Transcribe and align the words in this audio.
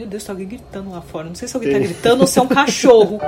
Meu 0.00 0.08
Deus, 0.08 0.24
tá 0.24 0.32
alguém 0.32 0.48
gritando 0.48 0.90
lá 0.92 1.02
fora. 1.02 1.28
Não 1.28 1.34
sei 1.34 1.46
se 1.46 1.54
alguém 1.54 1.72
tá 1.72 1.78
gritando 1.78 2.22
ou 2.22 2.26
se 2.26 2.38
é 2.38 2.42
um 2.42 2.48
cachorro. 2.48 3.20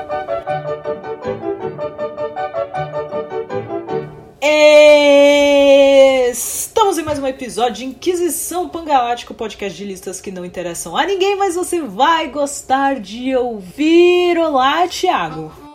Estamos 6.30 6.96
em 6.96 7.02
mais 7.02 7.18
um 7.18 7.26
episódio 7.26 7.74
de 7.74 7.84
Inquisição 7.84 8.70
Pangalática, 8.70 9.34
podcast 9.34 9.76
de 9.76 9.84
listas 9.84 10.18
que 10.18 10.30
não 10.30 10.46
interessam 10.46 10.96
a 10.96 11.04
ninguém, 11.04 11.36
mas 11.36 11.56
você 11.56 11.82
vai 11.82 12.28
gostar 12.28 12.98
de 12.98 13.36
ouvir. 13.36 14.38
Olá, 14.38 14.88
Thiago. 14.88 15.71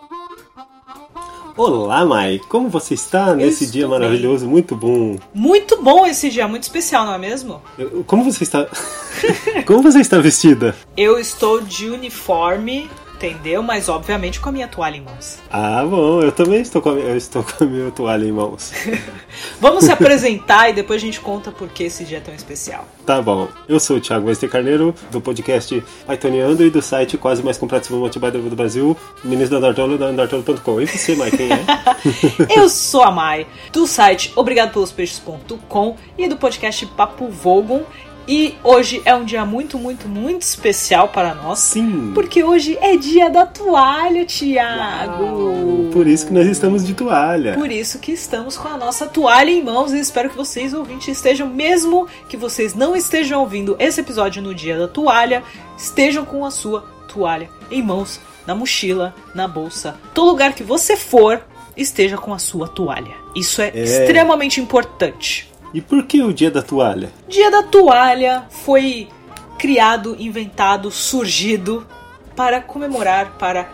Olá, 1.58 2.06
Mai. 2.06 2.40
Como 2.48 2.70
você 2.70 2.94
está 2.94 3.34
nesse 3.36 3.64
estou 3.64 3.74
dia 3.74 3.88
bem. 3.88 3.90
maravilhoso? 3.90 4.48
Muito 4.48 4.76
bom. 4.76 5.18
Muito 5.34 5.82
bom 5.82 6.06
esse 6.06 6.30
dia, 6.30 6.48
muito 6.48 6.62
especial, 6.64 7.04
não 7.04 7.16
é 7.16 7.18
mesmo? 7.18 7.60
Como 8.06 8.24
você 8.24 8.44
está? 8.44 8.68
Como 9.66 9.82
você 9.82 10.00
está 10.00 10.20
vestida? 10.20 10.76
Eu 10.96 11.18
estou 11.18 11.60
de 11.60 11.90
uniforme, 11.90 12.88
entendeu? 13.18 13.64
Mas 13.64 13.90
obviamente 13.90 14.40
com 14.40 14.50
a 14.50 14.52
minha 14.52 14.68
toalha 14.68 14.96
em 14.98 15.02
mãos. 15.02 15.40
Ah, 15.52 15.84
bom. 15.84 16.22
Eu 16.22 16.32
também 16.32 16.62
estou 16.62 16.82
com 16.82 16.90
a, 16.90 16.94
minha- 16.94 17.08
eu 17.08 17.18
estou 17.18 17.44
com 17.44 17.64
a 17.64 17.68
minha 17.68 17.92
toalha 17.92 18.24
em 18.26 18.32
mãos. 18.32 18.72
Vamos 19.60 19.86
se 19.86 19.92
apresentar 19.92 20.70
e 20.70 20.74
depois 20.74 21.02
a 21.02 21.06
gente 21.06 21.20
conta 21.20 21.52
por 21.52 21.68
que 21.70 21.84
esse 21.84 22.04
dia 22.06 22.18
é 22.18 22.22
tão 22.22 22.34
especial. 22.34 22.86
Tá 23.06 23.22
bom. 23.22 23.48
Eu 23.68 23.80
sou 23.80 23.98
o 23.98 24.02
Thiago 24.02 24.28
Wester 24.28 24.50
Carneiro, 24.50 24.94
do 25.12 25.20
podcast 25.20 25.84
Pythoniando 26.08 26.64
e 26.64 26.70
do 26.70 26.82
site 26.82 27.18
quase 27.18 27.42
mais 27.44 27.58
completo 27.58 27.92
do 27.94 28.56
Brasil, 28.56 28.96
ministro 29.24 29.60
da 29.60 29.68
Andartolo, 29.68 29.98
da 29.98 30.06
Andartolo.com. 30.08 30.82
E 30.82 30.86
você, 30.88 31.16
Mai, 31.16 31.32
quem 31.32 31.50
é? 31.52 31.66
Eu 32.56 32.70
sou 32.70 33.04
a 33.04 33.12
Mai, 33.12 33.48
do 33.72 33.88
site 33.88 34.32
obrigadopelospeixes.com 34.36 35.96
e 36.18 36.28
do 36.28 36.38
podcast 36.38 36.86
Papo 36.88 37.28
Vogon. 37.30 37.82
E 38.28 38.56
hoje 38.62 39.02
é 39.06 39.16
um 39.16 39.24
dia 39.24 39.46
muito, 39.46 39.78
muito, 39.80 40.08
muito 40.10 40.42
especial 40.42 41.08
para 41.08 41.34
nós. 41.34 41.60
Sim. 41.60 42.12
Porque 42.14 42.44
hoje 42.44 42.78
é 42.82 42.98
dia 42.98 43.30
da 43.30 43.46
toalha, 43.46 44.26
Tiago. 44.26 45.90
Por 45.94 46.06
isso 46.06 46.28
que 46.28 46.34
nós 46.34 46.46
estamos 46.46 46.86
de 46.86 46.94
toalha. 46.94 47.54
Por 47.54 47.72
isso 47.72 48.00
que 48.00 48.12
estamos 48.12 48.58
com 48.58 48.68
a 48.68 48.78
nossa 48.78 49.06
toalha 49.08 49.50
em 49.50 49.64
mãos 49.64 49.94
e 49.94 50.00
espero 50.00 50.30
que 50.30 50.36
vocês, 50.36 50.74
ouvintes, 50.74 51.08
estejam, 51.08 51.48
mesmo 51.48 52.08
que 52.28 52.36
vocês 52.36 52.74
não 52.76 52.96
estejam 52.96 53.40
ouvindo 53.40 53.76
esse 53.80 54.02
episódio 54.02 54.42
no 54.42 54.54
dia 54.54 54.78
da 54.78 54.88
toalha, 54.88 55.42
estejam 55.78 56.26
com 56.26 56.46
a 56.46 56.52
sua 56.52 56.82
toalha 57.08 57.50
em 57.72 57.82
mãos, 57.82 58.20
na 58.46 58.54
mochila, 58.54 59.16
na 59.34 59.48
bolsa, 59.48 59.96
todo 60.14 60.30
lugar 60.32 60.54
que 60.54 60.64
você 60.64 60.98
for, 60.98 61.42
esteja 61.78 62.18
com 62.18 62.34
a 62.34 62.40
sua 62.40 62.68
toalha. 62.68 63.16
Isso 63.36 63.62
é, 63.62 63.70
É. 63.74 63.84
extremamente 63.84 64.60
importante. 64.60 65.50
E 65.74 65.82
por 65.82 66.04
que 66.04 66.22
o 66.22 66.34
dia 66.34 66.50
da 66.50 66.62
toalha? 66.62 67.12
Dia 67.28 67.52
da 67.52 67.64
toalha 67.64 68.46
foi 68.50 69.08
criado, 69.58 70.16
inventado, 70.20 70.92
surgido 70.92 71.86
para 72.36 72.62
comemorar, 72.62 73.38
para 73.38 73.70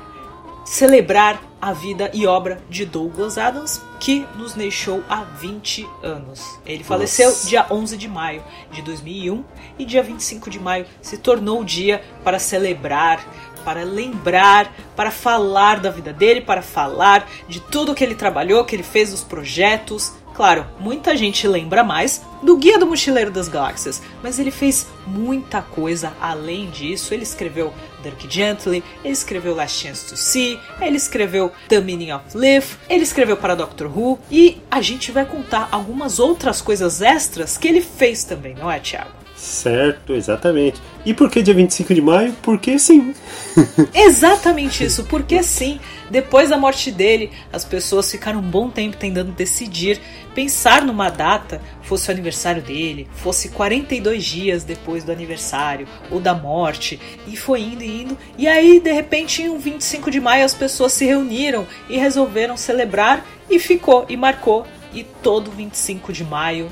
celebrar 0.66 1.42
a 1.62 1.72
vida 1.72 2.10
e 2.14 2.26
obra 2.26 2.62
de 2.70 2.86
Douglas 2.86 3.38
Adams, 3.38 3.82
que 4.00 4.26
nos 4.38 4.54
deixou 4.54 5.04
há 5.10 5.24
20 5.24 5.88
anos. 6.02 6.60
Ele 6.66 6.84
faleceu 6.84 7.30
Nossa. 7.30 7.48
dia 7.48 7.66
11 7.70 7.98
de 7.98 8.08
maio 8.08 8.44
de 8.72 8.82
2001 8.82 9.44
e 9.80 9.86
dia 9.86 10.04
25 10.04 10.50
de 10.50 10.60
maio 10.60 10.86
se 11.02 11.18
tornou 11.18 11.62
o 11.62 11.66
dia 11.66 12.04
para 12.24 12.40
celebrar, 12.40 13.26
para 13.64 13.84
lembrar, 13.84 14.74
para 14.96 15.10
falar 15.10 15.80
da 15.80 15.90
vida 15.90 16.12
dele, 16.12 16.42
para 16.42 16.62
falar 16.62 17.30
de 17.48 17.62
tudo 17.62 17.96
que 17.96 18.04
ele 18.04 18.16
trabalhou, 18.16 18.66
que 18.66 18.76
ele 18.76 18.84
fez, 18.84 19.14
os 19.14 19.24
projetos. 19.24 20.14
Claro, 20.34 20.66
muita 20.80 21.16
gente 21.16 21.48
lembra 21.48 21.84
mais 21.84 22.22
do 22.42 22.58
Guia 22.58 22.80
do 22.80 22.88
Mochileiro 22.88 23.30
das 23.30 23.48
Galáxias, 23.48 24.02
mas 24.22 24.40
ele 24.40 24.50
fez 24.50 24.88
muita 25.06 25.62
coisa 25.62 26.14
além 26.20 26.70
disso. 26.70 27.14
Ele 27.14 27.24
escreveu 27.24 27.74
Dirk 28.02 28.28
Gently, 28.30 28.84
ele 29.04 29.14
escreveu 29.14 29.56
Last 29.56 29.82
Chance 29.82 30.08
to 30.08 30.18
See, 30.18 30.60
ele 30.82 30.98
escreveu 30.98 31.52
The 31.70 31.80
Meaning 31.80 32.14
of 32.14 32.36
Life, 32.36 32.78
ele 32.90 33.04
escreveu 33.04 33.38
para 33.38 33.56
Doctor 33.56 33.88
Who 33.96 34.20
e 34.32 34.62
a 34.70 34.82
gente 34.82 35.12
vai 35.12 35.26
contar 35.26 35.70
algumas 35.72 36.20
outras 36.20 36.62
coisas 36.62 37.02
extras 37.02 37.58
que 37.58 37.68
ele 37.68 37.82
fez 37.82 38.24
também, 38.24 38.56
não 38.56 38.70
é, 38.70 38.80
Thiago? 38.80 39.23
Certo, 39.44 40.14
exatamente. 40.14 40.82
E 41.06 41.14
por 41.14 41.30
que 41.30 41.42
dia 41.42 41.54
25 41.54 41.94
de 41.94 42.02
maio? 42.02 42.34
Porque 42.42 42.80
sim. 42.80 43.14
Exatamente 43.94 44.86
isso, 44.86 45.04
porque 45.04 45.44
sim, 45.44 45.82
depois 46.10 46.50
da 46.50 46.58
morte 46.58 46.90
dele, 46.90 47.30
as 47.52 47.66
pessoas 47.66 48.10
ficaram 48.10 48.40
um 48.40 48.50
bom 48.50 48.70
tempo 48.70 48.96
tentando 48.96 49.34
decidir, 49.34 50.00
pensar 50.34 50.86
numa 50.86 51.10
data, 51.10 51.62
fosse 51.82 52.08
o 52.08 52.14
aniversário 52.14 52.62
dele, 52.62 53.06
fosse 53.16 53.50
42 53.50 54.24
dias 54.24 54.64
depois 54.64 55.04
do 55.04 55.12
aniversário 55.12 55.90
ou 56.10 56.22
da 56.22 56.34
morte, 56.34 56.98
e 57.28 57.36
foi 57.36 57.60
indo 57.64 57.84
e 57.84 58.02
indo, 58.02 58.18
e 58.38 58.48
aí 58.48 58.80
de 58.80 58.94
repente 58.94 59.42
em 59.42 59.50
um 59.50 59.60
25 59.60 60.10
de 60.10 60.22
maio 60.22 60.46
as 60.46 60.54
pessoas 60.54 60.94
se 60.94 61.06
reuniram 61.06 61.68
e 61.90 61.98
resolveram 61.98 62.56
celebrar 62.56 63.26
e 63.50 63.60
ficou 63.60 64.06
e 64.08 64.16
marcou, 64.16 64.66
e 64.94 65.04
todo 65.04 65.52
25 65.52 66.14
de 66.14 66.24
maio 66.24 66.72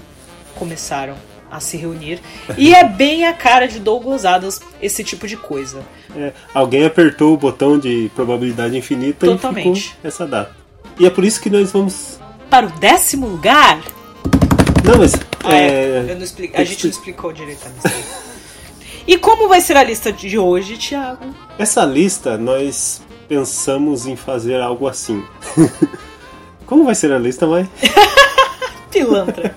começaram 0.55 1.30
a 1.51 1.59
se 1.59 1.75
reunir. 1.77 2.19
E 2.57 2.73
é 2.73 2.83
bem 2.83 3.27
a 3.27 3.33
cara 3.33 3.67
de 3.67 3.79
Douglas 3.79 4.23
Adams 4.25 4.61
esse 4.81 5.03
tipo 5.03 5.27
de 5.27 5.35
coisa. 5.35 5.81
É, 6.15 6.31
alguém 6.53 6.85
apertou 6.85 7.33
o 7.33 7.37
botão 7.37 7.77
de 7.77 8.09
probabilidade 8.15 8.77
infinita 8.77 9.25
Totalmente. 9.27 9.79
e 9.79 9.81
ficou 9.81 9.97
essa 10.07 10.25
data. 10.25 10.55
E 10.99 11.05
é 11.05 11.09
por 11.09 11.23
isso 11.25 11.41
que 11.41 11.49
nós 11.49 11.71
vamos. 11.71 12.19
Para 12.49 12.65
o 12.67 12.69
décimo 12.79 13.27
lugar? 13.27 13.79
Não, 14.83 14.97
mas. 14.97 15.13
Ah, 15.43 15.53
é, 15.55 15.67
é, 15.67 16.05
eu 16.09 16.15
não 16.15 16.23
expli- 16.23 16.47
tem 16.47 16.61
A 16.61 16.63
que 16.63 16.69
gente 16.71 16.83
não 16.85 16.89
expli- 16.89 17.11
explicou 17.11 17.31
direito 17.33 17.65
a 17.65 17.69
lista. 17.69 18.21
E 19.07 19.17
como 19.17 19.49
vai 19.49 19.59
ser 19.61 19.75
a 19.77 19.83
lista 19.83 20.13
de 20.13 20.37
hoje, 20.37 20.77
Thiago? 20.77 21.25
Essa 21.57 21.83
lista 21.83 22.37
nós 22.37 23.01
pensamos 23.27 24.05
em 24.05 24.15
fazer 24.15 24.61
algo 24.61 24.87
assim. 24.87 25.25
Como 26.67 26.85
vai 26.85 26.93
ser 26.93 27.11
a 27.11 27.17
lista, 27.17 27.47
mãe? 27.47 27.67
Pilantra. 28.91 29.55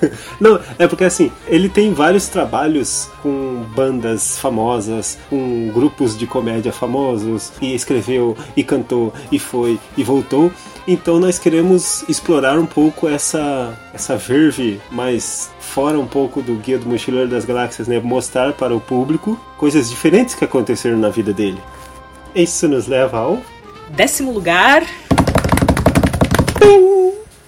Não, 0.40 0.60
é 0.78 0.86
porque 0.86 1.04
assim, 1.04 1.30
ele 1.46 1.68
tem 1.68 1.92
vários 1.92 2.28
trabalhos 2.28 3.08
com 3.22 3.64
bandas 3.74 4.38
famosas, 4.38 5.18
com 5.28 5.70
grupos 5.72 6.16
de 6.16 6.26
comédia 6.26 6.72
famosos, 6.72 7.52
e 7.60 7.74
escreveu, 7.74 8.36
e 8.56 8.64
cantou, 8.64 9.12
e 9.30 9.38
foi, 9.38 9.78
e 9.96 10.02
voltou. 10.02 10.50
Então 10.86 11.20
nós 11.20 11.38
queremos 11.38 12.02
explorar 12.08 12.58
um 12.58 12.66
pouco 12.66 13.06
essa, 13.06 13.78
essa 13.92 14.16
verve 14.16 14.80
mais 14.90 15.50
fora 15.60 15.98
um 15.98 16.06
pouco 16.06 16.42
do 16.42 16.54
Guia 16.54 16.78
do 16.78 16.86
Mochileiro 16.86 17.28
das 17.28 17.44
Galáxias, 17.44 17.86
né? 17.86 18.00
Mostrar 18.00 18.54
para 18.54 18.74
o 18.74 18.80
público 18.80 19.38
coisas 19.56 19.88
diferentes 19.88 20.34
que 20.34 20.44
aconteceram 20.44 20.98
na 20.98 21.10
vida 21.10 21.32
dele. 21.32 21.60
Isso 22.34 22.66
nos 22.66 22.86
leva 22.86 23.18
ao 23.18 23.38
Décimo 23.90 24.32
lugar. 24.32 24.84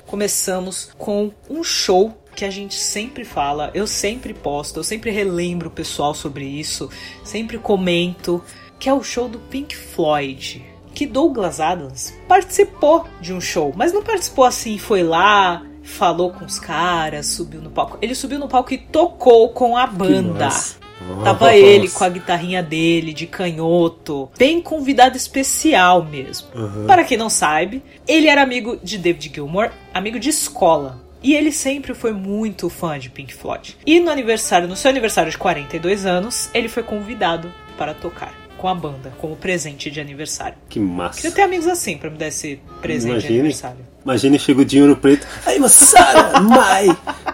Começamos 0.06 0.90
com 0.98 1.32
um 1.48 1.64
show 1.64 2.14
que 2.34 2.44
a 2.44 2.50
gente 2.50 2.74
sempre 2.74 3.24
fala, 3.24 3.70
eu 3.74 3.86
sempre 3.86 4.32
posto, 4.34 4.80
eu 4.80 4.84
sempre 4.84 5.10
relembro 5.10 5.68
o 5.68 5.72
pessoal 5.72 6.14
sobre 6.14 6.44
isso, 6.44 6.88
sempre 7.24 7.58
comento, 7.58 8.42
que 8.78 8.88
é 8.88 8.94
o 8.94 9.02
show 9.02 9.28
do 9.28 9.38
Pink 9.38 9.76
Floyd. 9.76 10.64
Que 10.94 11.06
Douglas 11.06 11.58
Adams 11.58 12.12
participou 12.28 13.06
de 13.20 13.32
um 13.32 13.40
show, 13.40 13.72
mas 13.74 13.92
não 13.92 14.02
participou 14.02 14.44
assim, 14.44 14.76
foi 14.76 15.02
lá, 15.02 15.64
falou 15.82 16.32
com 16.32 16.44
os 16.44 16.58
caras, 16.58 17.26
subiu 17.26 17.60
no 17.60 17.70
palco. 17.70 17.98
Ele 18.02 18.14
subiu 18.14 18.38
no 18.38 18.48
palco 18.48 18.74
e 18.74 18.78
tocou 18.78 19.50
com 19.50 19.76
a 19.76 19.86
banda. 19.86 20.50
Tava 21.24 21.46
Nossa. 21.46 21.56
ele 21.56 21.88
com 21.88 22.04
a 22.04 22.08
guitarrinha 22.08 22.62
dele, 22.62 23.12
de 23.12 23.26
canhoto. 23.26 24.30
Bem 24.38 24.60
convidado 24.60 25.16
especial 25.16 26.04
mesmo. 26.04 26.48
Uhum. 26.54 26.86
Para 26.86 27.04
quem 27.04 27.16
não 27.16 27.28
sabe, 27.28 27.82
ele 28.06 28.28
era 28.28 28.42
amigo 28.42 28.78
de 28.82 28.98
David 28.98 29.32
Gilmour, 29.34 29.70
amigo 29.92 30.18
de 30.18 30.28
escola. 30.28 31.01
E 31.22 31.34
ele 31.34 31.52
sempre 31.52 31.94
foi 31.94 32.12
muito 32.12 32.68
fã 32.68 32.98
de 32.98 33.08
Pink 33.10 33.32
Floyd. 33.34 33.76
E 33.86 34.00
no 34.00 34.10
aniversário, 34.10 34.66
no 34.66 34.74
seu 34.76 34.90
aniversário 34.90 35.30
de 35.30 35.38
42 35.38 36.04
anos, 36.04 36.50
ele 36.52 36.68
foi 36.68 36.82
convidado 36.82 37.52
para 37.78 37.94
tocar 37.94 38.34
com 38.58 38.68
a 38.68 38.74
banda, 38.74 39.12
como 39.18 39.34
presente 39.34 39.90
de 39.90 40.00
aniversário. 40.00 40.56
Que 40.68 40.78
massa. 40.78 41.16
Queria 41.20 41.34
ter 41.34 41.42
amigos 41.42 41.66
assim 41.66 41.96
para 41.98 42.08
me 42.10 42.16
dar 42.16 42.28
esse 42.28 42.60
presente 42.80 43.06
de 43.06 43.10
Imagine. 43.18 43.38
aniversário. 43.40 43.78
Imagina, 44.04 44.38
chega 44.38 44.60
o 44.60 44.64
dinheiro 44.64 44.96
preto. 44.96 45.26
Aí, 45.46 45.58
moçada, 45.58 46.40
Mai, 46.40 46.86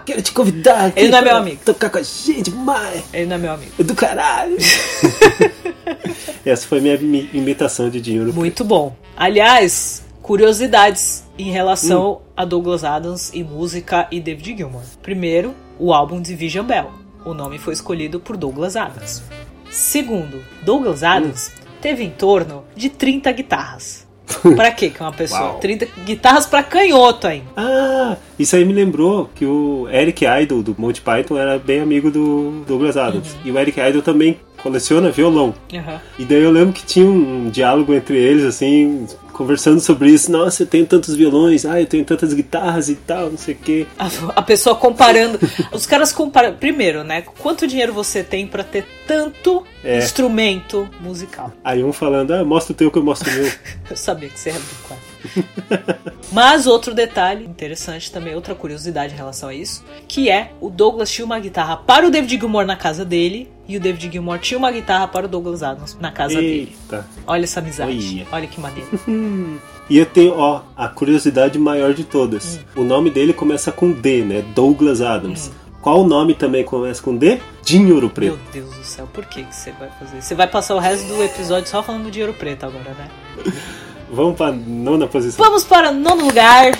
quero 0.06 0.23
te 0.23 0.32
convidar. 0.32 0.87
aqui 0.87 1.00
Ele 1.00 1.08
não 1.11 1.19
é 1.19 1.23
meu 1.23 1.37
amigo. 1.37 1.61
Tocar 1.64 1.90
com 1.90 1.99
a 1.99 2.02
gente, 2.02 2.50
Mai. 2.50 3.02
Ele 3.12 3.26
não 3.26 3.37
é 3.37 3.38
meu 3.38 3.52
amigo. 3.52 3.73
É 3.79 3.82
do 3.82 3.94
caralho. 3.94 4.56
Essa 6.44 6.67
foi 6.67 6.81
minha 6.81 6.96
mi- 6.99 7.29
imitação 7.32 7.90
de 7.90 8.00
dinheiro 8.00 8.32
Muito 8.32 8.64
bom. 8.64 8.96
Aliás, 9.17 10.02
curiosidades 10.28 11.25
em 11.38 11.50
relação 11.50 12.20
a 12.36 12.44
Douglas 12.44 12.84
Adams 12.84 13.30
e 13.32 13.42
música 13.42 14.06
e 14.10 14.20
David 14.20 14.58
Gilmour. 14.58 14.82
Primeiro, 15.02 15.54
o 15.78 15.90
álbum 15.90 16.20
Division 16.20 16.66
Bell. 16.66 16.90
O 17.25 17.32
nome 17.32 17.58
foi 17.58 17.72
escolhido 17.72 18.20
por 18.20 18.36
Douglas 18.36 18.76
Adams. 18.76 19.22
Segundo, 19.70 20.44
Douglas 20.60 21.02
Adams 21.02 21.50
teve 21.80 22.04
em 22.04 22.10
torno 22.10 22.62
de 22.76 22.90
30 22.90 23.32
guitarras. 23.32 24.06
Pra 24.54 24.70
quê 24.70 24.90
que 24.90 25.00
uma 25.00 25.12
pessoa? 25.12 25.52
Uau. 25.52 25.60
30 25.60 25.88
guitarras 26.04 26.44
pra 26.44 26.62
canhoto 26.62 27.26
ainda. 27.26 27.46
Ah, 27.56 28.14
isso 28.38 28.54
aí 28.54 28.66
me 28.66 28.75
lembrou 28.75 29.30
que 29.34 29.46
o 29.46 29.88
Eric 29.88 30.26
Idle 30.26 30.62
do 30.62 30.76
Monty 30.76 31.00
Python 31.00 31.38
era 31.38 31.58
bem 31.58 31.80
amigo 31.80 32.10
do 32.10 32.62
Douglas 32.66 32.98
Adams. 32.98 33.32
Uhum. 33.32 33.40
E 33.46 33.50
o 33.50 33.58
Eric 33.58 33.80
Idle 33.80 34.02
também 34.02 34.38
coleciona 34.62 35.10
violão. 35.10 35.55
Aham. 35.72 36.00
E 36.19 36.25
daí 36.25 36.43
eu 36.43 36.50
lembro 36.50 36.72
que 36.72 36.84
tinha 36.84 37.06
um 37.06 37.49
diálogo 37.50 37.94
entre 37.94 38.16
eles, 38.16 38.44
assim, 38.44 39.06
conversando 39.32 39.81
sobre 39.81 40.10
isso. 40.10 40.31
Nossa, 40.31 40.62
eu 40.62 40.66
tenho 40.66 40.84
tantos 40.87 41.14
violões, 41.14 41.64
ah, 41.64 41.81
eu 41.81 41.87
tenho 41.87 42.05
tantas 42.05 42.32
guitarras 42.34 42.88
e 42.88 42.94
tal, 42.96 43.31
não 43.31 43.38
sei 43.38 43.55
o 43.55 43.58
quê. 43.58 43.87
A, 43.99 44.08
a 44.37 44.43
pessoa 44.43 44.75
comparando. 44.76 45.38
Os 45.72 45.87
caras 45.87 46.12
comparam. 46.12 46.55
Primeiro, 46.55 47.05
né? 47.05 47.22
Quanto 47.38 47.66
dinheiro 47.66 47.93
você 47.93 48.22
tem 48.22 48.46
pra 48.46 48.62
ter 48.64 48.84
tanto 49.06 49.64
É. 49.84 49.99
instrumento 49.99 50.88
musical? 51.00 51.52
Aí 51.64 51.82
um 51.84 51.93
falando, 51.93 52.32
ah, 52.32 52.44
mostra 52.44 52.72
o 52.72 52.76
teu 52.76 52.90
que 52.90 52.99
eu 52.99 53.02
mostro 53.04 53.31
o 53.31 53.34
meu. 53.34 53.50
Eu 53.90 53.96
sabia 53.96 54.28
que 54.28 54.38
você 54.38 54.50
ia 54.50 54.56
quase. 54.87 55.07
Mas 56.32 56.67
outro 56.67 56.94
detalhe 56.94 57.44
interessante 57.44 58.12
também, 58.12 58.35
outra 58.35 58.55
curiosidade 58.55 59.15
em 59.15 59.17
relação 59.17 59.49
a 59.49 59.55
isso, 59.55 59.85
que 60.06 60.29
é 60.31 60.53
o 60.61 60.70
Douglas 60.70 61.11
tinha 61.11 61.25
uma 61.25 61.38
guitarra 61.38 61.76
para 61.76 62.06
o 62.06 62.11
David 62.11 62.38
Gilmour 62.38 62.67
na 62.67 62.76
casa 62.76 63.05
dele 63.05 63.50
e 63.67 63.76
o 63.76 63.81
David 63.81 64.11
Gilmour 64.12 64.38
tinha 64.38 64.59
uma 64.59 64.70
guitarra 64.70 65.09
para 65.09 65.26
o 65.26 65.29
Douglas 65.29 65.62
Adams 65.62 65.97
na 66.00 66.11
casa 66.11 66.37
dele. 66.37 66.76
Eita. 66.82 67.06
Olha 67.26 67.44
essa 67.44 67.61
amizade. 67.61 68.26
Olha. 68.26 68.26
Olha 68.32 68.47
que 68.47 68.61
maneiro. 68.61 68.88
E 69.91 69.97
eu 69.97 70.05
tenho, 70.05 70.35
ó, 70.35 70.61
a 70.76 70.87
curiosidade 70.87 71.59
maior 71.59 71.94
de 71.94 72.05
todas. 72.05 72.61
O 72.76 72.85
nome 72.85 73.09
dele 73.09 73.32
começa 73.32 73.73
com 73.73 73.91
D, 73.91 74.23
né? 74.23 74.44
Douglas 74.55 75.00
Adams. 75.00 75.50
Qual 75.81 76.03
o 76.03 76.06
nome 76.06 76.35
também 76.35 76.62
começa 76.62 77.03
com 77.03 77.17
D? 77.17 77.41
Dinho 77.64 77.94
Ouro 77.94 78.11
Preto. 78.11 78.37
Meu 78.37 78.53
Deus 78.53 78.76
do 78.76 78.85
céu, 78.85 79.09
por 79.12 79.25
que, 79.25 79.44
que 79.44 79.55
você 79.55 79.73
vai 79.73 79.88
fazer? 79.99 80.21
Você 80.21 80.35
vai 80.35 80.47
passar 80.47 80.75
o 80.75 80.79
resto 80.79 81.06
do 81.06 81.23
episódio 81.23 81.71
só 81.71 81.82
falando 81.82 82.11
de 82.11 82.21
ouro 82.21 82.35
preto 82.35 82.67
agora, 82.67 82.91
né? 82.91 83.09
Vamos 84.10 84.37
pra 84.37 84.50
nona 84.52 85.06
posição. 85.06 85.44
Vamos 85.44 85.64
para 85.64 85.90
o 85.90 85.94
nono 85.94 86.25
lugar. 86.26 86.72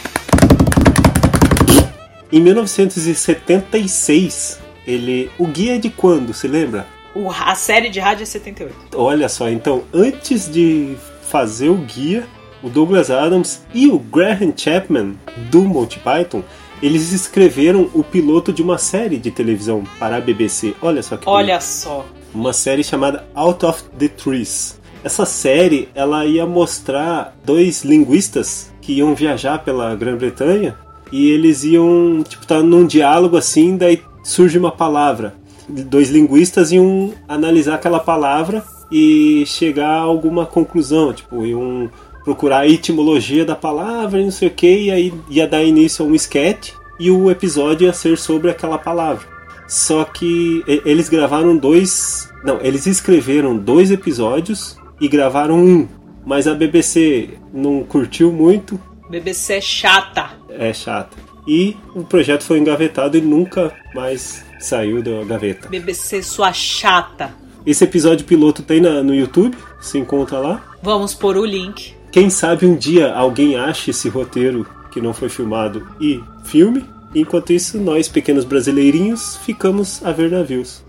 Em 2.32 2.40
1976, 2.40 4.58
ele. 4.86 5.30
O 5.38 5.46
guia 5.46 5.76
é 5.76 5.78
de 5.78 5.88
quando, 5.90 6.32
se 6.34 6.46
lembra? 6.48 6.86
O- 7.14 7.30
a 7.30 7.54
série 7.54 7.88
de 7.90 7.98
rádio 8.00 8.22
é 8.22 8.26
78. 8.26 8.75
Olha 8.94 9.28
só, 9.28 9.48
então, 9.48 9.82
antes 9.92 10.50
de 10.50 10.96
fazer 11.22 11.69
o 11.70 11.76
guia, 11.76 12.26
o 12.62 12.69
Douglas 12.69 13.10
Adams 13.10 13.62
e 13.74 13.88
o 13.88 13.98
Graham 13.98 14.52
Chapman 14.56 15.14
do 15.50 15.62
Monty 15.62 15.98
Python, 16.00 16.42
eles 16.82 17.12
escreveram 17.12 17.90
o 17.94 18.02
piloto 18.04 18.52
de 18.52 18.62
uma 18.62 18.78
série 18.78 19.16
de 19.19 19.31
televisão 19.31 19.84
para 19.98 20.16
a 20.16 20.20
BBC. 20.20 20.74
Olha 20.81 21.02
só 21.02 21.16
que 21.16 21.24
bonito. 21.24 21.36
Olha 21.36 21.60
só. 21.60 22.04
uma 22.34 22.52
série 22.52 22.84
chamada 22.84 23.26
Out 23.34 23.64
of 23.66 23.82
the 23.98 24.08
Trees. 24.08 24.78
Essa 25.02 25.24
série 25.24 25.88
ela 25.94 26.26
ia 26.26 26.46
mostrar 26.46 27.36
dois 27.44 27.84
linguistas 27.84 28.72
que 28.80 28.94
iam 28.94 29.14
viajar 29.14 29.58
pela 29.64 29.94
Grã-Bretanha 29.94 30.76
e 31.12 31.30
eles 31.30 31.64
iam 31.64 32.22
tipo 32.28 32.42
estar 32.42 32.62
num 32.62 32.86
diálogo 32.86 33.36
assim, 33.36 33.76
daí 33.76 34.02
surge 34.24 34.58
uma 34.58 34.72
palavra. 34.72 35.34
Dois 35.68 36.10
linguistas 36.10 36.72
iam 36.72 37.12
analisar 37.28 37.74
aquela 37.74 38.00
palavra 38.00 38.64
e 38.90 39.44
chegar 39.46 39.90
a 39.90 40.00
alguma 40.00 40.46
conclusão, 40.46 41.12
tipo, 41.12 41.44
iam 41.44 41.90
procurar 42.24 42.60
a 42.60 42.68
etimologia 42.68 43.44
da 43.44 43.54
palavra 43.54 44.20
e 44.20 44.24
não 44.24 44.30
sei 44.30 44.48
o 44.48 44.50
que, 44.50 44.84
e 44.84 44.90
aí 44.90 45.14
ia 45.30 45.46
dar 45.46 45.62
início 45.62 46.04
a 46.04 46.08
um 46.08 46.14
sketch 46.14 46.72
e 46.98 47.10
o 47.10 47.30
episódio 47.30 47.86
ia 47.86 47.92
ser 47.92 48.18
sobre 48.18 48.50
aquela 48.50 48.78
palavra. 48.78 49.26
Só 49.66 50.02
que 50.04 50.64
eles 50.66 51.10
gravaram 51.10 51.54
dois. 51.54 52.30
Não, 52.42 52.58
eles 52.62 52.86
escreveram 52.86 53.56
dois 53.56 53.90
episódios 53.90 54.77
e 55.00 55.08
gravaram 55.08 55.58
um. 55.58 55.88
Mas 56.24 56.46
a 56.46 56.54
BBC 56.54 57.30
não 57.52 57.82
curtiu 57.84 58.30
muito, 58.32 58.78
BBC 59.08 59.54
é 59.54 59.60
chata. 59.60 60.30
é 60.50 60.72
chata. 60.72 61.16
E 61.46 61.74
o 61.94 62.04
projeto 62.04 62.42
foi 62.42 62.58
engavetado 62.58 63.16
e 63.16 63.20
nunca 63.22 63.72
mais 63.94 64.44
saiu 64.60 65.02
da 65.02 65.24
gaveta. 65.24 65.68
BBC 65.68 66.22
sua 66.22 66.52
chata. 66.52 67.30
Esse 67.64 67.84
episódio 67.84 68.26
piloto 68.26 68.62
tem 68.62 68.80
na- 68.80 69.02
no 69.02 69.14
YouTube, 69.14 69.56
se 69.80 69.96
encontra 69.98 70.38
lá. 70.38 70.62
Vamos 70.82 71.14
pôr 71.14 71.36
o 71.38 71.44
link. 71.46 71.94
Quem 72.12 72.28
sabe 72.28 72.66
um 72.66 72.74
dia 72.76 73.12
alguém 73.14 73.56
ache 73.56 73.90
esse 73.90 74.08
roteiro 74.10 74.66
que 74.90 75.00
não 75.00 75.14
foi 75.14 75.28
filmado 75.30 75.86
e 76.00 76.20
filme. 76.44 76.84
Enquanto 77.14 77.52
isso, 77.54 77.78
nós, 77.78 78.08
pequenos 78.08 78.44
brasileirinhos, 78.44 79.36
ficamos 79.38 80.04
a 80.04 80.12
ver 80.12 80.30
navios. 80.30 80.82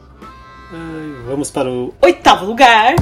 Ai, 0.74 1.24
vamos 1.28 1.50
para 1.50 1.70
o 1.70 1.94
Oitavo 2.02 2.46
lugar. 2.46 2.96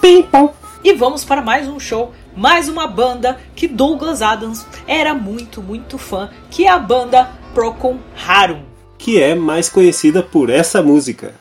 Pim 0.00 0.22
pom. 0.22 0.54
E 0.82 0.94
vamos 0.94 1.26
para 1.26 1.42
mais 1.42 1.68
um 1.68 1.78
show, 1.78 2.14
mais 2.34 2.70
uma 2.70 2.86
banda 2.86 3.38
que 3.54 3.68
Douglas 3.68 4.22
Adams 4.22 4.66
era 4.86 5.12
muito, 5.12 5.60
muito 5.60 5.98
fã, 5.98 6.30
que 6.50 6.64
é 6.64 6.70
a 6.70 6.78
banda 6.78 7.30
Procon 7.52 7.98
Harum. 8.26 8.62
que 8.96 9.20
é 9.20 9.34
mais 9.34 9.68
conhecida 9.68 10.22
por 10.22 10.48
essa 10.48 10.82
música. 10.82 11.34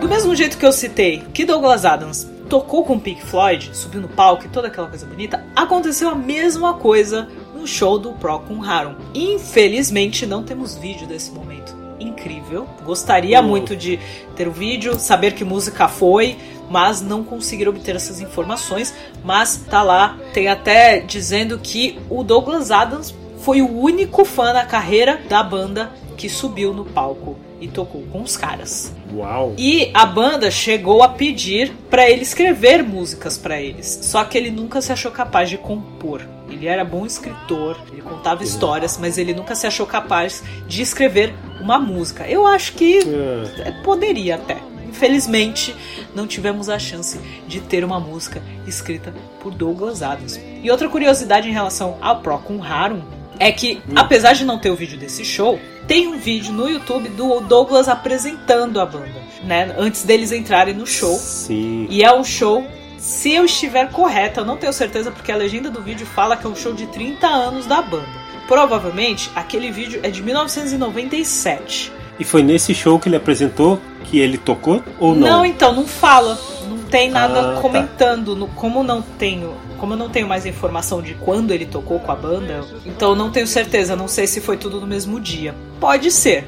Do 0.00 0.08
mesmo 0.08 0.34
jeito 0.34 0.58
que 0.58 0.66
eu 0.66 0.72
citei 0.72 1.22
que 1.32 1.44
Douglas 1.44 1.84
Adams 1.84 2.28
tocou 2.48 2.84
com 2.84 2.98
Pink 2.98 3.24
Floyd, 3.24 3.70
subiu 3.72 4.00
no 4.00 4.08
palco 4.08 4.44
e 4.44 4.48
toda 4.48 4.66
aquela 4.66 4.88
coisa 4.88 5.06
bonita, 5.06 5.44
aconteceu 5.54 6.08
a 6.08 6.16
mesma 6.16 6.74
coisa 6.74 7.28
no 7.60 7.66
show 7.66 7.98
do 7.98 8.12
Procon 8.12 8.64
Harum. 8.64 8.94
Infelizmente 9.14 10.26
não 10.26 10.42
temos 10.42 10.76
vídeo 10.76 11.06
desse 11.06 11.30
momento. 11.30 11.76
Incrível. 12.00 12.66
Gostaria 12.84 13.42
muito 13.42 13.76
de 13.76 13.98
ter 14.34 14.48
o 14.48 14.52
vídeo, 14.52 14.98
saber 14.98 15.34
que 15.34 15.44
música 15.44 15.86
foi, 15.86 16.38
mas 16.70 17.02
não 17.02 17.22
conseguiram 17.22 17.70
obter 17.70 17.94
essas 17.94 18.20
informações. 18.20 18.94
Mas 19.22 19.58
tá 19.68 19.82
lá, 19.82 20.16
tem 20.32 20.48
até 20.48 21.00
dizendo 21.00 21.58
que 21.58 21.98
o 22.08 22.24
Douglas 22.24 22.70
Adams 22.70 23.14
foi 23.40 23.60
o 23.60 23.78
único 23.78 24.24
fã 24.24 24.54
na 24.54 24.64
carreira 24.64 25.20
da 25.28 25.42
banda 25.42 25.90
que 26.16 26.28
subiu 26.28 26.72
no 26.72 26.86
palco 26.86 27.36
e 27.60 27.68
tocou 27.68 28.02
com 28.10 28.22
os 28.22 28.36
caras. 28.36 28.94
Uau! 29.14 29.54
E 29.58 29.90
a 29.92 30.06
banda 30.06 30.50
chegou 30.50 31.02
a 31.02 31.08
pedir 31.10 31.72
pra 31.90 32.08
ele 32.08 32.22
escrever 32.22 32.82
músicas 32.82 33.36
pra 33.36 33.60
eles, 33.60 34.00
só 34.02 34.24
que 34.24 34.38
ele 34.38 34.50
nunca 34.50 34.80
se 34.80 34.92
achou 34.92 35.12
capaz 35.12 35.50
de 35.50 35.58
compor. 35.58 36.22
Ele 36.50 36.66
era 36.66 36.84
bom 36.84 37.06
escritor, 37.06 37.76
ele 37.92 38.02
contava 38.02 38.42
histórias, 38.42 38.98
mas 38.98 39.16
ele 39.18 39.32
nunca 39.34 39.54
se 39.54 39.66
achou 39.66 39.86
capaz 39.86 40.42
de 40.66 40.82
escrever 40.82 41.34
uma 41.60 41.78
música. 41.78 42.26
Eu 42.28 42.46
acho 42.46 42.72
que 42.72 43.00
Ah, 43.00 43.62
é, 43.68 43.70
poderia 43.82 44.34
até. 44.36 44.58
Infelizmente, 44.88 45.74
não 46.14 46.26
tivemos 46.26 46.68
a 46.68 46.78
chance 46.78 47.18
de 47.46 47.60
ter 47.60 47.84
uma 47.84 48.00
música 48.00 48.42
escrita 48.66 49.14
por 49.40 49.54
Douglas 49.54 50.02
Adams. 50.02 50.38
E 50.62 50.70
outra 50.70 50.88
curiosidade 50.88 51.48
em 51.48 51.52
relação 51.52 51.96
ao 52.00 52.20
Procon 52.20 52.62
Harum 52.62 53.00
é 53.38 53.50
que, 53.52 53.80
apesar 53.96 54.34
de 54.34 54.44
não 54.44 54.58
ter 54.58 54.68
o 54.70 54.76
vídeo 54.76 54.98
desse 54.98 55.24
show, 55.24 55.58
tem 55.86 56.08
um 56.08 56.18
vídeo 56.18 56.52
no 56.52 56.68
YouTube 56.68 57.08
do 57.10 57.40
Douglas 57.40 57.88
apresentando 57.88 58.80
a 58.80 58.84
banda, 58.84 59.14
né? 59.44 59.74
Antes 59.78 60.02
deles 60.04 60.32
entrarem 60.32 60.74
no 60.74 60.86
show. 60.86 61.14
Sim. 61.16 61.86
E 61.88 62.02
é 62.04 62.12
um 62.12 62.22
show, 62.22 62.66
se 63.00 63.32
eu 63.32 63.44
estiver 63.46 63.90
correta, 63.90 64.42
eu 64.42 64.44
não 64.44 64.56
tenho 64.58 64.72
certeza 64.72 65.10
porque 65.10 65.32
a 65.32 65.36
legenda 65.36 65.70
do 65.70 65.80
vídeo 65.80 66.06
fala 66.06 66.36
que 66.36 66.46
é 66.46 66.50
um 66.50 66.54
show 66.54 66.72
de 66.74 66.86
30 66.88 67.26
anos 67.26 67.64
da 67.66 67.80
banda. 67.80 68.20
Provavelmente 68.46 69.30
aquele 69.34 69.70
vídeo 69.70 70.00
é 70.02 70.10
de 70.10 70.22
1997. 70.22 71.92
E 72.18 72.24
foi 72.24 72.42
nesse 72.42 72.74
show 72.74 72.98
que 72.98 73.08
ele 73.08 73.16
apresentou 73.16 73.80
que 74.04 74.18
ele 74.18 74.36
tocou 74.36 74.82
ou 74.98 75.14
não? 75.14 75.44
então, 75.46 75.72
não 75.72 75.86
fala. 75.86 76.38
Não 76.68 76.78
tem 76.78 77.10
nada 77.10 77.40
Ah, 77.52 77.54
tá. 77.54 77.60
comentando. 77.62 78.36
No- 78.36 78.48
como 78.48 78.82
não 78.82 79.00
tenho. 79.00 79.54
Como 79.78 79.94
eu 79.94 79.96
não 79.96 80.10
tenho 80.10 80.28
mais 80.28 80.44
informação 80.44 81.00
de 81.00 81.14
quando 81.14 81.52
ele 81.52 81.64
tocou 81.64 81.98
com 82.00 82.12
a 82.12 82.16
banda, 82.16 82.62
então 82.84 83.10
eu 83.10 83.16
não 83.16 83.30
tenho 83.30 83.46
certeza. 83.46 83.96
Não 83.96 84.06
sei 84.08 84.26
se 84.26 84.40
foi 84.40 84.58
tudo 84.58 84.78
no 84.80 84.86
mesmo 84.86 85.18
dia. 85.18 85.54
Pode 85.80 86.10
ser. 86.10 86.44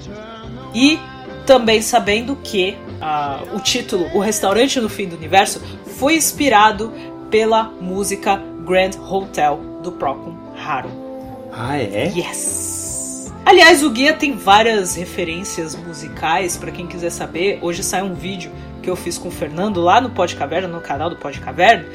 E 0.75 0.99
também 1.47 1.81
sabendo 1.81 2.37
que 2.37 2.77
ah, 3.01 3.41
o 3.55 3.59
título 3.61 4.09
O 4.15 4.21
Restaurante 4.21 4.79
no 4.81 4.89
Fim 4.89 5.09
do 5.09 5.17
Universo 5.17 5.63
foi 6.03 6.17
inspirado 6.17 6.93
pela 7.31 7.63
música 7.81 8.43
Grand 8.67 8.91
Hotel 9.09 9.61
do 9.85 9.93
Procon 9.93 10.35
Harum. 10.59 10.91
Ah, 11.53 11.79
é? 11.79 12.13
Yes! 12.13 13.33
Aliás, 13.47 13.85
o 13.85 13.91
guia 13.91 14.13
tem 14.13 14.37
várias 14.37 14.97
referências 14.97 15.77
musicais 15.77 16.57
para 16.57 16.73
quem 16.73 16.89
quiser 16.89 17.11
saber. 17.11 17.61
Hoje 17.63 17.85
sai 17.85 18.03
um 18.03 18.15
vídeo 18.15 18.51
que 18.83 18.91
eu 18.91 18.97
fiz 18.97 19.17
com 19.17 19.29
o 19.29 19.31
Fernando 19.31 19.81
lá 19.81 20.01
no 20.01 20.11
Pod 20.11 20.35
Caverna, 20.35 20.67
no 20.67 20.81
canal 20.81 21.09
do 21.09 21.15
Pod 21.15 21.39
Caverna. 21.39 21.87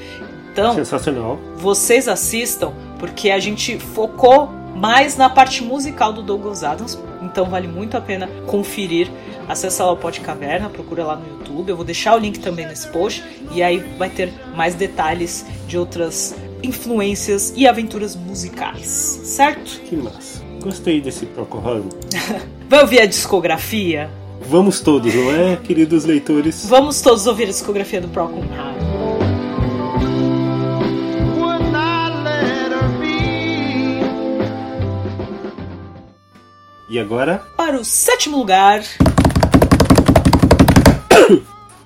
Então, 0.53 0.73
Sensacional. 0.73 1.37
vocês 1.57 2.07
assistam, 2.07 2.71
porque 2.99 3.29
a 3.29 3.39
gente 3.39 3.77
focou 3.77 4.47
mais 4.73 5.17
na 5.17 5.29
parte 5.29 5.61
musical 5.61 6.13
do 6.13 6.21
Douglas 6.21 6.63
Adams. 6.63 6.97
Então 7.21 7.49
vale 7.49 7.67
muito 7.67 7.97
a 7.97 8.01
pena 8.01 8.29
conferir 8.45 9.11
acessa 9.47 9.85
lá 9.85 9.91
o 9.91 9.97
Pod 9.97 10.19
Caverna, 10.19 10.69
procura 10.69 11.03
lá 11.03 11.15
no 11.15 11.27
YouTube. 11.27 11.69
Eu 11.69 11.75
vou 11.75 11.85
deixar 11.85 12.15
o 12.15 12.19
link 12.19 12.39
também 12.39 12.67
nesse 12.67 12.87
post 12.89 13.23
e 13.51 13.63
aí 13.63 13.79
vai 13.97 14.09
ter 14.09 14.31
mais 14.55 14.75
detalhes 14.75 15.45
de 15.67 15.77
outras 15.77 16.35
influências 16.63 17.53
e 17.55 17.67
aventuras 17.67 18.15
musicais, 18.15 18.87
certo? 18.87 19.79
Que 19.81 19.95
massa. 19.95 20.41
Gostei 20.61 20.99
desse 20.99 21.25
Procurando. 21.25 21.89
vai 22.67 22.81
ouvir 22.81 23.01
a 23.01 23.05
discografia? 23.05 24.09
Vamos 24.41 24.81
todos, 24.81 25.13
não 25.13 25.31
é, 25.31 25.55
queridos 25.57 26.05
leitores? 26.05 26.65
Vamos 26.67 27.01
todos 27.01 27.27
ouvir 27.27 27.43
a 27.43 27.47
discografia 27.47 27.99
do 27.99 28.07
Procon 28.07 28.43
E 36.89 36.97
agora? 36.97 37.43
Para 37.57 37.77
o 37.77 37.83
sétimo 37.83 38.37
lugar. 38.37 38.81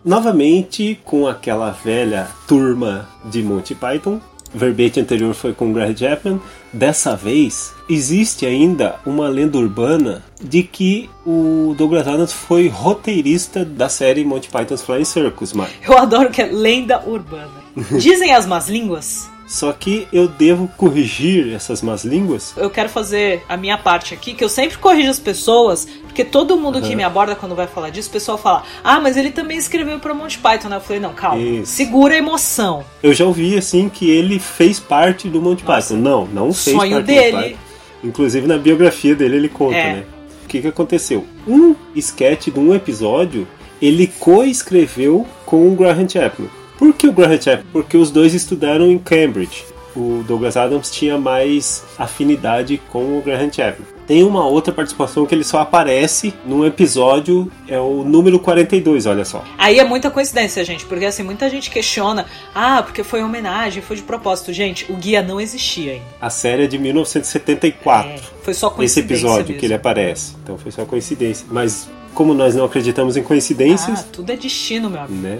Novamente 0.04 1.00
com 1.06 1.28
aquela 1.28 1.72
velha 1.72 2.28
turma 2.48 3.08
de 3.26 3.44
Monty 3.44 3.76
Python. 3.76 4.20
O 4.54 4.58
verbete 4.58 5.00
anterior 5.00 5.34
foi 5.34 5.54
com 5.54 5.72
Greg 5.72 5.98
Chapman. 5.98 6.42
Dessa 6.74 7.16
vez, 7.16 7.74
existe 7.88 8.46
ainda 8.46 8.96
uma 9.06 9.30
lenda 9.30 9.58
urbana 9.58 10.24
de 10.44 10.64
que 10.64 11.10
o 11.26 11.74
Douglas 11.78 12.08
Adams 12.08 12.34
foi 12.34 12.68
roteirista 12.68 13.64
da 13.64 13.88
série 13.88 14.26
Monty 14.26 14.50
Python's 14.50 14.82
Flying 14.82 15.06
Circus, 15.06 15.54
Mike. 15.54 15.72
Eu 15.88 15.98
adoro 15.98 16.30
que 16.30 16.42
é 16.42 16.48
lenda 16.48 17.02
urbana. 17.08 17.62
Dizem 17.98 18.34
as 18.34 18.46
más 18.46 18.68
línguas 18.68 19.30
só 19.52 19.74
que 19.74 20.08
eu 20.14 20.30
devo 20.30 20.66
corrigir 20.78 21.54
essas 21.54 21.82
más 21.82 22.06
línguas. 22.06 22.54
Eu 22.56 22.70
quero 22.70 22.88
fazer 22.88 23.44
a 23.50 23.58
minha 23.58 23.78
parte 23.78 24.14
aqui, 24.14 24.34
que 24.34 24.42
eu 24.42 24.48
sempre 24.48 24.78
corrijo 24.78 25.10
as 25.10 25.20
pessoas, 25.20 25.86
porque 26.04 26.24
todo 26.24 26.56
mundo 26.56 26.80
uhum. 26.80 26.88
que 26.88 26.96
me 26.96 27.04
aborda 27.04 27.36
quando 27.36 27.54
vai 27.54 27.68
falar 27.68 27.90
disso, 27.90 28.08
o 28.08 28.14
pessoal 28.14 28.38
fala: 28.38 28.64
Ah, 28.82 29.02
mas 29.02 29.18
ele 29.18 29.30
também 29.30 29.58
escreveu 29.58 30.00
para 30.00 30.14
Monty 30.14 30.38
Python, 30.38 30.70
né? 30.70 30.78
Eu 30.78 30.82
falei: 30.82 31.02
Não, 31.02 31.14
calma, 31.14 31.42
Isso. 31.42 31.74
segura 31.74 32.14
a 32.14 32.18
emoção. 32.18 32.86
Eu 33.04 33.14
já 33.14 33.26
ouvi 33.26 33.58
assim 33.58 33.90
que 33.90 34.10
ele 34.10 34.40
fez 34.40 34.80
parte 34.80 35.28
do 35.28 35.42
Monty 35.42 35.66
Nossa. 35.66 35.90
Python. 35.90 36.02
Não, 36.02 36.26
não 36.28 36.54
fez 36.54 36.78
Sonho 36.78 36.94
parte 36.94 37.06
dele. 37.08 37.32
do 37.32 37.36
Monty 37.36 37.50
Python. 37.50 37.60
Inclusive 38.06 38.48
na 38.48 38.58
biografia 38.58 39.14
dele 39.14 39.36
ele 39.36 39.50
conta, 39.50 39.76
é. 39.76 39.94
né? 39.96 40.04
O 40.46 40.48
que, 40.48 40.62
que 40.62 40.68
aconteceu? 40.68 41.28
Um 41.46 41.76
sketch 41.94 42.48
de 42.48 42.60
um 42.60 42.74
episódio 42.74 43.46
ele 43.82 44.08
co-escreveu 44.08 45.28
com 45.46 45.68
o 45.68 45.76
Graham 45.76 46.08
Chapman. 46.08 46.61
Por 46.82 46.96
que 46.96 47.08
o 47.08 47.12
Graham 47.14 47.40
Chapman? 47.40 47.68
Porque 47.72 47.96
os 47.96 48.10
dois 48.10 48.34
estudaram 48.34 48.90
em 48.90 48.98
Cambridge. 48.98 49.64
O 49.96 50.24
Douglas 50.28 50.58
Adams 50.58 50.90
tinha 50.90 51.16
mais 51.16 51.84
afinidade 51.96 52.82
com 52.90 53.20
o 53.20 53.22
Graham 53.22 53.54
Chapman. 53.54 53.86
Tem 54.08 54.24
uma 54.24 54.48
outra 54.48 54.74
participação 54.74 55.28
que 55.28 55.36
ele 55.36 55.44
só 55.44 55.60
aparece 55.60 56.34
num 56.44 56.66
episódio, 56.66 57.52
é 57.68 57.80
o 57.80 58.04
número 58.04 58.40
42, 58.40 59.06
olha 59.06 59.24
só. 59.24 59.44
Aí 59.60 59.78
é 59.78 59.84
muita 59.84 60.10
coincidência, 60.10 60.66
gente, 60.66 60.84
porque 60.88 61.06
assim, 61.06 61.22
muita 61.22 61.48
gente 61.52 61.70
questiona, 61.70 62.26
ah, 62.56 62.82
porque 62.82 63.04
foi 63.04 63.22
homenagem, 63.22 63.84
foi 63.84 63.98
de 63.98 64.02
propósito. 64.02 64.52
Gente, 64.52 64.92
o 64.92 64.96
guia 64.96 65.22
não 65.22 65.40
existia 65.40 65.92
ainda. 65.92 66.06
A 66.20 66.32
série 66.32 66.64
é 66.64 66.68
de 66.68 66.80
1974. 66.80 68.10
É, 68.10 68.18
foi 68.42 68.56
só 68.56 68.72
coincidência. 68.72 69.14
Esse 69.14 69.24
episódio 69.24 69.50
mesmo. 69.50 69.60
que 69.60 69.66
ele 69.68 69.76
aparece. 69.76 70.36
Então 70.42 70.58
foi 70.58 70.72
só 70.72 70.84
coincidência. 70.84 71.46
Mas 71.52 71.88
como 72.16 72.34
nós 72.34 72.56
não 72.56 72.66
acreditamos 72.66 73.16
em 73.16 73.22
coincidências. 73.22 74.00
Ah, 74.00 74.06
tudo 74.12 74.32
é 74.32 74.36
destino, 74.36 74.90
meu 74.90 75.02
amigo. 75.02 75.22
Né? 75.22 75.40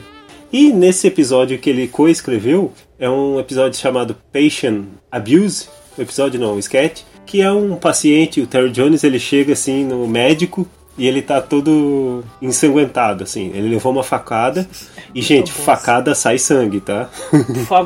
E 0.52 0.72
nesse 0.74 1.08
episódio 1.08 1.58
que 1.58 1.70
ele 1.70 1.88
coescreveu, 1.88 2.74
é 3.00 3.10
um 3.10 3.40
episódio 3.40 3.80
chamado 3.80 4.16
Patient 4.34 4.86
Abuse, 5.10 5.70
episódio 5.98 6.40
não, 6.40 6.56
um 6.56 6.60
sketch, 6.60 7.04
que 7.26 7.42
é 7.42 7.52
um 7.52 7.78
paciente, 7.78 8.42
o 8.42 8.48
Terry 8.48 8.70
Jones, 8.72 9.04
ele 9.04 9.20
chega 9.20 9.54
assim 9.54 9.86
no 9.86 10.06
médico 10.08 10.68
e 10.98 11.08
ele 11.08 11.22
tá 11.22 11.42
todo 11.42 12.24
ensanguentado, 12.42 13.24
assim. 13.24 13.52
Ele 13.54 13.70
levou 13.70 13.94
uma 13.94 14.04
facada. 14.04 14.68
E, 15.16 15.22
gente, 15.22 15.52
facada 15.52 16.14
sai 16.14 16.38
sangue, 16.38 16.82
tá? 16.82 17.10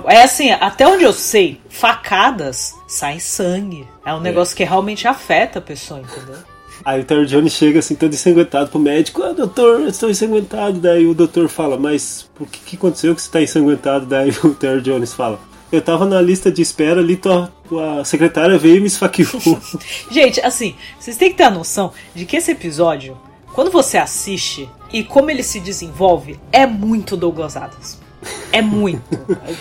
É 0.07 0.23
assim, 0.23 0.49
até 0.51 0.87
onde 0.87 1.03
eu 1.03 1.13
sei, 1.13 1.61
facadas 1.69 2.73
saem 2.87 3.19
sangue. 3.19 3.87
É 4.03 4.13
um 4.13 4.17
é. 4.17 4.21
negócio 4.21 4.55
que 4.55 4.63
realmente 4.63 5.07
afeta 5.07 5.59
a 5.59 5.61
pessoa, 5.61 6.01
entendeu? 6.01 6.54
Aí 6.83 7.01
o 7.01 7.05
Terry 7.05 7.25
Jones 7.25 7.53
chega 7.53 7.79
assim, 7.79 7.95
todo 7.95 8.13
ensanguentado 8.13 8.69
pro 8.69 8.79
médico. 8.79 9.23
Ah, 9.23 9.31
doutor, 9.31 9.81
eu 9.81 9.87
estou 9.87 10.09
ensanguentado. 10.09 10.79
Daí 10.79 11.05
o 11.05 11.13
doutor 11.13 11.47
fala, 11.47 11.77
mas 11.77 12.29
por 12.35 12.47
que, 12.47 12.59
que 12.59 12.75
aconteceu 12.75 13.15
que 13.15 13.21
você 13.21 13.27
está 13.27 13.41
ensanguentado? 13.41 14.05
Daí 14.05 14.29
o 14.43 14.53
Terry 14.53 14.81
Jones 14.81 15.13
fala, 15.13 15.39
eu 15.71 15.81
tava 15.81 16.05
na 16.05 16.21
lista 16.21 16.51
de 16.51 16.61
espera 16.61 16.99
ali, 16.99 17.15
tua, 17.15 17.51
tua 17.67 18.03
secretária 18.03 18.57
veio 18.57 18.77
e 18.77 18.81
me 18.81 18.87
esfaqueou. 18.87 19.27
Gente, 20.09 20.41
assim, 20.41 20.75
vocês 20.99 21.17
têm 21.17 21.31
que 21.31 21.37
ter 21.37 21.43
a 21.43 21.51
noção 21.51 21.91
de 22.13 22.25
que 22.25 22.37
esse 22.37 22.51
episódio, 22.51 23.17
quando 23.53 23.71
você 23.71 23.97
assiste 23.97 24.69
e 24.91 25.03
como 25.03 25.29
ele 25.29 25.43
se 25.43 25.59
desenvolve, 25.59 26.39
é 26.51 26.65
muito 26.65 27.17
Douglas 27.17 27.57
Adams. 27.57 28.04
É 28.51 28.61
muito. 28.61 29.03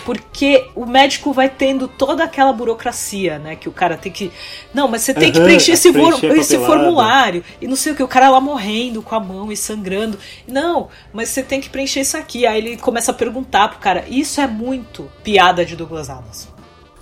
Porque 0.05 0.69
o 0.75 0.87
médico 0.87 1.33
vai 1.33 1.49
tendo 1.49 1.89
toda 1.89 2.25
aquela 2.25 2.53
burocracia, 2.53 3.39
né? 3.39 3.57
Que 3.57 3.69
o 3.69 3.73
cara 3.73 3.97
tem 3.97 4.13
que. 4.13 4.33
Não, 4.73 4.89
mas 4.89 5.03
você 5.03 5.15
tem 5.15 5.33
que 5.33 5.41
preencher 5.41 5.73
esse, 5.73 5.93
preencher 5.93 6.33
esse 6.39 6.59
formulário. 6.59 7.45
E 7.61 7.67
não 7.67 7.77
sei 7.77 7.93
o 7.93 7.97
que, 7.97 8.03
o 8.03 8.09
cara 8.09 8.31
lá 8.31 8.41
morrendo 8.41 9.03
com 9.03 9.15
a 9.15 9.21
mão 9.21 9.51
e 9.51 9.57
sangrando. 9.57 10.19
Não, 10.47 10.89
mas 11.13 11.29
você 11.29 11.43
tem 11.43 11.61
que 11.61 11.69
preencher 11.69 12.01
isso 12.01 12.17
aqui. 12.17 12.47
Aí 12.47 12.59
ele 12.59 12.77
começa 12.77 13.11
a 13.11 13.15
perguntar 13.15 13.69
pro 13.69 13.79
cara. 13.79 14.05
Isso 14.09 14.41
é 14.41 14.47
muito 14.47 15.11
piada 15.23 15.65
de 15.65 15.77
Douglas 15.77 16.11
Adams. 16.11 16.49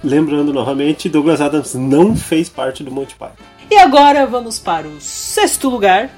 Lembrando 0.03 0.53
novamente, 0.53 1.09
Douglas 1.09 1.41
Adams 1.41 1.75
não 1.75 2.17
fez 2.17 2.49
parte 2.49 2.83
do 2.83 2.91
Monty 2.91 3.15
Python. 3.15 3.45
E 3.71 3.77
agora 3.79 4.27
vamos 4.27 4.59
para 4.59 4.89
o 4.89 5.01
sexto 5.01 5.69
lugar 5.69 6.11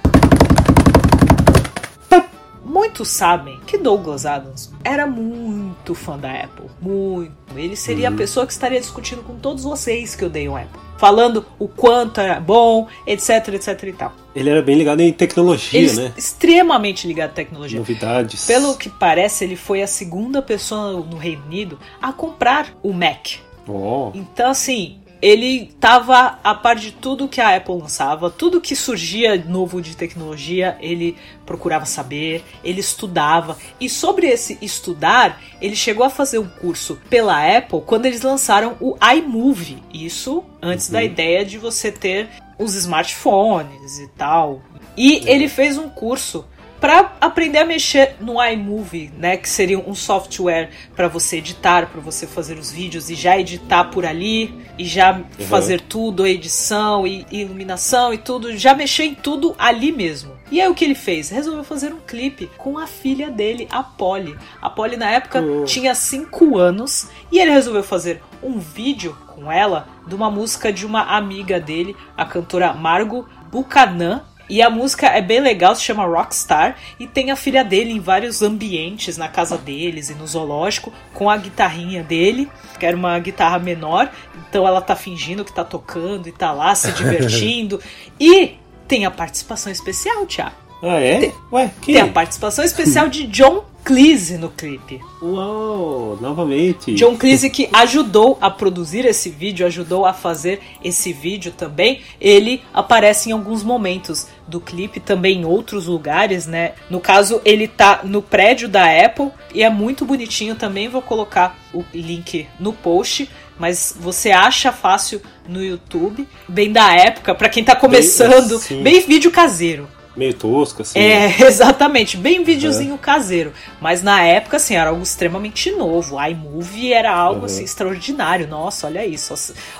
muitos 2.65 3.09
sabem 3.09 3.61
que 3.67 3.77
Douglas 3.79 4.27
Adams 4.27 4.73
era 4.83 5.07
muito 5.07 5.95
fã 5.95 6.19
da 6.19 6.33
Apple. 6.33 6.67
Muito. 6.81 7.33
Ele 7.55 7.77
seria 7.77 8.09
uhum. 8.09 8.15
a 8.15 8.19
pessoa 8.19 8.47
que 8.47 8.53
estaria 8.53 8.81
discutindo 8.81 9.23
com 9.23 9.37
todos 9.37 9.65
vocês 9.65 10.15
que 10.15 10.25
odeiam 10.25 10.57
Apple. 10.57 10.81
Falando 10.97 11.45
o 11.59 11.69
quanto 11.69 12.21
era 12.21 12.41
bom, 12.41 12.87
etc, 13.07 13.49
etc 13.55 13.83
e 13.83 13.93
tal. 13.93 14.13
Ele 14.35 14.49
era 14.49 14.63
bem 14.63 14.77
ligado 14.77 15.01
em 15.01 15.13
tecnologia, 15.13 15.79
ele 15.79 15.93
né? 15.93 16.13
Extremamente 16.17 17.07
ligado 17.07 17.31
à 17.31 17.35
tecnologia. 17.35 17.79
Novidades. 17.79 18.47
Pelo 18.47 18.77
que 18.77 18.89
parece, 18.89 19.45
ele 19.45 19.57
foi 19.57 19.83
a 19.83 19.87
segunda 19.87 20.41
pessoa 20.41 20.93
no 20.93 21.17
Reino 21.17 21.45
Unido 21.45 21.79
a 22.01 22.13
comprar 22.13 22.69
o 22.83 22.93
Mac. 22.93 23.35
Oh. 23.67 24.11
Então, 24.15 24.51
assim, 24.51 24.99
ele 25.25 25.71
estava 25.75 26.39
a 26.45 26.55
par 26.55 26.77
de 26.77 26.93
tudo 26.93 27.27
que 27.27 27.41
a 27.41 27.57
Apple 27.57 27.79
lançava, 27.79 28.31
tudo 28.31 28.61
que 28.61 28.77
surgia 28.77 29.43
novo 29.43 29.81
de 29.81 29.97
tecnologia, 29.97 30.77
ele 30.83 31.17
procurava 31.47 31.87
saber, 31.87 32.45
ele 32.63 32.81
estudava. 32.81 33.57
E 33.81 33.89
sobre 33.89 34.27
esse 34.27 34.59
estudar, 34.61 35.41
ele 35.63 35.75
chegou 35.75 36.05
a 36.05 36.11
fazer 36.11 36.39
um 36.39 36.47
curso 36.47 37.01
pela 37.09 37.57
Apple 37.57 37.81
quando 37.87 38.05
eles 38.05 38.21
lançaram 38.21 38.77
o 38.79 38.99
iMovie. 39.17 39.83
Isso 39.95 40.45
antes 40.61 40.89
uhum. 40.89 40.93
da 40.93 41.03
ideia 41.03 41.43
de 41.43 41.57
você 41.57 41.91
ter 41.91 42.29
os 42.59 42.75
smartphones 42.75 44.01
e 44.01 44.09
tal. 44.09 44.61
E 44.95 45.23
ele 45.27 45.49
fez 45.49 45.79
um 45.79 45.89
curso 45.89 46.45
para 46.85 47.13
aprender 47.19 47.61
a 47.61 47.65
mexer 47.65 48.17
no 48.21 48.35
iMovie, 48.45 49.11
né, 49.17 49.39
que 49.39 49.49
seria 49.49 49.79
um 49.79 49.95
software 49.95 50.69
para 50.95 51.09
você 51.09 51.39
editar, 51.39 51.87
para 51.87 51.99
você 51.99 52.27
fazer 52.27 52.59
os 52.59 52.71
vídeos 52.71 53.09
e 53.09 53.15
já 53.15 53.39
editar 53.39 53.85
por 53.85 54.05
ali 54.05 54.55
e 54.77 54.85
já 54.85 55.15
uhum. 55.15 55.47
fazer 55.47 55.81
tudo, 55.81 56.25
a 56.25 56.29
edição 56.29 57.07
e 57.07 57.25
iluminação 57.31 58.13
e 58.13 58.19
tudo, 58.19 58.55
já 58.55 58.75
mexer 58.75 59.05
em 59.05 59.15
tudo 59.15 59.55
ali 59.59 59.93
mesmo. 59.93 60.35
E 60.51 60.61
aí 60.61 60.69
o 60.69 60.75
que 60.75 60.85
ele 60.85 60.95
fez? 60.95 61.31
Resolveu 61.31 61.65
fazer 61.65 61.91
um 61.91 62.01
clipe 62.01 62.51
com 62.59 62.77
a 62.77 62.87
filha 62.87 63.31
dele, 63.31 63.67
a 63.73 63.83
Polly. 63.83 64.37
A 64.61 64.69
Polly 64.69 64.99
na 64.99 65.11
época 65.11 65.41
uhum. 65.41 65.65
tinha 65.65 65.95
5 65.95 66.59
anos 66.59 67.09
e 67.33 67.39
ele 67.39 67.51
resolveu 67.51 67.83
fazer 67.83 68.21
um 68.43 68.59
vídeo 68.59 69.17
com 69.29 69.51
ela 69.51 69.89
de 70.07 70.15
uma 70.15 70.31
música 70.31 70.71
de 70.71 70.85
uma 70.85 71.17
amiga 71.17 71.59
dele, 71.59 71.97
a 72.15 72.27
cantora 72.27 72.75
Margot 72.75 73.25
Buchanan, 73.51 74.23
e 74.49 74.61
a 74.63 74.69
música 74.69 75.07
é 75.07 75.21
bem 75.21 75.41
legal, 75.41 75.75
se 75.75 75.83
chama 75.83 76.05
Rockstar, 76.05 76.77
e 76.99 77.07
tem 77.07 77.31
a 77.31 77.37
filha 77.37 77.65
dele 77.65 77.93
em 77.93 78.01
vários 78.01 78.43
ambientes, 78.43 79.17
na 79.17 79.29
casa 79.29 79.57
deles 79.57 80.11
e 80.11 80.15
no 80.15 80.27
zoológico, 80.27 80.93
com 81.13 81.31
a 81.31 81.37
guitarrinha 81.37 82.03
dele, 82.03 82.49
que 82.79 82.85
era 82.87 82.97
uma 82.97 83.19
guitarra 83.19 83.59
menor, 83.59 84.11
então 84.49 84.67
ela 84.67 84.81
tá 84.81 84.95
fingindo 84.95 85.45
que 85.45 85.53
tá 85.53 85.65
tocando 85.65 86.29
e 86.29 86.33
tá 86.33 86.53
lá 86.53 86.75
se 86.75 86.93
divertindo. 86.95 87.81
e 88.19 88.57
tem 88.87 89.07
a 89.07 89.11
participação 89.11 89.73
especial, 89.73 90.27
Thiago. 90.27 90.55
Ah, 90.83 91.01
é? 91.01 91.21
Tem, 91.21 91.35
Ué, 91.51 91.71
que? 91.81 91.93
tem 91.95 92.03
a 92.03 92.09
participação 92.09 92.63
especial 92.65 93.09
de 93.09 93.27
John 93.27 93.65
Cleese 93.85 94.39
no 94.39 94.49
clipe. 94.49 94.99
Uau, 95.23 96.17
novamente. 96.19 96.95
John 96.95 97.17
Cleese 97.19 97.51
que 97.51 97.69
ajudou 97.71 98.39
a 98.41 98.51
produzir 98.51 99.05
esse 99.05 99.29
vídeo, 99.29 99.67
ajudou 99.67 100.07
a 100.07 100.15
fazer 100.15 100.61
esse 100.83 101.13
vídeo 101.13 101.53
também. 101.53 102.01
Ele 102.19 102.63
aparece 102.73 103.29
em 103.29 103.33
alguns 103.33 103.63
momentos 103.63 104.27
do 104.49 104.59
clipe, 104.59 105.01
também 105.01 105.43
em 105.43 105.45
outros 105.45 105.87
lugares, 105.87 106.47
né? 106.47 106.73
No 106.89 106.99
caso, 106.99 107.43
ele 107.45 107.69
tá 107.69 108.01
no 108.05 108.23
prédio 108.23 108.71
da 108.71 108.85
Apple 108.85 109.31
e 109.55 109.63
é 109.63 109.69
muito 109.69 110.07
bonitinho 110.07 110.55
também. 110.55 110.89
Vou 110.89 111.03
colocar 111.03 111.59
o 111.75 111.85
link 111.93 112.47
no 112.59 112.73
post 112.73 113.29
mas 113.57 113.95
você 113.97 114.33
acha 114.33 114.73
fácil 114.73 115.23
no 115.49 115.65
YouTube, 115.65 116.27
bem 116.49 116.73
da 116.73 116.93
época, 116.93 117.33
para 117.37 117.49
quem 117.49 117.63
tá 117.63 117.77
começando, 117.77 118.61
bem, 118.69 118.83
bem 118.83 119.01
vídeo 119.01 119.31
caseiro 119.31 119.89
meio 120.17 120.35
tosco, 120.35 120.83
assim. 120.83 120.99
É, 120.99 121.43
exatamente. 121.47 122.17
Bem 122.17 122.43
videozinho 122.45 122.95
é. 122.95 122.99
caseiro. 122.99 123.53
Mas 123.81 124.03
na 124.03 124.23
época, 124.23 124.57
assim, 124.57 124.75
era 124.77 124.91
algo 124.91 125.03
extremamente 125.03 125.71
novo. 125.73 126.19
A 126.19 126.31
iMovie 126.31 126.93
era 126.93 127.15
algo, 127.15 127.41
uhum. 127.41 127.47
assim, 127.47 127.65
extraordinário. 127.65 128.47
Nossa, 128.47 128.87
olha 128.87 129.05
isso. 129.05 129.35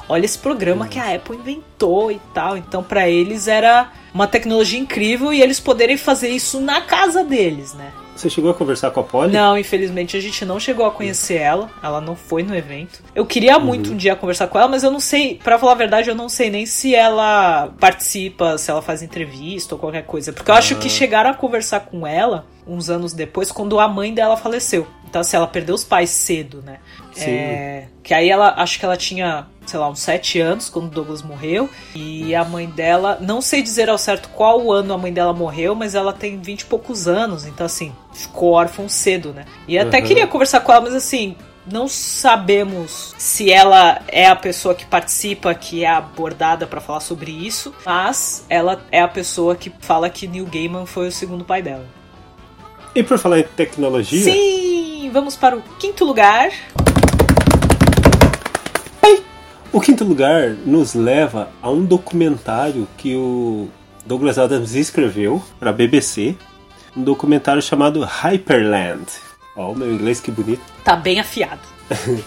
Olha 0.09 0.25
esse 0.25 0.39
programa 0.39 0.85
uhum. 0.85 0.91
que 0.91 0.99
a 0.99 1.15
Apple 1.15 1.37
inventou 1.37 2.11
e 2.11 2.21
tal. 2.33 2.57
Então, 2.57 2.83
para 2.83 3.09
eles 3.09 3.49
era 3.49 3.91
uma 4.13 4.27
tecnologia 4.27 4.79
incrível 4.79 5.33
e 5.33 5.43
eles 5.43 5.61
poderem 5.61 5.97
fazer 5.97 6.29
isso 6.29 6.61
na 6.61 6.81
casa 6.81 7.25
deles, 7.25 7.75
né? 7.75 7.93
Você 8.17 8.31
chegou 8.31 8.51
a 8.51 8.55
conversar 8.55 8.91
com 8.93 9.01
a 9.01 9.03
Polly? 9.03 9.33
Não, 9.33 9.59
infelizmente 9.59 10.17
a 10.17 10.21
gente 10.21 10.45
não 10.45 10.61
chegou 10.61 10.87
a 10.87 10.91
conhecer 10.91 11.35
ela. 11.35 11.69
Ela 11.83 12.01
não 12.01 12.15
foi 12.15 12.43
no 12.43 12.55
evento. 12.55 13.03
Eu 13.15 13.27
queria 13.27 13.59
muito 13.59 13.89
Uhum. 13.89 13.95
um 13.95 13.97
dia 13.97 14.15
conversar 14.15 14.47
com 14.47 14.57
ela, 14.59 14.69
mas 14.69 14.85
eu 14.85 14.91
não 14.91 15.01
sei, 15.01 15.41
pra 15.43 15.59
falar 15.59 15.73
a 15.73 15.77
verdade, 15.77 16.09
eu 16.09 16.15
não 16.15 16.29
sei 16.29 16.49
nem 16.49 16.65
se 16.65 16.95
ela 16.95 17.71
participa, 17.81 18.57
se 18.57 18.71
ela 18.71 18.81
faz 18.81 19.03
entrevista 19.03 19.75
ou 19.75 19.79
qualquer 19.81 20.05
coisa. 20.05 20.33
Porque 20.33 20.51
eu 20.51 20.55
acho 20.55 20.75
Ah. 20.75 20.79
que 20.79 20.89
chegaram 20.89 21.31
a 21.31 21.35
conversar 21.35 21.81
com 21.81 22.07
ela 22.07 22.47
uns 22.67 22.89
anos 22.91 23.13
depois, 23.13 23.53
quando 23.53 23.79
a 23.79 23.89
mãe 23.89 24.13
dela 24.15 24.37
faleceu. 24.37 24.87
Então, 25.09 25.21
assim, 25.21 25.37
ela 25.37 25.47
perdeu 25.47 25.75
os 25.75 25.85
pais 25.85 26.11
cedo, 26.11 26.61
né? 26.63 26.79
Sim. 27.13 27.31
É, 27.31 27.87
que 28.03 28.13
aí 28.13 28.29
ela, 28.29 28.55
acho 28.57 28.81
que 28.81 28.85
ela 28.85 28.97
tinha, 28.97 29.47
sei 29.65 29.79
lá, 29.79 29.89
uns 29.89 30.01
sete 30.01 30.41
anos 30.41 30.69
quando 30.69 30.87
o 30.87 30.91
Douglas 30.91 31.23
morreu. 31.23 31.71
E 31.95 32.35
a 32.35 32.45
mãe 32.45 32.67
dela, 32.67 33.19
não 33.21 33.41
sei 33.41 33.63
dizer 33.63 33.89
ao 33.89 33.97
certo 33.97 34.29
qual 34.31 34.73
ano 34.73 34.93
a 34.93 34.99
mãe 34.99 35.13
dela 35.13 35.33
morreu, 35.33 35.75
mas 35.77 35.95
ela 35.95 36.13
tem 36.13 36.41
vinte 36.41 36.63
e 36.63 36.67
poucos 36.67 37.07
anos. 37.07 37.47
Então, 37.47 37.65
assim, 37.65 37.93
ficou 38.13 38.55
órfão 38.55 38.89
cedo, 38.89 39.33
né? 39.33 39.45
E 39.69 39.79
até 39.79 39.99
Uhum. 40.01 40.05
queria 40.05 40.27
conversar 40.27 40.61
com 40.61 40.73
ela, 40.73 40.81
mas 40.81 40.95
assim. 40.95 41.37
Não 41.67 41.89
sabemos 41.89 43.15
se 43.17 43.51
ela 43.51 44.03
é 44.09 44.27
a 44.27 44.37
pessoa 44.37 44.75
que 44.75 44.85
participa, 44.85 45.55
que 45.55 45.83
é 45.83 45.89
abordada 45.89 46.67
pra 46.67 46.79
falar 46.79 47.01
sobre 47.01 47.31
isso, 47.31 47.75
mas 47.87 48.45
ela 48.51 48.83
é 48.93 49.01
a 49.01 49.09
pessoa 49.09 49.57
que 49.57 49.73
fala 49.81 50.11
que 50.11 50.27
Neil 50.27 50.45
Gaiman 50.45 50.85
foi 50.85 51.09
o 51.09 51.13
segundo 51.13 51.43
pai 51.43 51.63
dela. 51.63 51.87
E 52.95 53.03
por 53.03 53.19
falar 53.19 53.41
em 53.41 53.43
tecnologia, 53.43 54.23
Sim, 54.23 55.11
vamos 55.13 55.35
para 55.37 55.57
o 55.57 55.63
quinto 55.79 56.05
lugar. 56.05 56.51
o 59.73 59.81
quinto 59.81 60.05
lugar 60.05 60.51
nos 60.65 60.95
leva 60.95 61.51
a 61.61 61.69
um 61.69 61.85
documentário 61.85 62.87
que 62.97 63.17
o 63.17 63.69
Douglas 64.07 64.39
Adams 64.39 64.77
escreveu 64.77 65.43
para 65.59 65.71
a 65.71 65.73
BBC, 65.73 66.37
um 66.97 67.03
documentário 67.03 67.61
chamado 67.61 68.01
Hyperland. 68.05 69.05
Ó, 69.57 69.73
o 69.73 69.77
meu 69.77 69.93
inglês 69.93 70.21
que 70.21 70.31
bonito. 70.31 70.63
Tá 70.85 70.95
bem 70.95 71.19
afiado. 71.19 71.63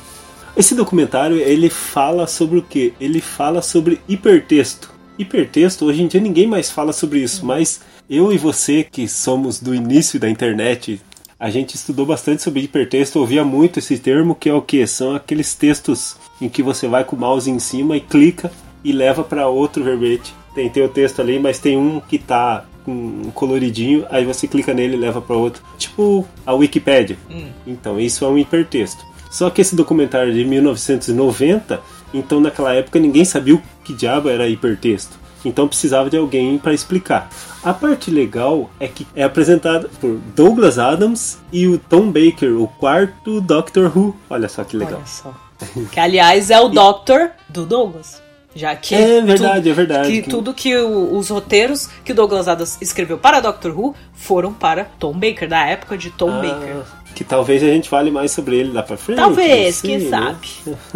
Esse 0.57 0.75
documentário 0.75 1.37
ele 1.37 1.69
fala 1.69 2.27
sobre 2.27 2.59
o 2.59 2.61
que? 2.61 2.93
Ele 2.99 3.21
fala 3.21 3.61
sobre 3.61 4.01
hipertexto. 4.09 4.96
Hipertexto, 5.17 5.85
hoje 5.85 6.03
em 6.03 6.07
dia 6.07 6.21
ninguém 6.21 6.45
mais 6.45 6.69
fala 6.69 6.93
sobre 6.93 7.19
isso, 7.19 7.45
mas 7.45 7.81
eu 8.09 8.31
e 8.31 8.37
você 8.37 8.83
que 8.83 9.07
somos 9.07 9.59
do 9.59 9.73
início 9.73 10.19
da 10.19 10.29
internet, 10.29 11.01
a 11.39 11.49
gente 11.49 11.75
estudou 11.75 12.05
bastante 12.05 12.43
sobre 12.43 12.61
hipertexto, 12.61 13.19
ouvia 13.19 13.43
muito 13.43 13.79
esse 13.79 13.97
termo 13.97 14.35
que 14.35 14.49
é 14.49 14.53
o 14.53 14.61
que? 14.61 14.85
São 14.85 15.15
aqueles 15.15 15.55
textos 15.55 16.17
em 16.39 16.47
que 16.47 16.61
você 16.61 16.87
vai 16.87 17.03
com 17.03 17.15
o 17.15 17.19
mouse 17.19 17.49
em 17.49 17.59
cima 17.59 17.97
e 17.97 18.01
clica 18.01 18.51
e 18.83 18.91
leva 18.91 19.23
para 19.23 19.47
outro 19.47 19.83
verbete. 19.83 20.33
Tem 20.53 20.69
teu 20.69 20.87
texto 20.87 21.19
ali, 21.19 21.39
mas 21.39 21.59
tem 21.59 21.77
um 21.77 21.99
que 21.99 22.17
tá 22.17 22.65
um 22.87 23.29
coloridinho, 23.31 24.05
aí 24.09 24.23
você 24.23 24.47
clica 24.47 24.73
nele 24.73 24.95
e 24.95 24.99
leva 24.99 25.21
para 25.21 25.35
outro. 25.35 25.61
Tipo 25.77 26.25
a 26.45 26.53
Wikipédia. 26.53 27.17
Então, 27.65 27.99
isso 27.99 28.23
é 28.23 28.27
um 28.27 28.37
hipertexto. 28.37 29.05
Só 29.29 29.49
que 29.49 29.61
esse 29.61 29.75
documentário 29.75 30.33
de 30.33 30.45
1990, 30.45 31.81
então 32.13 32.39
naquela 32.39 32.73
época 32.73 32.99
ninguém 32.99 33.25
sabia 33.25 33.55
o 33.55 33.61
que 33.83 33.93
diabo 33.93 34.29
era 34.29 34.47
hipertexto. 34.47 35.17
Então 35.45 35.67
precisava 35.67 36.09
de 36.09 36.17
alguém 36.17 36.57
para 36.57 36.73
explicar. 36.73 37.29
A 37.63 37.73
parte 37.73 38.09
legal 38.11 38.69
é 38.79 38.87
que 38.87 39.05
é 39.15 39.23
apresentada 39.23 39.89
por 40.01 40.19
Douglas 40.35 40.77
Adams 40.79 41.37
e 41.53 41.67
o 41.67 41.77
Tom 41.77 42.11
Baker, 42.11 42.59
o 42.59 42.67
quarto 42.67 43.39
Doctor 43.39 43.91
Who. 43.95 44.15
Olha 44.29 44.49
só 44.49 44.63
que 44.63 44.75
legal. 44.77 45.01
Só. 45.05 45.33
Que, 45.91 45.99
aliás, 45.99 46.51
é 46.51 46.59
o 46.59 46.67
Doctor 46.69 47.31
do 47.49 47.65
Douglas. 47.65 48.21
Já 48.55 48.75
que. 48.75 48.93
É 48.95 49.21
verdade, 49.21 49.63
tu- 49.63 49.69
é 49.69 49.73
verdade. 49.73 50.11
Que 50.21 50.29
tudo 50.29 50.53
que 50.53 50.75
o- 50.75 51.15
os 51.17 51.29
roteiros 51.29 51.87
que 52.03 52.11
o 52.11 52.15
Douglas 52.15 52.47
Adams 52.47 52.77
escreveu 52.81 53.17
para 53.17 53.39
Doctor 53.39 53.71
Who 53.77 53.95
foram 54.13 54.51
para 54.53 54.85
Tom 54.99 55.13
Baker, 55.13 55.47
da 55.47 55.65
época 55.65 55.97
de 55.97 56.09
Tom 56.11 56.29
Ah, 56.31 56.41
Baker. 56.41 56.75
que 57.15 57.23
talvez 57.23 57.61
a 57.63 57.67
gente 57.67 57.87
fale 57.89 58.09
mais 58.11 58.31
sobre 58.31 58.57
ele 58.57 58.71
lá 58.71 58.81
pra 58.83 58.97
frente. 58.97 59.17
Talvez, 59.17 59.75
sei, 59.77 59.89
quem 59.99 59.99
né? 59.99 60.09
sabe. 60.09 60.47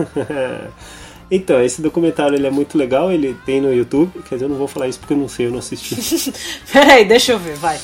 então, 1.32 1.64
esse 1.64 1.82
documentário 1.82 2.36
ele 2.36 2.46
é 2.46 2.52
muito 2.52 2.78
legal, 2.78 3.10
ele 3.10 3.34
tem 3.46 3.62
no 3.62 3.74
YouTube. 3.74 4.22
Quer 4.28 4.36
dizer, 4.36 4.46
eu 4.46 4.50
não 4.50 4.58
vou 4.58 4.68
falar 4.68 4.90
isso 4.90 5.00
porque 5.00 5.14
eu 5.14 5.18
não 5.18 5.30
sei, 5.30 5.48
eu 5.48 5.52
não 5.52 5.60
assisti. 5.60 5.96
Peraí, 6.72 7.06
deixa 7.06 7.32
eu 7.32 7.40
ver, 7.40 7.56
vai. 7.56 7.80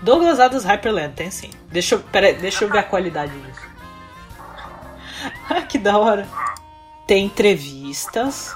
Douglas 0.00 0.38
Adams 0.38 0.64
Hyperland, 0.64 1.14
tem 1.14 1.32
sim. 1.32 1.50
Deixa 1.70 1.96
eu, 1.96 2.00
peraí, 2.00 2.34
deixa 2.34 2.64
eu 2.64 2.70
ver 2.70 2.78
a 2.78 2.82
qualidade 2.82 3.32
disso. 3.32 3.60
Ah, 5.48 5.62
que 5.62 5.78
da 5.78 5.96
hora. 5.98 6.28
Tem 7.06 7.24
entrevistas. 7.24 8.54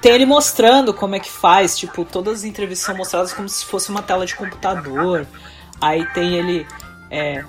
Tem 0.00 0.12
ele 0.12 0.24
mostrando 0.24 0.94
como 0.94 1.14
é 1.14 1.20
que 1.20 1.30
faz. 1.30 1.78
Tipo, 1.78 2.04
todas 2.04 2.38
as 2.38 2.44
entrevistas 2.44 2.86
são 2.86 2.96
mostradas 2.96 3.32
como 3.32 3.48
se 3.48 3.64
fosse 3.66 3.90
uma 3.90 4.02
tela 4.02 4.24
de 4.24 4.34
computador. 4.34 5.26
Aí 5.80 6.06
tem 6.14 6.34
ele. 6.34 6.66
É, 7.10 7.44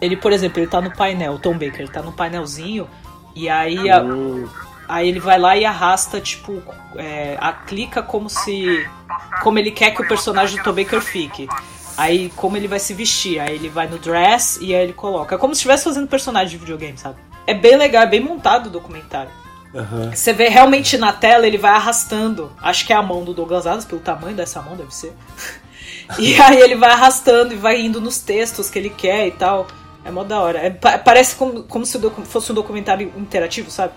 ele, 0.00 0.16
por 0.16 0.32
exemplo, 0.32 0.58
ele 0.58 0.66
tá 0.66 0.80
no 0.80 0.90
painel, 0.94 1.34
o 1.34 1.38
Tom 1.38 1.52
Baker, 1.52 1.80
ele 1.80 1.90
tá 1.90 2.02
no 2.02 2.12
painelzinho. 2.12 2.88
E 3.36 3.48
aí 3.48 3.88
a, 3.90 4.02
Aí 4.88 5.08
ele 5.08 5.18
vai 5.18 5.38
lá 5.38 5.56
e 5.56 5.64
arrasta, 5.64 6.20
tipo, 6.20 6.62
é, 6.96 7.36
a 7.40 7.52
clica 7.52 8.02
como 8.02 8.30
se. 8.30 8.86
Como 9.42 9.58
ele 9.58 9.70
quer 9.70 9.90
que 9.90 10.02
o 10.02 10.08
personagem 10.08 10.56
do 10.56 10.62
Tom 10.62 10.72
Baker 10.72 11.00
fique. 11.00 11.48
Aí 11.96 12.30
como 12.36 12.56
ele 12.56 12.68
vai 12.68 12.78
se 12.78 12.94
vestir. 12.94 13.40
Aí 13.40 13.54
ele 13.54 13.68
vai 13.68 13.88
no 13.88 13.98
dress 13.98 14.58
e 14.60 14.74
aí 14.74 14.84
ele 14.84 14.92
coloca. 14.92 15.34
É 15.34 15.38
como 15.38 15.54
se 15.54 15.58
estivesse 15.58 15.84
fazendo 15.84 16.06
personagem 16.06 16.50
de 16.50 16.58
videogame, 16.58 16.96
sabe? 16.96 17.16
É 17.46 17.54
bem 17.54 17.76
legal, 17.76 18.02
é 18.02 18.06
bem 18.06 18.20
montado 18.20 18.68
o 18.68 18.70
documentário. 18.70 19.30
aham. 19.74 20.12
Você 20.14 20.32
vê 20.32 20.48
realmente 20.48 20.96
na 20.96 21.12
tela, 21.12 21.46
ele 21.46 21.58
vai 21.58 21.72
arrastando. 21.72 22.52
Acho 22.60 22.86
que 22.86 22.92
é 22.92 22.96
a 22.96 23.02
mão 23.02 23.24
do 23.24 23.34
Douglas 23.34 23.66
Adams, 23.66 23.84
pelo 23.84 24.00
tamanho 24.00 24.36
dessa 24.36 24.62
mão, 24.62 24.76
deve 24.76 24.94
ser. 24.94 25.12
E 26.20 26.40
aí 26.40 26.60
ele 26.60 26.76
vai 26.76 26.90
arrastando 26.90 27.52
e 27.52 27.56
vai 27.56 27.80
indo 27.80 28.00
nos 28.00 28.18
textos 28.18 28.70
que 28.70 28.78
ele 28.78 28.90
quer 28.90 29.26
e 29.26 29.32
tal. 29.32 29.66
É 30.06 30.10
mó 30.10 30.22
da 30.22 30.40
hora. 30.40 30.58
É, 30.60 30.70
pa- 30.70 30.98
parece 30.98 31.34
como, 31.34 31.64
como 31.64 31.84
se 31.84 31.98
fosse 32.24 32.52
um 32.52 32.54
documentário 32.54 33.12
interativo, 33.16 33.70
sabe? 33.70 33.92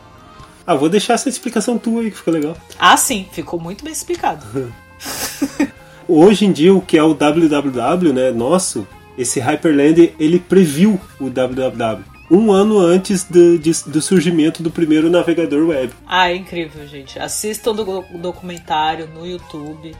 Ah, 0.65 0.75
vou 0.75 0.89
deixar 0.89 1.13
essa 1.13 1.29
explicação 1.29 1.77
tua 1.77 2.01
aí 2.01 2.11
que 2.11 2.17
ficou 2.17 2.33
legal. 2.33 2.55
Ah, 2.79 2.97
sim, 2.97 3.27
ficou 3.31 3.59
muito 3.59 3.83
bem 3.83 3.93
explicado. 3.93 4.45
Hoje 6.07 6.45
em 6.45 6.51
dia, 6.51 6.73
o 6.73 6.81
que 6.81 6.97
é 6.97 7.03
o 7.03 7.13
www, 7.13 8.11
né, 8.13 8.31
nosso, 8.31 8.87
esse 9.17 9.39
Hyperland, 9.39 10.13
ele 10.19 10.39
previu 10.39 10.99
o 11.19 11.29
www. 11.29 12.03
Um 12.31 12.51
ano 12.51 12.79
antes 12.79 13.23
do, 13.23 13.57
de- 13.57 13.83
do 13.87 14.01
surgimento 14.01 14.61
do 14.61 14.69
primeiro 14.71 15.09
navegador 15.09 15.67
web. 15.67 15.91
Ah, 16.07 16.29
é 16.31 16.35
incrível, 16.35 16.87
gente. 16.87 17.17
Assistam 17.19 17.71
o 17.71 18.17
documentário 18.17 19.07
no 19.07 19.25
YouTube. 19.25 19.95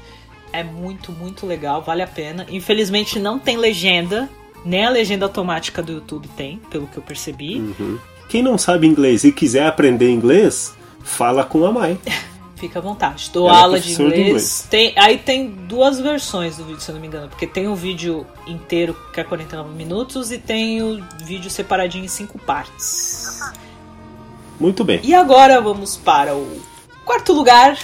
É 0.54 0.64
muito, 0.64 1.12
muito 1.12 1.46
legal, 1.46 1.82
vale 1.84 2.02
a 2.04 2.08
pena. 2.08 2.46
Infelizmente 2.50 3.20
não 3.20 3.38
tem 3.40 3.58
legenda, 3.58 4.30
nem 4.66 4.86
a 4.86 4.90
legenda 4.90 5.26
automática 5.26 5.82
do 5.82 5.94
YouTube 5.94 6.28
tem, 6.36 6.60
pelo 6.70 6.88
que 6.88 6.98
eu 6.98 7.04
percebi. 7.04 7.76
Quem 8.28 8.44
não 8.44 8.58
sabe 8.58 8.88
inglês 8.88 9.24
e 9.24 9.32
quiser 9.32 9.66
aprender 9.66 10.10
inglês, 10.12 10.74
fala 11.04 11.44
com 11.44 11.66
a 11.66 11.72
Mai. 11.72 11.98
Fica 12.56 12.80
à 12.80 12.82
vontade. 12.82 13.30
Dou 13.32 13.48
Ela 13.48 13.58
é 13.58 13.62
aula 13.62 13.80
de 13.80 13.84
professora 13.84 14.10
de 14.10 14.16
inglês. 14.16 14.30
inglês. 14.30 14.68
Tem, 14.70 14.94
aí 14.98 15.18
tem 15.18 15.50
duas 15.50 15.98
versões 15.98 16.58
do 16.58 16.66
vídeo, 16.66 16.82
se 16.82 16.92
eu 16.92 16.96
não 16.96 17.02
me 17.02 17.08
engano. 17.08 17.30
Porque 17.30 17.48
tem 17.48 17.70
o 17.70 17.76
vídeo 17.76 18.28
inteiro, 18.46 18.96
que 19.14 19.20
é 19.22 19.24
49 19.24 19.74
minutos, 19.74 20.30
e 20.30 20.38
tem 20.38 20.84
o 20.84 21.02
vídeo 21.24 21.50
separadinho 21.50 22.04
em 22.04 22.10
cinco 22.10 22.38
partes. 22.38 23.40
Muito 24.60 24.84
bem. 24.84 25.00
E 25.04 25.16
agora 25.16 25.62
vamos 25.62 25.96
para 25.96 26.36
o 26.36 26.60
quarto 27.06 27.32
lugar. 27.32 27.78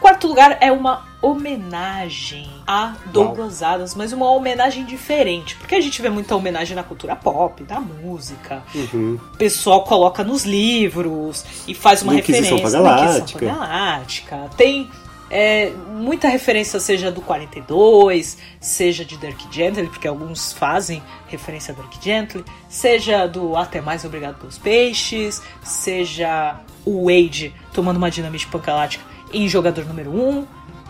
Quarto 0.00 0.28
lugar 0.28 0.58
é 0.60 0.70
uma 0.70 1.06
homenagem 1.20 2.48
a 2.66 2.94
Douglas 3.06 3.62
Adams, 3.62 3.94
mas 3.94 4.12
uma 4.12 4.30
homenagem 4.30 4.84
diferente, 4.84 5.56
porque 5.56 5.74
a 5.74 5.80
gente 5.80 6.00
vê 6.00 6.08
muita 6.08 6.36
homenagem 6.36 6.76
na 6.76 6.82
cultura 6.82 7.16
pop, 7.16 7.64
na 7.68 7.80
música. 7.80 8.62
Uhum. 8.74 9.18
O 9.34 9.36
pessoal 9.36 9.82
coloca 9.84 10.22
nos 10.22 10.44
livros 10.44 11.44
e 11.66 11.74
faz 11.74 12.02
uma 12.02 12.14
Inquisição 12.14 12.56
referência 12.56 12.80
Galáctica. 12.80 13.46
Galáctica. 13.46 14.50
Tem 14.56 14.88
é, 15.30 15.70
muita 15.92 16.28
referência, 16.28 16.78
seja 16.80 17.10
do 17.10 17.20
42, 17.20 18.38
seja 18.60 19.04
de 19.04 19.16
Dirk 19.16 19.46
Gently, 19.50 19.88
porque 19.88 20.08
alguns 20.08 20.52
fazem 20.52 21.02
referência 21.26 21.74
a 21.74 21.76
Dirk 21.76 21.98
Gently, 22.00 22.44
seja 22.68 23.26
do 23.26 23.56
Até 23.56 23.80
Mais 23.80 24.04
Obrigado 24.04 24.38
pelos 24.38 24.56
Peixes, 24.56 25.42
seja 25.62 26.60
o 26.84 27.06
Wade 27.06 27.52
tomando 27.72 27.96
uma 27.96 28.10
dinamite 28.10 28.46
pancalática 28.46 29.04
em 29.32 29.48
jogador 29.48 29.84
número 29.84 30.10
1. 30.10 30.46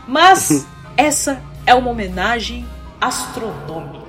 Mas 0.06 0.66
essa 0.96 1.42
é 1.66 1.74
uma 1.74 1.90
homenagem 1.90 2.66
astronômica 3.00 4.08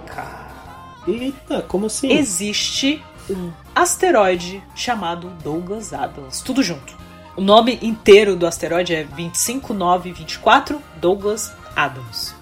Eita, 1.08 1.62
como 1.68 1.88
assim? 1.88 2.12
existe 2.12 3.04
um 3.30 3.52
asteroide 3.76 4.63
chamado 4.76 5.30
Douglas 5.44 5.94
Adams. 5.94 6.42
Tudo 6.42 6.63
junto. 6.63 6.98
O 7.36 7.42
nome 7.42 7.80
inteiro 7.82 8.36
do 8.36 8.46
asteroide 8.46 8.94
é 8.94 9.04
25924 9.04 10.82
Douglas 10.98 11.54
Adams. 11.76 12.36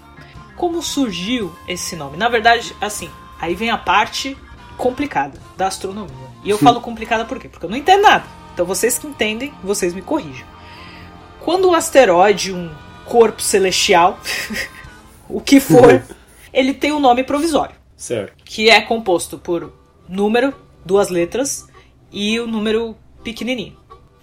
Como 0.56 0.82
surgiu 0.82 1.54
esse 1.68 1.94
nome? 1.94 2.16
Na 2.16 2.28
verdade, 2.28 2.74
assim, 2.80 3.08
aí 3.40 3.54
vem 3.54 3.70
a 3.70 3.78
parte 3.78 4.36
complicada 4.76 5.38
da 5.56 5.68
astronomia. 5.68 6.28
E 6.42 6.50
eu 6.50 6.58
falo 6.58 6.80
complicada 6.80 7.24
por 7.24 7.38
quê? 7.38 7.48
Porque 7.48 7.64
eu 7.64 7.70
não 7.70 7.76
entendo 7.76 8.02
nada. 8.02 8.24
Então 8.52 8.66
vocês 8.66 8.98
que 8.98 9.06
entendem, 9.06 9.52
vocês 9.62 9.94
me 9.94 10.02
corrijam. 10.02 10.46
Quando 11.48 11.70
o 11.70 11.74
asteroide, 11.74 12.52
um 12.52 12.70
corpo 13.06 13.40
celestial, 13.40 14.20
o 15.30 15.40
que 15.40 15.60
for, 15.60 16.04
ele 16.52 16.74
tem 16.74 16.92
um 16.92 17.00
nome 17.00 17.24
provisório. 17.24 17.74
Certo. 17.96 18.34
Que 18.44 18.68
é 18.68 18.82
composto 18.82 19.38
por 19.38 19.72
número, 20.06 20.52
duas 20.84 21.08
letras 21.08 21.66
e 22.12 22.38
o 22.38 22.46
número 22.46 22.94
pequenininho. 23.24 23.74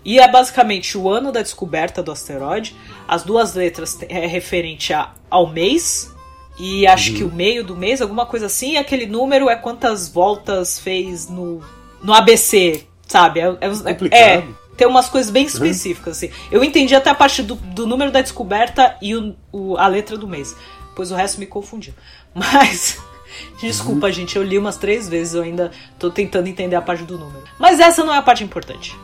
E 0.04 0.20
é 0.20 0.28
basicamente 0.28 1.00
o 1.00 1.10
ano 1.10 1.32
da 1.32 1.42
descoberta 1.42 2.04
do 2.04 2.12
asteroide. 2.12 2.76
As 3.08 3.24
duas 3.24 3.56
letras 3.56 3.98
é 4.08 4.28
referente 4.28 4.94
a, 4.94 5.12
ao 5.28 5.48
mês. 5.48 6.14
E 6.60 6.86
acho 6.86 7.10
uhum. 7.10 7.18
que 7.18 7.24
o 7.24 7.32
meio 7.32 7.64
do 7.64 7.76
mês, 7.76 8.04
alguma 8.04 8.28
coisa 8.28 8.46
assim. 8.46 8.74
E 8.74 8.78
aquele 8.78 9.08
número 9.08 9.50
é 9.50 9.56
quantas 9.56 10.08
voltas 10.08 10.80
fez 10.80 11.28
no, 11.28 11.60
no 12.04 12.14
ABC, 12.14 12.84
sabe? 13.08 13.40
É, 13.40 13.46
é, 13.46 14.36
é 14.36 14.44
tem 14.76 14.88
umas 14.88 15.10
coisas 15.10 15.32
bem 15.32 15.44
uhum. 15.44 15.50
específicas, 15.50 16.22
uhum. 16.22 16.28
assim. 16.30 16.40
Eu 16.52 16.64
entendi 16.64 16.96
até 16.96 17.10
a 17.10 17.16
parte 17.16 17.42
do, 17.42 17.56
do 17.56 17.88
número 17.88 18.12
da 18.12 18.22
descoberta 18.22 18.98
e 19.02 19.16
o, 19.16 19.36
o, 19.52 19.78
a 19.78 19.88
letra 19.88 20.18
do 20.18 20.28
mês. 20.28 20.56
Pois 20.96 21.12
o 21.12 21.16
resto 21.16 21.40
me 21.40 21.46
confundiu. 21.46 21.94
Mas. 22.34 22.98
Desculpa, 23.60 24.08
uhum. 24.08 24.14
gente, 24.14 24.36
eu 24.36 24.44
li 24.44 24.58
umas 24.58 24.78
três 24.78 25.10
vezes, 25.10 25.34
eu 25.34 25.42
ainda 25.42 25.72
tô 26.00 26.10
tentando 26.10 26.48
entender 26.48 26.76
a 26.76 26.82
parte 26.82 27.04
do 27.04 27.18
número. 27.18 27.44
Mas 27.60 27.80
essa 27.80 28.04
não 28.04 28.14
é 28.14 28.18
a 28.18 28.22
parte 28.22 28.44
importante 28.44 28.96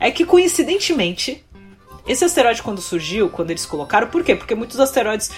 é 0.00 0.10
que 0.10 0.24
coincidentemente 0.24 1.44
esse 2.06 2.24
asteroide, 2.24 2.62
quando 2.62 2.80
surgiu, 2.80 3.28
quando 3.28 3.50
eles 3.50 3.66
colocaram, 3.66 4.08
por 4.08 4.24
quê? 4.24 4.34
Porque 4.34 4.54
muitos 4.54 4.80
asteroides, 4.80 5.30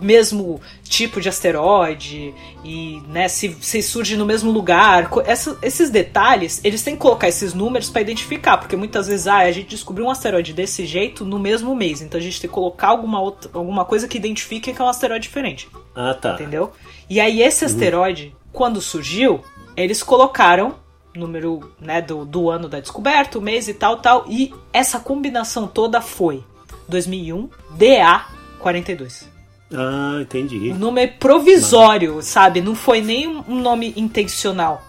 mesmo 0.00 0.60
tipo 0.84 1.20
de 1.20 1.28
asteroide, 1.28 2.34
e 2.64 3.02
né, 3.08 3.28
se, 3.28 3.56
se 3.60 3.82
surge 3.82 4.16
no 4.16 4.26
mesmo 4.26 4.50
lugar, 4.50 5.10
essa, 5.24 5.58
esses 5.62 5.90
detalhes, 5.90 6.60
eles 6.62 6.82
têm 6.82 6.94
que 6.94 7.00
colocar 7.00 7.28
esses 7.28 7.54
números 7.54 7.88
para 7.88 8.02
identificar, 8.02 8.58
porque 8.58 8.76
muitas 8.76 9.06
vezes 9.06 9.26
ah, 9.26 9.38
a 9.38 9.52
gente 9.52 9.68
descobriu 9.68 10.06
um 10.06 10.10
asteroide 10.10 10.52
desse 10.52 10.86
jeito 10.86 11.24
no 11.24 11.38
mesmo 11.38 11.74
mês, 11.74 12.02
então 12.02 12.18
a 12.18 12.22
gente 12.22 12.40
tem 12.40 12.48
que 12.48 12.54
colocar 12.54 12.88
alguma, 12.88 13.20
outra, 13.20 13.50
alguma 13.54 13.84
coisa 13.84 14.06
que 14.06 14.18
identifique 14.18 14.72
que 14.72 14.80
é 14.80 14.84
um 14.84 14.88
asteroide 14.88 15.22
diferente. 15.22 15.68
Ah, 15.94 16.14
tá. 16.14 16.34
Entendeu? 16.34 16.72
E 17.08 17.18
aí 17.20 17.42
esse 17.42 17.64
uhum. 17.64 17.70
asteroide, 17.70 18.26
uhum. 18.26 18.50
quando 18.52 18.80
surgiu, 18.80 19.40
eles 19.76 20.02
colocaram 20.02 20.76
número 21.14 21.72
né, 21.80 22.00
do, 22.00 22.24
do 22.24 22.50
ano 22.50 22.68
da 22.68 22.80
descoberta, 22.80 23.38
o 23.38 23.42
mês 23.42 23.68
e 23.68 23.74
tal, 23.74 23.98
tal. 23.98 24.24
E 24.28 24.54
essa 24.72 25.00
combinação 25.00 25.66
toda 25.66 26.00
foi 26.00 26.44
2001 26.88 27.48
DA 27.76 28.26
42. 28.58 29.28
Ah, 29.72 30.18
entendi. 30.20 30.70
O 30.70 30.74
nome 30.74 31.02
é 31.02 31.06
provisório, 31.06 32.20
sabe? 32.22 32.60
Não 32.60 32.74
foi 32.74 33.00
nem 33.00 33.28
um 33.28 33.60
nome 33.60 33.92
intencional. 33.96 34.82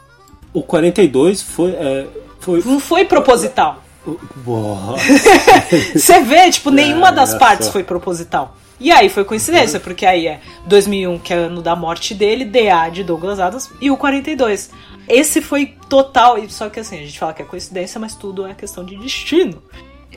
O 0.54 0.64
42 0.64 1.42
foi. 1.42 1.72
É, 1.72 2.08
foi... 2.40 2.62
Não 2.66 2.80
foi 2.80 3.06
proposital. 3.06 3.84
Você 5.94 6.22
vê, 6.22 6.50
tipo, 6.50 6.72
nenhuma 6.72 7.10
é, 7.10 7.12
das 7.12 7.36
partes 7.36 7.68
só. 7.68 7.72
foi 7.72 7.84
proposital. 7.84 8.58
E 8.80 8.92
aí 8.92 9.10
foi 9.10 9.24
coincidência, 9.24 9.80
porque 9.80 10.08
aí 10.08 10.26
é 10.26 10.40
2001, 10.66 11.20
que 11.20 11.32
é 11.32 11.38
ano 11.38 11.62
da 11.62 11.76
morte 11.76 12.16
dele, 12.16 12.44
DA 12.44 12.90
de 12.92 13.04
Douglas 13.04 13.40
Adams, 13.40 13.70
e 13.80 13.92
o 13.92 13.98
42. 13.98 14.72
Esse 15.12 15.42
foi 15.42 15.76
total. 15.90 16.38
Só 16.50 16.70
que 16.70 16.80
assim, 16.80 16.98
a 16.98 17.06
gente 17.06 17.20
fala 17.20 17.34
que 17.34 17.42
é 17.42 17.46
coincidência, 17.46 18.00
mas 18.00 18.16
tudo 18.16 18.46
é 18.46 18.54
questão 18.54 18.84
de 18.86 18.96
destino. 18.98 19.62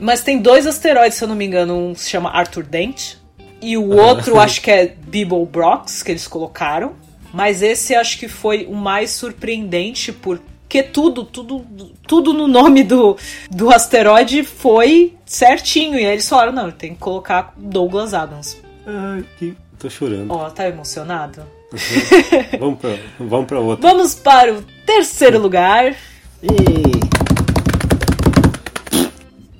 Mas 0.01 0.23
tem 0.23 0.41
dois 0.41 0.65
asteroides, 0.65 1.17
se 1.17 1.23
eu 1.23 1.27
não 1.27 1.35
me 1.35 1.45
engano. 1.45 1.75
Um 1.75 1.95
se 1.95 2.09
chama 2.09 2.29
Arthur 2.29 2.63
Dent. 2.63 3.15
E 3.61 3.77
o 3.77 3.89
outro 3.95 4.39
acho 4.39 4.61
que 4.61 4.71
é 4.71 4.87
Beeble 4.87 5.45
Brox, 5.45 6.03
que 6.03 6.11
eles 6.11 6.27
colocaram. 6.27 6.93
Mas 7.33 7.61
esse 7.61 7.93
acho 7.93 8.17
que 8.17 8.27
foi 8.27 8.65
o 8.65 8.73
mais 8.73 9.11
surpreendente, 9.11 10.13
porque 10.13 10.81
tudo, 10.81 11.25
tudo, 11.25 11.65
tudo 12.07 12.33
no 12.33 12.47
nome 12.47 12.83
do, 12.83 13.17
do 13.51 13.69
asteroide 13.71 14.43
foi 14.43 15.15
certinho. 15.25 15.95
E 15.95 16.05
aí 16.05 16.13
eles 16.13 16.29
falaram, 16.29 16.53
não, 16.53 16.71
tem 16.71 16.93
que 16.93 16.99
colocar 16.99 17.53
Douglas 17.57 18.13
Adams. 18.13 18.61
Ai, 18.85 19.25
que... 19.37 19.55
Tô 19.77 19.89
chorando. 19.89 20.31
Ó, 20.31 20.49
tá 20.49 20.67
emocionado? 20.67 21.45
Uhum. 21.71 22.59
vamos, 22.59 22.79
pra, 22.79 22.97
vamos 23.19 23.47
pra 23.47 23.59
outra. 23.59 23.89
Vamos 23.89 24.15
para 24.15 24.53
o 24.53 24.61
terceiro 24.85 25.39
lugar. 25.39 25.95
E... 26.43 27.05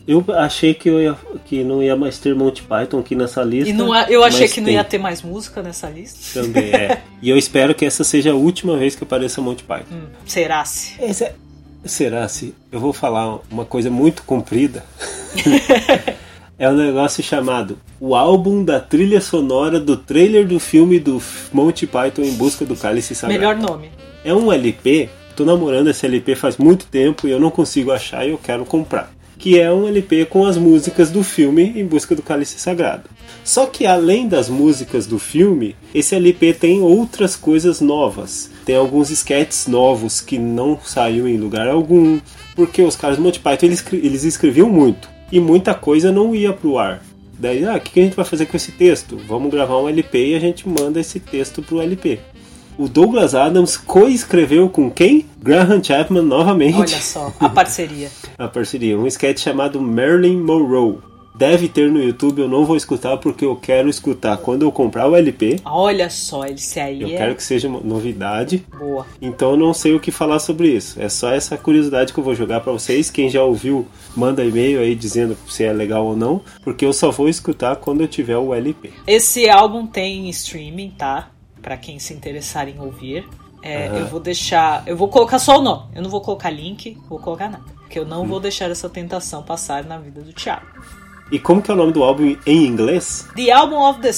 Eu 0.07 0.23
achei 0.35 0.75
que, 0.75 0.87
eu 0.87 1.01
ia, 1.01 1.17
que 1.45 1.63
não 1.63 1.81
ia 1.81 1.95
mais 1.95 2.19
ter 2.19 2.35
Monty 2.35 2.61
Python 2.61 2.99
aqui 2.99 3.15
nessa 3.15 3.41
lista. 3.41 3.69
E 3.69 3.73
não, 3.73 3.95
eu 4.07 4.23
achei 4.23 4.47
que 4.47 4.55
tem. 4.55 4.63
não 4.63 4.69
ia 4.69 4.83
ter 4.83 4.99
mais 4.99 5.23
música 5.23 5.63
nessa 5.63 5.89
lista. 5.89 6.41
Também 6.41 6.71
é. 6.71 7.01
e 7.21 7.29
eu 7.29 7.37
espero 7.37 7.73
que 7.73 7.83
essa 7.83 8.03
seja 8.03 8.31
a 8.31 8.35
última 8.35 8.77
vez 8.77 8.95
que 8.95 9.03
apareça 9.03 9.41
Monty 9.41 9.63
Python. 9.63 9.95
Hum, 9.95 10.07
será-se? 10.27 10.93
É... 11.01 11.33
Será-se? 11.83 12.53
Eu 12.71 12.79
vou 12.79 12.93
falar 12.93 13.39
uma 13.49 13.65
coisa 13.65 13.89
muito 13.89 14.21
comprida. 14.23 14.83
é 16.57 16.69
um 16.69 16.75
negócio 16.75 17.21
chamado 17.21 17.77
o 17.99 18.15
álbum 18.15 18.63
da 18.63 18.79
trilha 18.79 19.19
sonora 19.19 19.79
do 19.79 19.97
trailer 19.97 20.47
do 20.47 20.59
filme 20.59 20.99
do 20.99 21.21
Monty 21.51 21.85
Python 21.85 22.23
em 22.23 22.33
busca 22.33 22.65
do 22.65 22.75
cálice 22.75 23.13
sagrado. 23.13 23.39
Melhor 23.39 23.57
nome. 23.57 23.89
É 24.23 24.33
um 24.33 24.51
LP, 24.51 25.09
tô 25.35 25.43
namorando 25.43 25.89
esse 25.89 26.05
LP 26.05 26.35
faz 26.35 26.57
muito 26.57 26.85
tempo 26.85 27.27
e 27.27 27.31
eu 27.31 27.39
não 27.39 27.51
consigo 27.51 27.91
achar 27.91 28.25
e 28.25 28.31
eu 28.31 28.37
quero 28.37 28.65
comprar. 28.65 29.11
Que 29.37 29.59
é 29.59 29.71
um 29.71 29.87
LP 29.87 30.25
com 30.25 30.45
as 30.45 30.57
músicas 30.57 31.11
do 31.11 31.21
filme 31.21 31.73
Em 31.75 31.85
Busca 31.85 32.15
do 32.15 32.21
Cálice 32.21 32.57
Sagrado. 32.57 33.09
Só 33.43 33.65
que 33.65 33.85
além 33.85 34.27
das 34.27 34.47
músicas 34.49 35.05
do 35.05 35.19
filme, 35.19 35.75
esse 35.93 36.15
LP 36.15 36.53
tem 36.53 36.81
outras 36.81 37.35
coisas 37.35 37.81
novas. 37.81 38.49
Tem 38.65 38.75
alguns 38.75 39.11
sketches 39.11 39.67
novos 39.67 40.21
que 40.21 40.39
não 40.39 40.79
saiu 40.83 41.27
em 41.27 41.37
lugar 41.37 41.67
algum, 41.67 42.19
porque 42.55 42.81
os 42.81 42.95
caras 42.95 43.17
do 43.17 43.23
Monty 43.23 43.39
Python 43.39 43.65
eles, 43.65 43.85
eles 43.91 44.23
escreviam 44.23 44.69
muito 44.69 45.14
e 45.31 45.39
muita 45.39 45.73
coisa 45.73 46.11
não 46.11 46.35
ia 46.35 46.53
pro 46.53 46.77
ar. 46.77 47.01
Daí, 47.37 47.65
ah, 47.65 47.75
o 47.75 47.79
que 47.79 47.99
a 47.99 48.03
gente 48.03 48.15
vai 48.15 48.25
fazer 48.25 48.45
com 48.45 48.55
esse 48.55 48.71
texto? 48.71 49.17
Vamos 49.27 49.51
gravar 49.51 49.77
um 49.79 49.89
LP 49.89 50.29
e 50.29 50.35
a 50.35 50.39
gente 50.39 50.67
manda 50.67 50.99
esse 50.99 51.19
texto 51.19 51.61
pro 51.61 51.81
LP. 51.81 52.19
O 52.77 52.87
Douglas 52.87 53.33
Adams 53.35 53.77
co-escreveu 53.77 54.69
com 54.69 54.89
quem? 54.89 55.25
Graham 55.41 55.83
Chapman 55.83 56.23
novamente. 56.23 56.77
Olha 56.77 56.87
só, 56.87 57.33
a 57.39 57.49
parceria. 57.49 58.09
a 58.37 58.47
parceria. 58.47 58.97
Um 58.97 59.07
sketch 59.07 59.39
chamado 59.39 59.81
Marilyn 59.81 60.41
Monroe 60.41 60.97
deve 61.37 61.67
ter 61.67 61.91
no 61.91 62.01
YouTube, 62.01 62.41
eu 62.41 62.47
não 62.47 62.65
vou 62.65 62.75
escutar 62.75 63.17
porque 63.17 63.45
eu 63.45 63.55
quero 63.55 63.89
escutar 63.89 64.37
quando 64.37 64.63
eu 64.63 64.71
comprar 64.71 65.07
o 65.07 65.15
LP. 65.15 65.59
Olha 65.65 66.09
só, 66.09 66.45
esse 66.45 66.79
aí 66.79 67.01
Eu 67.01 67.09
é... 67.09 67.17
quero 67.17 67.35
que 67.35 67.43
seja 67.43 67.67
uma 67.67 67.79
novidade. 67.79 68.65
Boa. 68.77 69.05
Então 69.21 69.51
eu 69.51 69.57
não 69.57 69.73
sei 69.73 69.93
o 69.93 69.99
que 69.99 70.11
falar 70.11 70.39
sobre 70.39 70.69
isso. 70.69 71.01
É 71.01 71.09
só 71.09 71.31
essa 71.31 71.57
curiosidade 71.57 72.13
que 72.13 72.19
eu 72.19 72.23
vou 72.23 72.35
jogar 72.35 72.61
para 72.61 72.71
vocês. 72.71 73.09
Quem 73.09 73.29
já 73.29 73.43
ouviu, 73.43 73.87
manda 74.15 74.43
e-mail 74.43 74.79
aí 74.79 74.95
dizendo 74.95 75.37
se 75.47 75.63
é 75.63 75.73
legal 75.73 76.05
ou 76.05 76.15
não, 76.15 76.41
porque 76.63 76.85
eu 76.85 76.93
só 76.93 77.11
vou 77.11 77.27
escutar 77.27 77.75
quando 77.77 78.01
eu 78.01 78.07
tiver 78.07 78.37
o 78.37 78.53
LP. 78.53 78.91
Esse 79.05 79.49
álbum 79.49 79.85
tem 79.85 80.29
streaming, 80.29 80.91
tá? 80.91 81.29
Para 81.61 81.77
quem 81.77 81.99
se 81.99 82.13
interessar 82.13 82.67
em 82.67 82.79
ouvir. 82.79 83.27
É. 83.61 83.87
Eu 83.87 84.05
vou 84.05 84.19
deixar. 84.19 84.83
Eu 84.85 84.95
vou 84.95 85.09
colocar 85.09 85.39
só 85.39 85.57
o 85.57 85.61
nome. 85.61 85.85
Eu 85.95 86.03
não 86.03 86.09
vou 86.09 86.21
colocar 86.21 86.51
link, 86.51 86.95
vou 87.09 87.17
colocar 87.17 87.49
nada. 87.49 87.63
Porque 87.79 87.97
eu 87.97 88.05
não 88.05 88.23
hum. 88.23 88.27
vou 88.27 88.39
deixar 88.39 88.69
essa 88.69 88.87
tentação 88.87 89.41
passar 89.41 89.83
na 89.83 89.97
vida 89.97 90.21
do 90.21 90.31
Thiago. 90.31 90.67
E 91.31 91.39
como 91.39 91.59
que 91.61 91.71
é 91.71 91.73
o 91.73 91.77
nome 91.77 91.91
do 91.91 92.03
álbum 92.03 92.37
em 92.45 92.65
inglês? 92.65 93.27
The 93.35 93.51
album 93.51 93.77
of 93.77 93.99
the 93.99 94.11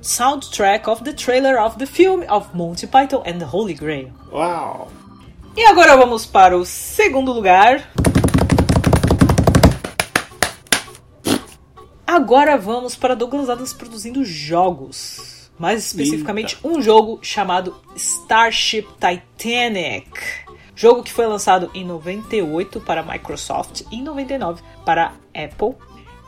soundtrack 0.00 0.88
of 0.88 1.04
the 1.04 1.12
trailer 1.12 1.60
of 1.60 1.76
the 1.78 1.84
film 1.84 2.22
of 2.30 2.48
Monty 2.54 2.86
Python 2.86 3.22
and 3.26 3.38
the 3.38 3.44
Holy 3.44 3.74
Grail. 3.74 4.10
Uau! 4.32 4.88
E 5.54 5.64
agora 5.66 5.96
vamos 5.96 6.24
para 6.24 6.56
o 6.56 6.64
segundo 6.64 7.32
lugar. 7.32 7.90
Agora 12.06 12.56
vamos 12.56 12.96
para 12.96 13.14
Douglas 13.14 13.50
Adams 13.50 13.74
produzindo 13.74 14.24
jogos. 14.24 15.50
Mais 15.58 15.84
especificamente, 15.86 16.56
Eita. 16.56 16.68
um 16.68 16.80
jogo 16.80 17.18
chamado 17.20 17.76
Starship 17.96 18.86
Titanic. 18.94 20.10
Jogo 20.74 21.02
que 21.02 21.12
foi 21.12 21.26
lançado 21.26 21.70
em 21.74 21.84
98 21.84 22.80
para 22.80 23.02
Microsoft 23.02 23.82
e 23.90 23.96
em 23.96 24.02
99 24.02 24.62
para 24.84 25.12
Apple 25.34 25.74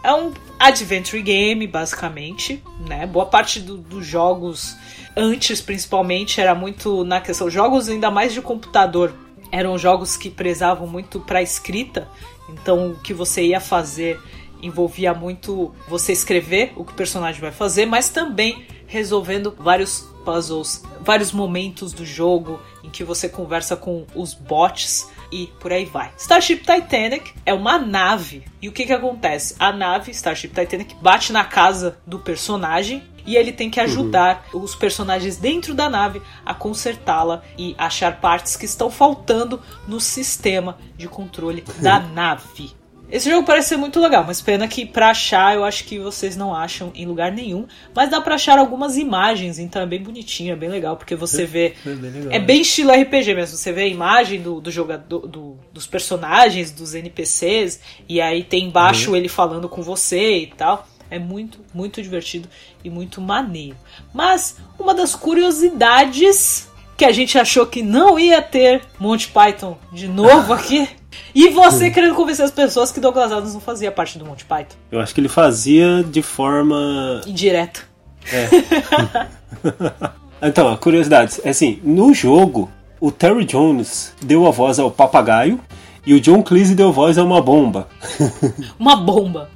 é 0.02 0.14
um 0.14 0.32
adventure 0.58 1.22
game, 1.22 1.66
basicamente, 1.66 2.62
né? 2.86 3.06
Boa 3.06 3.26
parte 3.26 3.60
do, 3.60 3.76
dos 3.76 4.06
jogos, 4.06 4.76
antes 5.16 5.60
principalmente, 5.60 6.40
era 6.40 6.54
muito 6.54 7.04
na 7.04 7.20
questão. 7.20 7.50
Jogos 7.50 7.88
ainda 7.88 8.10
mais 8.10 8.32
de 8.32 8.40
computador 8.40 9.14
eram 9.50 9.78
jogos 9.78 10.16
que 10.16 10.30
prezavam 10.30 10.86
muito 10.86 11.20
para 11.20 11.42
escrita, 11.42 12.08
então 12.48 12.92
o 12.92 13.00
que 13.00 13.14
você 13.14 13.46
ia 13.46 13.60
fazer 13.60 14.20
envolvia 14.60 15.14
muito 15.14 15.74
você 15.88 16.12
escrever 16.12 16.72
o 16.76 16.84
que 16.84 16.92
o 16.92 16.96
personagem 16.96 17.40
vai 17.40 17.52
fazer, 17.52 17.86
mas 17.86 18.08
também 18.08 18.66
resolvendo 18.86 19.54
vários 19.58 20.08
puzzles, 20.24 20.82
vários 21.00 21.32
momentos 21.32 21.92
do 21.92 22.04
jogo 22.04 22.60
em 22.82 22.90
que 22.90 23.04
você 23.04 23.28
conversa 23.28 23.76
com 23.76 24.04
os 24.14 24.34
bots 24.34 25.08
e 25.30 25.48
por 25.60 25.72
aí 25.72 25.84
vai. 25.84 26.10
Starship 26.16 26.58
Titanic 26.58 27.32
é 27.44 27.52
uma 27.52 27.78
nave. 27.78 28.44
E 28.60 28.68
o 28.68 28.72
que 28.72 28.86
que 28.86 28.92
acontece? 28.92 29.54
A 29.58 29.72
nave 29.72 30.10
Starship 30.10 30.48
Titanic 30.48 30.94
bate 31.00 31.32
na 31.32 31.44
casa 31.44 31.98
do 32.06 32.18
personagem 32.18 33.02
e 33.26 33.36
ele 33.36 33.52
tem 33.52 33.68
que 33.68 33.78
ajudar 33.78 34.46
uhum. 34.52 34.62
os 34.62 34.74
personagens 34.74 35.36
dentro 35.36 35.74
da 35.74 35.90
nave 35.90 36.22
a 36.46 36.54
consertá-la 36.54 37.42
e 37.58 37.74
achar 37.76 38.20
partes 38.20 38.56
que 38.56 38.64
estão 38.64 38.90
faltando 38.90 39.60
no 39.86 40.00
sistema 40.00 40.78
de 40.96 41.06
controle 41.06 41.62
da 41.80 42.00
nave. 42.08 42.77
Esse 43.10 43.30
jogo 43.30 43.46
parece 43.46 43.70
ser 43.70 43.76
muito 43.78 43.98
legal, 43.98 44.22
mas 44.26 44.42
pena 44.42 44.68
que 44.68 44.84
pra 44.84 45.10
achar 45.10 45.54
eu 45.54 45.64
acho 45.64 45.84
que 45.84 45.98
vocês 45.98 46.36
não 46.36 46.54
acham 46.54 46.92
em 46.94 47.06
lugar 47.06 47.32
nenhum. 47.32 47.66
Mas 47.94 48.10
dá 48.10 48.20
pra 48.20 48.34
achar 48.34 48.58
algumas 48.58 48.98
imagens, 48.98 49.58
então 49.58 49.80
é 49.80 49.86
bem 49.86 50.02
bonitinho, 50.02 50.52
é 50.52 50.56
bem 50.56 50.68
legal, 50.68 50.94
porque 50.96 51.14
você 51.16 51.46
vê. 51.46 51.74
É 51.86 51.90
bem 51.94 52.10
legal, 52.10 52.32
É 52.32 52.38
bem 52.38 52.60
estilo 52.60 52.90
RPG 52.92 53.34
mesmo. 53.34 53.56
Você 53.56 53.72
vê 53.72 53.82
a 53.84 53.86
imagem 53.88 54.42
do, 54.42 54.60
do 54.60 54.70
jogador, 54.70 55.26
do- 55.26 55.56
dos 55.72 55.86
personagens, 55.86 56.70
dos 56.70 56.94
NPCs, 56.94 57.80
e 58.06 58.20
aí 58.20 58.44
tem 58.44 58.64
embaixo 58.64 59.16
ele 59.16 59.28
falando 59.28 59.68
com 59.70 59.80
você 59.80 60.40
e 60.40 60.46
tal. 60.48 60.86
É 61.10 61.18
muito, 61.18 61.60
muito 61.72 62.02
divertido 62.02 62.46
e 62.84 62.90
muito 62.90 63.18
maneiro. 63.22 63.76
Mas 64.12 64.58
uma 64.78 64.92
das 64.92 65.14
curiosidades 65.14 66.68
que 66.96 67.04
a 67.04 67.12
gente 67.12 67.38
achou 67.38 67.64
que 67.64 67.80
não 67.82 68.18
ia 68.18 68.42
ter 68.42 68.82
Monty 68.98 69.28
Python 69.28 69.78
de 69.92 70.08
novo 70.08 70.52
aqui. 70.54 70.88
E 71.34 71.50
você 71.50 71.90
querendo 71.90 72.14
convencer 72.14 72.44
as 72.44 72.50
pessoas 72.50 72.90
que 72.90 73.00
Douglas 73.00 73.32
Adams 73.32 73.54
não 73.54 73.60
fazia 73.60 73.90
parte 73.90 74.18
do 74.18 74.24
Monty 74.24 74.44
Python. 74.44 74.76
Eu 74.90 75.00
acho 75.00 75.14
que 75.14 75.20
ele 75.20 75.28
fazia 75.28 76.02
de 76.02 76.22
forma. 76.22 77.22
Indireta. 77.26 77.80
Então, 80.40 80.76
curiosidades. 80.76 81.40
É 81.44 81.50
assim, 81.50 81.80
no 81.82 82.14
jogo, 82.14 82.70
o 83.00 83.10
Terry 83.10 83.44
Jones 83.44 84.14
deu 84.22 84.46
a 84.46 84.50
voz 84.50 84.78
ao 84.78 84.90
papagaio 84.90 85.60
e 86.06 86.14
o 86.14 86.20
John 86.20 86.42
Cleese 86.42 86.74
deu 86.74 86.92
voz 86.92 87.18
a 87.18 87.24
uma 87.24 87.42
bomba. 87.42 87.88
Uma 88.78 88.96
bomba. 88.96 89.50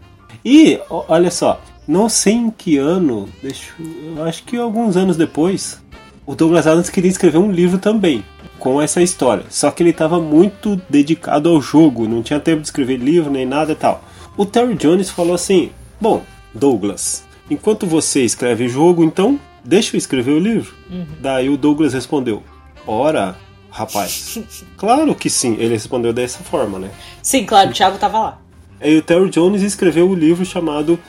E, 0.44 0.80
olha 0.90 1.30
só, 1.30 1.60
não 1.86 2.08
sei 2.08 2.34
em 2.34 2.50
que 2.50 2.78
ano, 2.78 3.28
deixa, 3.40 3.72
eu 3.78 4.24
acho 4.24 4.42
que 4.42 4.56
alguns 4.56 4.96
anos 4.96 5.16
depois, 5.16 5.80
o 6.26 6.34
Douglas 6.34 6.66
Adams 6.66 6.90
queria 6.90 7.10
escrever 7.10 7.38
um 7.38 7.52
livro 7.52 7.78
também 7.78 8.24
com 8.62 8.80
essa 8.80 9.02
história. 9.02 9.44
Só 9.50 9.72
que 9.72 9.82
ele 9.82 9.90
estava 9.90 10.20
muito 10.20 10.80
dedicado 10.88 11.48
ao 11.48 11.60
jogo, 11.60 12.06
não 12.06 12.22
tinha 12.22 12.38
tempo 12.38 12.60
de 12.60 12.68
escrever 12.68 12.96
livro 12.96 13.28
nem 13.28 13.44
nada 13.44 13.72
e 13.72 13.74
tal. 13.74 14.04
O 14.36 14.46
Terry 14.46 14.76
Jones 14.76 15.10
falou 15.10 15.34
assim: 15.34 15.72
Bom, 16.00 16.22
Douglas, 16.54 17.24
enquanto 17.50 17.88
você 17.88 18.22
escreve 18.22 18.68
jogo, 18.68 19.02
então 19.02 19.38
deixa 19.64 19.96
eu 19.96 19.98
escrever 19.98 20.30
o 20.30 20.38
livro. 20.38 20.72
Daí 21.20 21.50
o 21.50 21.56
Douglas 21.56 21.92
respondeu: 21.92 22.40
Ora, 22.86 23.36
rapaz, 23.68 24.38
claro 24.78 25.12
que 25.12 25.28
sim. 25.28 25.56
Ele 25.58 25.74
respondeu 25.74 26.12
dessa 26.12 26.38
forma, 26.44 26.78
né? 26.78 26.90
Sim, 27.20 27.44
claro, 27.44 27.70
o 27.70 27.72
Thiago 27.72 27.98
tava 27.98 28.18
lá. 28.20 28.38
Aí 28.80 28.96
o 28.96 29.02
Terry 29.02 29.28
Jones 29.28 29.62
escreveu 29.62 30.08
o 30.08 30.14
livro 30.14 30.44
chamado 30.44 31.00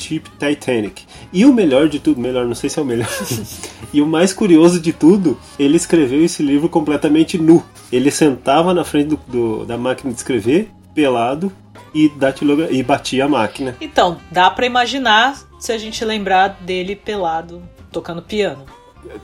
Starship 0.00 0.22
Titanic. 0.38 1.04
E 1.32 1.44
o 1.44 1.52
melhor 1.52 1.88
de 1.88 2.00
tudo, 2.00 2.20
melhor, 2.20 2.46
não 2.46 2.54
sei 2.54 2.70
se 2.70 2.78
é 2.78 2.82
o 2.82 2.84
melhor. 2.84 3.08
e 3.92 4.00
o 4.00 4.06
mais 4.06 4.32
curioso 4.32 4.80
de 4.80 4.92
tudo, 4.92 5.38
ele 5.58 5.76
escreveu 5.76 6.24
esse 6.24 6.42
livro 6.42 6.68
completamente 6.68 7.36
nu. 7.38 7.62
Ele 7.92 8.10
sentava 8.10 8.72
na 8.72 8.84
frente 8.84 9.08
do, 9.08 9.20
do- 9.28 9.66
da 9.66 9.76
máquina 9.76 10.10
de 10.12 10.18
escrever, 10.18 10.70
pelado, 10.94 11.52
e, 11.94 12.08
datilogra- 12.08 12.70
e 12.70 12.82
batia 12.82 13.24
a 13.24 13.28
máquina. 13.28 13.76
Então, 13.80 14.16
dá 14.30 14.50
pra 14.50 14.64
imaginar 14.64 15.36
se 15.58 15.72
a 15.72 15.78
gente 15.78 16.04
lembrar 16.04 16.48
dele 16.60 16.96
pelado, 16.96 17.62
tocando 17.92 18.22
piano. 18.22 18.64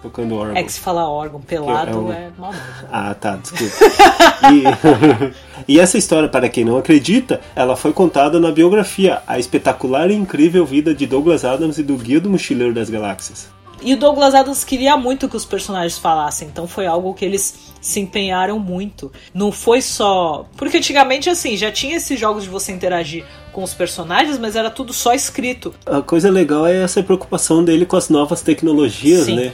Tocando 0.02 0.34
órgão. 0.34 0.56
É 0.56 0.62
que 0.62 0.72
se 0.72 0.80
falar 0.80 1.08
órgão 1.08 1.38
pelado 1.40 1.90
É 1.90 1.94
um- 1.96 2.12
é 2.12 2.30
mal 2.38 2.50
mesmo. 2.50 2.88
Ah, 2.90 3.14
tá, 3.14 3.36
desculpa. 3.36 3.74
e, 4.52 5.34
e 5.68 5.81
essa 5.81 5.98
história, 5.98 6.29
para 6.29 6.48
quem 6.48 6.64
não 6.64 6.76
acredita, 6.76 7.40
ela 7.55 7.76
foi 7.76 7.92
contada 7.92 8.38
na 8.38 8.52
biografia 8.52 9.22
A 9.26 9.38
Espetacular 9.38 10.11
e 10.11 10.14
Incrível 10.14 10.64
Vida 10.64 10.94
de 10.94 11.07
Douglas 11.07 11.44
Adams 11.44 11.79
e 11.79 11.83
do 11.83 11.96
Guia 11.96 12.20
do 12.20 12.31
Mochileiro 12.31 12.72
das 12.72 12.88
Galáxias. 12.88 13.48
E 13.83 13.92
o 13.92 13.96
Douglas 13.98 14.35
Adams 14.35 14.64
queria 14.64 14.96
muito 14.96 15.29
que 15.29 15.37
os 15.37 15.44
personagens 15.44 15.98
falassem, 15.98 16.48
então 16.48 16.66
foi 16.66 16.87
algo 16.87 17.12
que 17.12 17.24
eles 17.24 17.55
se 17.81 18.00
empenharam 18.00 18.59
muito. 18.59 19.12
Não 19.35 19.52
foi 19.52 19.83
só. 19.83 20.46
Porque 20.57 20.79
antigamente, 20.79 21.29
assim, 21.29 21.57
já 21.57 21.70
tinha 21.70 21.96
esses 21.96 22.18
jogos 22.18 22.44
de 22.44 22.48
você 22.48 22.72
interagir 22.72 23.24
com 23.52 23.62
os 23.62 23.74
personagens, 23.74 24.38
mas 24.38 24.57
era 24.57 24.70
tudo 24.70 24.92
só 24.92 25.12
escrito. 25.12 25.74
A 25.85 26.00
coisa 26.00 26.31
legal 26.31 26.66
é 26.66 26.83
essa 26.83 27.02
preocupação 27.02 27.62
dele 27.62 27.85
com 27.85 27.96
as 27.96 28.09
novas 28.09 28.40
tecnologias, 28.40 29.26
Sim. 29.26 29.37
né? 29.37 29.52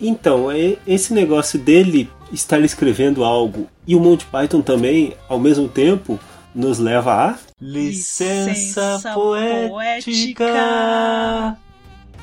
Então, 0.00 0.50
é 0.50 0.76
esse 0.86 1.12
negócio 1.14 1.58
dele 1.58 2.08
estar 2.32 2.60
escrevendo 2.60 3.22
algo 3.24 3.66
e 3.86 3.94
o 3.94 4.00
Monty 4.00 4.26
Python 4.26 4.60
também, 4.60 5.14
ao 5.28 5.38
mesmo 5.38 5.68
tempo, 5.68 6.18
nos 6.54 6.78
leva 6.78 7.12
a 7.12 7.34
Licença 7.60 9.10
poética. 9.14 10.44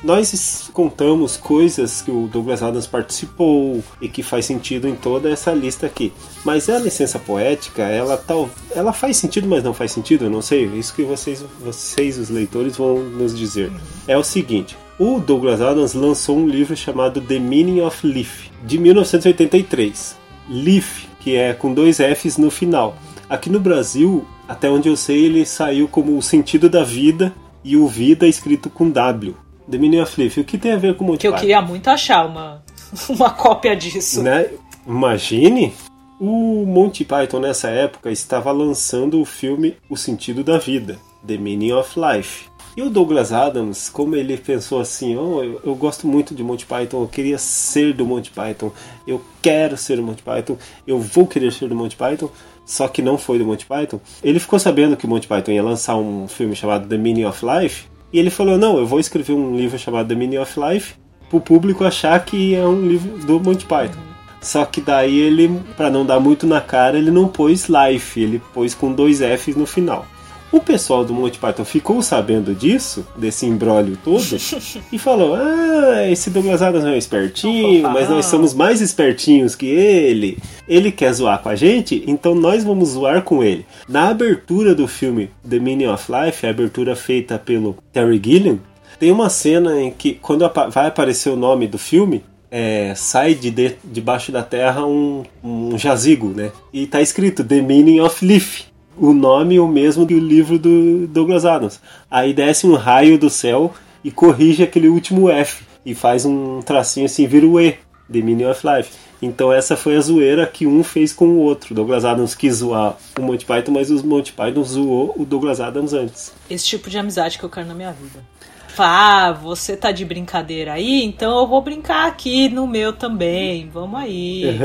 Nós 0.02 0.32
es- 0.32 0.68
contamos 0.72 1.36
coisas 1.36 2.02
que 2.02 2.10
o 2.10 2.26
Douglas 2.26 2.60
Adams 2.60 2.88
participou 2.88 3.82
e 4.00 4.08
que 4.08 4.20
faz 4.22 4.44
sentido 4.46 4.88
em 4.88 4.96
toda 4.96 5.30
essa 5.30 5.52
lista 5.52 5.86
aqui. 5.86 6.12
Mas 6.44 6.68
a 6.68 6.76
licença 6.78 7.20
poética, 7.20 7.82
ela 7.82 8.16
tal, 8.16 8.50
ela 8.74 8.92
faz 8.92 9.16
sentido, 9.16 9.46
mas 9.46 9.62
não 9.62 9.72
faz 9.72 9.92
sentido, 9.92 10.24
eu 10.24 10.30
não 10.30 10.42
sei. 10.42 10.64
Isso 10.66 10.92
que 10.92 11.04
vocês, 11.04 11.44
vocês 11.60 12.18
os 12.18 12.28
leitores 12.30 12.76
vão 12.76 12.98
nos 12.98 13.36
dizer. 13.38 13.70
É 14.08 14.16
o 14.18 14.24
seguinte: 14.24 14.76
o 14.98 15.18
Douglas 15.18 15.60
Adams 15.60 15.94
lançou 15.94 16.36
um 16.36 16.46
livro 16.46 16.76
chamado 16.76 17.20
The 17.20 17.38
Meaning 17.38 17.80
of 17.80 18.06
Leaf, 18.06 18.50
de 18.64 18.78
1983. 18.78 20.16
Leaf, 20.48 21.06
que 21.20 21.36
é 21.36 21.52
com 21.52 21.72
dois 21.72 21.98
Fs 21.98 22.36
no 22.36 22.50
final. 22.50 22.96
Aqui 23.28 23.48
no 23.48 23.60
Brasil, 23.60 24.26
até 24.46 24.68
onde 24.70 24.88
eu 24.88 24.96
sei, 24.96 25.24
ele 25.24 25.46
saiu 25.46 25.88
como 25.88 26.16
o 26.16 26.22
sentido 26.22 26.68
da 26.68 26.84
vida 26.84 27.32
e 27.64 27.76
o 27.76 27.86
vida 27.86 28.26
escrito 28.26 28.68
com 28.68 28.90
W. 28.90 29.36
The 29.70 29.78
Meaning 29.78 30.00
of 30.00 30.20
Leaf. 30.20 30.38
O 30.38 30.44
que 30.44 30.58
tem 30.58 30.72
a 30.72 30.76
ver 30.76 30.96
com 30.96 31.04
o 31.04 31.06
Monty 31.08 31.20
Que 31.20 31.28
eu 31.28 31.34
queria 31.34 31.62
muito 31.62 31.88
achar 31.88 32.26
uma, 32.26 32.62
uma 33.08 33.30
cópia 33.30 33.74
disso. 33.74 34.22
Né? 34.22 34.50
Imagine 34.86 35.72
o 36.20 36.64
Monty 36.64 37.04
Python 37.04 37.40
nessa 37.40 37.68
época 37.68 38.08
estava 38.10 38.52
lançando 38.52 39.20
o 39.20 39.24
filme 39.24 39.76
O 39.90 39.96
Sentido 39.96 40.44
da 40.44 40.56
Vida, 40.56 40.98
The 41.26 41.36
Meaning 41.36 41.72
of 41.72 41.98
Life. 41.98 42.51
E 42.74 42.80
o 42.80 42.88
Douglas 42.88 43.32
Adams, 43.32 43.90
como 43.90 44.16
ele 44.16 44.38
pensou 44.38 44.80
assim, 44.80 45.14
oh, 45.14 45.42
eu, 45.42 45.60
eu 45.62 45.74
gosto 45.74 46.06
muito 46.06 46.34
de 46.34 46.42
Monty 46.42 46.64
Python, 46.64 47.02
eu 47.02 47.08
queria 47.08 47.36
ser 47.36 47.92
do 47.92 48.06
Monty 48.06 48.30
Python, 48.30 48.72
eu 49.06 49.22
quero 49.42 49.76
ser 49.76 49.96
do 49.96 50.02
Monty 50.02 50.22
Python, 50.22 50.56
eu 50.86 50.98
vou 50.98 51.26
querer 51.26 51.52
ser 51.52 51.68
do 51.68 51.74
Monty 51.74 51.96
Python, 51.96 52.30
só 52.64 52.88
que 52.88 53.02
não 53.02 53.18
foi 53.18 53.38
do 53.38 53.44
Monty 53.44 53.66
Python. 53.66 54.00
Ele 54.24 54.38
ficou 54.38 54.58
sabendo 54.58 54.96
que 54.96 55.04
o 55.04 55.08
Monty 55.08 55.26
Python 55.26 55.50
ia 55.50 55.62
lançar 55.62 55.96
um 55.96 56.26
filme 56.26 56.56
chamado 56.56 56.88
The 56.88 56.96
Meaning 56.96 57.26
of 57.26 57.44
Life, 57.44 57.84
e 58.10 58.18
ele 58.18 58.30
falou, 58.30 58.56
não, 58.56 58.78
eu 58.78 58.86
vou 58.86 58.98
escrever 58.98 59.34
um 59.34 59.54
livro 59.54 59.78
chamado 59.78 60.08
The 60.08 60.14
Meaning 60.14 60.38
of 60.38 60.58
Life, 60.58 60.94
pro 61.28 61.40
público 61.40 61.84
achar 61.84 62.24
que 62.24 62.54
é 62.54 62.66
um 62.66 62.88
livro 62.88 63.18
do 63.18 63.38
Monty 63.38 63.66
Python. 63.66 64.00
Só 64.40 64.64
que 64.64 64.80
daí 64.80 65.18
ele, 65.18 65.60
pra 65.76 65.88
não 65.88 66.04
dar 66.04 66.18
muito 66.18 66.46
na 66.46 66.60
cara, 66.60 66.98
ele 66.98 67.10
não 67.10 67.28
pôs 67.28 67.68
life, 67.68 68.20
ele 68.20 68.42
pôs 68.52 68.74
com 68.74 68.92
dois 68.92 69.20
Fs 69.20 69.54
no 69.54 69.66
final. 69.66 70.04
O 70.52 70.60
pessoal 70.60 71.02
do 71.02 71.14
Monty 71.14 71.38
Python 71.38 71.64
ficou 71.64 72.02
sabendo 72.02 72.54
disso, 72.54 73.06
desse 73.16 73.46
embrólio 73.46 73.96
todo, 74.04 74.22
e 74.92 74.98
falou: 74.98 75.34
Ah, 75.34 76.06
esse 76.10 76.28
Douglas 76.28 76.60
Adams 76.60 76.84
é 76.84 76.90
um 76.90 76.96
espertinho, 76.96 77.82
mas 77.90 78.08
nós 78.10 78.26
somos 78.26 78.52
mais 78.52 78.82
espertinhos 78.82 79.54
que 79.56 79.64
ele. 79.66 80.36
Ele 80.68 80.92
quer 80.92 81.12
zoar 81.14 81.40
com 81.42 81.48
a 81.48 81.56
gente, 81.56 82.04
então 82.06 82.34
nós 82.34 82.62
vamos 82.64 82.90
zoar 82.90 83.22
com 83.22 83.42
ele. 83.42 83.64
Na 83.88 84.08
abertura 84.10 84.74
do 84.74 84.86
filme 84.86 85.30
The 85.48 85.58
Meaning 85.58 85.86
of 85.86 86.04
Life, 86.12 86.46
a 86.46 86.50
abertura 86.50 86.94
feita 86.94 87.38
pelo 87.38 87.76
Terry 87.92 88.20
Gilliam, 88.22 88.58
tem 89.00 89.10
uma 89.10 89.30
cena 89.30 89.80
em 89.80 89.90
que, 89.90 90.12
quando 90.14 90.48
vai 90.70 90.86
aparecer 90.86 91.30
o 91.30 91.36
nome 91.36 91.66
do 91.66 91.78
filme, 91.78 92.22
é, 92.50 92.92
sai 92.94 93.34
de, 93.34 93.50
de- 93.50 93.76
debaixo 93.82 94.30
da 94.30 94.42
terra 94.42 94.84
um, 94.86 95.22
um 95.42 95.78
jazigo, 95.78 96.28
né? 96.28 96.52
E 96.72 96.86
tá 96.86 97.00
escrito 97.00 97.42
The 97.42 97.62
Meaning 97.62 98.00
of 98.00 98.24
Leaf. 98.24 98.64
O 98.96 99.12
nome 99.12 99.56
é 99.56 99.60
o 99.60 99.68
mesmo 99.68 100.04
do 100.04 100.18
livro 100.18 100.58
do 100.58 101.06
Douglas 101.06 101.44
Adams. 101.44 101.80
Aí 102.10 102.34
desce 102.34 102.66
um 102.66 102.74
raio 102.74 103.18
do 103.18 103.30
céu 103.30 103.72
e 104.04 104.10
corrige 104.10 104.62
aquele 104.62 104.88
último 104.88 105.30
F. 105.30 105.64
E 105.84 105.94
faz 105.94 106.24
um 106.24 106.60
tracinho 106.60 107.06
assim, 107.06 107.26
vira 107.26 107.46
o 107.46 107.60
E. 107.60 107.76
The 108.12 108.20
Meaning 108.20 108.44
of 108.44 108.60
Life. 108.66 108.92
Então 109.20 109.52
essa 109.52 109.76
foi 109.76 109.96
a 109.96 110.00
zoeira 110.00 110.46
que 110.46 110.66
um 110.66 110.84
fez 110.84 111.12
com 111.12 111.26
o 111.26 111.38
outro. 111.38 111.74
Douglas 111.74 112.04
Adams 112.04 112.34
quis 112.34 112.56
zoar 112.56 112.96
o 113.18 113.22
Monty 113.22 113.46
Python, 113.46 113.72
mas 113.72 113.90
o 113.90 114.06
Monty 114.06 114.32
Python 114.32 114.64
zoou 114.64 115.14
o 115.16 115.24
Douglas 115.24 115.60
Adams 115.60 115.92
antes. 115.92 116.32
Esse 116.50 116.66
tipo 116.66 116.90
de 116.90 116.98
amizade 116.98 117.38
que 117.38 117.44
eu 117.44 117.48
quero 117.48 117.66
na 117.66 117.74
minha 117.74 117.92
vida. 117.92 118.20
Fala, 118.68 119.28
ah, 119.28 119.32
você 119.32 119.76
tá 119.76 119.92
de 119.92 120.04
brincadeira 120.04 120.72
aí, 120.72 121.04
então 121.04 121.40
eu 121.40 121.46
vou 121.46 121.60
brincar 121.60 122.08
aqui 122.08 122.48
no 122.48 122.66
meu 122.66 122.92
também. 122.92 123.68
Vamos 123.68 124.00
aí. 124.00 124.58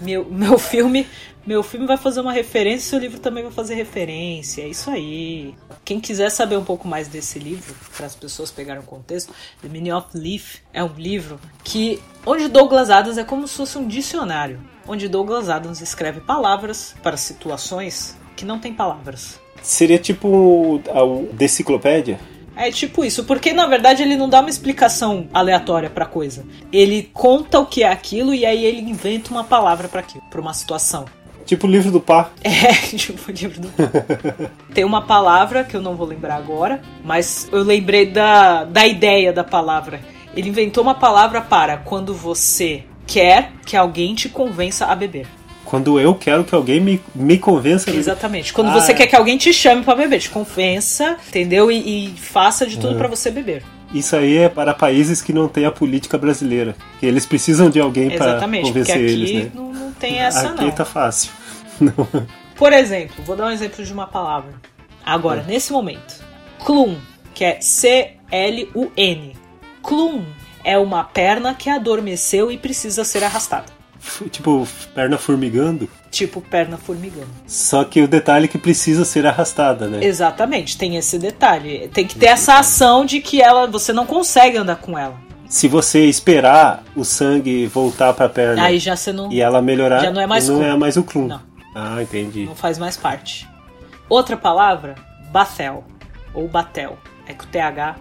Meu, 0.00 0.26
meu 0.30 0.58
filme, 0.58 1.06
meu 1.46 1.62
filme 1.62 1.86
vai 1.86 1.96
fazer 1.96 2.20
uma 2.20 2.32
referência, 2.32 2.90
seu 2.90 2.98
livro 2.98 3.20
também 3.20 3.44
vai 3.44 3.52
fazer 3.52 3.74
referência. 3.74 4.62
É 4.62 4.68
isso 4.68 4.90
aí. 4.90 5.54
Quem 5.84 6.00
quiser 6.00 6.30
saber 6.30 6.56
um 6.56 6.64
pouco 6.64 6.88
mais 6.88 7.06
desse 7.06 7.38
livro, 7.38 7.74
para 7.96 8.06
as 8.06 8.16
pessoas 8.16 8.50
pegarem 8.50 8.82
o 8.82 8.86
contexto, 8.86 9.32
The 9.62 9.68
Meaning 9.68 9.92
of 9.92 10.08
Leaf 10.14 10.56
é 10.72 10.82
um 10.82 10.92
livro 10.96 11.38
que 11.62 12.02
onde 12.24 12.48
Douglas 12.48 12.90
Adams 12.90 13.16
é 13.16 13.24
como 13.24 13.46
se 13.46 13.54
fosse 13.54 13.78
um 13.78 13.86
dicionário, 13.86 14.60
onde 14.86 15.08
Douglas 15.08 15.48
Adams 15.48 15.80
escreve 15.80 16.20
palavras 16.20 16.94
para 17.02 17.16
situações 17.16 18.16
que 18.34 18.44
não 18.44 18.58
tem 18.58 18.74
palavras. 18.74 19.40
Seria 19.62 19.98
tipo 19.98 20.82
a 20.88 21.34
Deciclopédia? 21.34 22.18
É 22.56 22.70
tipo 22.70 23.04
isso, 23.04 23.24
porque 23.24 23.52
na 23.52 23.66
verdade 23.66 24.02
ele 24.02 24.16
não 24.16 24.28
dá 24.28 24.40
uma 24.40 24.48
explicação 24.48 25.28
aleatória 25.32 25.90
pra 25.90 26.06
coisa. 26.06 26.44
Ele 26.72 27.10
conta 27.12 27.60
o 27.60 27.66
que 27.66 27.82
é 27.82 27.88
aquilo 27.88 28.32
e 28.32 28.46
aí 28.46 28.64
ele 28.64 28.80
inventa 28.80 29.30
uma 29.30 29.44
palavra 29.44 29.88
pra 29.88 30.00
aquilo, 30.00 30.24
pra 30.30 30.40
uma 30.40 30.54
situação. 30.54 31.04
Tipo 31.46 31.66
o 31.66 31.70
livro 31.70 31.90
do 31.90 32.00
Pá. 32.00 32.30
É, 32.44 32.72
tipo 32.96 33.30
o 33.30 33.32
livro 33.32 33.60
do 33.60 33.68
Tem 34.74 34.84
uma 34.84 35.02
palavra 35.02 35.64
que 35.64 35.76
eu 35.76 35.80
não 35.80 35.94
vou 35.94 36.06
lembrar 36.06 36.36
agora, 36.36 36.80
mas 37.04 37.48
eu 37.52 37.62
lembrei 37.62 38.06
da, 38.06 38.64
da 38.64 38.86
ideia 38.86 39.32
da 39.32 39.44
palavra. 39.44 40.00
Ele 40.36 40.48
inventou 40.50 40.82
uma 40.82 40.94
palavra 40.94 41.40
para 41.40 41.76
quando 41.78 42.12
você 42.12 42.82
quer 43.06 43.52
que 43.64 43.76
alguém 43.76 44.14
te 44.14 44.28
convença 44.28 44.86
a 44.86 44.94
beber. 44.94 45.26
Quando 45.64 45.98
eu 45.98 46.14
quero 46.14 46.44
que 46.44 46.54
alguém 46.54 46.80
me, 46.80 47.00
me 47.14 47.38
convença 47.38 47.84
a 47.84 47.92
beber. 47.92 48.00
Exatamente. 48.00 48.52
Quando 48.52 48.68
Ah, 48.68 48.74
você 48.74 48.92
é. 48.92 48.94
quer 48.94 49.06
que 49.06 49.16
alguém 49.16 49.36
te 49.38 49.52
chame 49.52 49.82
pra 49.82 49.94
beber, 49.96 50.20
te 50.20 50.28
convença, 50.30 51.16
entendeu? 51.28 51.70
E, 51.72 52.06
e 52.08 52.10
faça 52.16 52.66
de 52.66 52.76
tudo 52.76 52.92
Uhum. 52.92 52.98
pra 52.98 53.08
você 53.08 53.30
beber. 53.30 53.62
Isso 53.94 54.14
aí 54.16 54.36
é 54.36 54.48
para 54.48 54.74
países 54.74 55.22
que 55.22 55.32
não 55.32 55.48
têm 55.48 55.64
a 55.64 55.70
política 55.70 56.18
brasileira. 56.18 56.76
Que 57.00 57.06
eles 57.06 57.24
precisam 57.24 57.70
de 57.70 57.80
alguém 57.80 58.10
para 58.10 58.40
convencer 58.40 59.00
eles, 59.00 59.32
né? 59.44 59.50
não 59.54 59.65
tem 59.98 60.18
essa 60.18 60.50
Aqui 60.50 60.64
não. 60.64 60.70
tá 60.70 60.84
fácil. 60.84 61.30
Por 62.56 62.72
exemplo, 62.72 63.22
vou 63.24 63.36
dar 63.36 63.46
um 63.46 63.50
exemplo 63.50 63.84
de 63.84 63.92
uma 63.92 64.06
palavra. 64.06 64.54
Agora, 65.04 65.40
É. 65.42 65.44
nesse 65.44 65.72
momento. 65.72 66.24
Clum, 66.64 66.96
que 67.34 67.44
é 67.44 67.60
C-L-U-N. 67.60 69.36
Clum 69.82 70.22
é 70.64 70.76
uma 70.78 71.04
perna 71.04 71.54
que 71.54 71.68
adormeceu 71.70 72.50
e 72.50 72.58
precisa 72.58 73.04
ser 73.04 73.22
arrastada. 73.22 73.76
Tipo, 74.30 74.66
perna 74.94 75.18
formigando. 75.18 75.88
Tipo 76.10 76.40
perna 76.40 76.76
formigando. 76.76 77.28
Só 77.46 77.82
que 77.84 78.00
o 78.02 78.08
detalhe 78.08 78.44
é 78.44 78.48
que 78.48 78.56
precisa 78.58 79.04
ser 79.04 79.26
arrastada, 79.26 79.88
né? 79.88 80.04
Exatamente, 80.04 80.78
tem 80.78 80.96
esse 80.96 81.18
detalhe. 81.18 81.88
Tem 81.88 82.06
que 82.06 82.14
ter 82.16 82.26
essa 82.26 82.58
ação 82.58 83.04
de 83.04 83.20
que 83.20 83.42
ela 83.42 83.66
você 83.66 83.92
não 83.92 84.06
consegue 84.06 84.56
andar 84.58 84.76
com 84.76 84.96
ela. 84.96 85.16
Se 85.48 85.68
você 85.68 86.04
esperar 86.06 86.82
o 86.94 87.04
sangue 87.04 87.66
voltar 87.66 88.12
pra 88.12 88.28
perna 88.28 88.64
Aí 88.64 88.78
já 88.78 88.96
você 88.96 89.12
não, 89.12 89.32
e 89.32 89.40
ela 89.40 89.62
melhorar, 89.62 90.00
Já 90.00 90.10
não 90.10 90.20
é 90.20 90.26
mais 90.26 90.48
não 90.48 90.56
clum. 90.56 90.66
é 90.66 90.76
mais 90.76 90.96
o 90.96 91.02
clum. 91.02 91.26
Não. 91.28 91.40
Ah, 91.74 92.02
entendi. 92.02 92.46
não 92.46 92.54
faz 92.54 92.78
mais 92.78 92.96
parte. 92.96 93.46
Outra 94.08 94.36
palavra, 94.36 94.94
Batel. 95.30 95.84
Ou 96.32 96.48
Batel. 96.48 96.98
É 97.26 97.34
com 97.34 97.46
TH. 97.46 97.96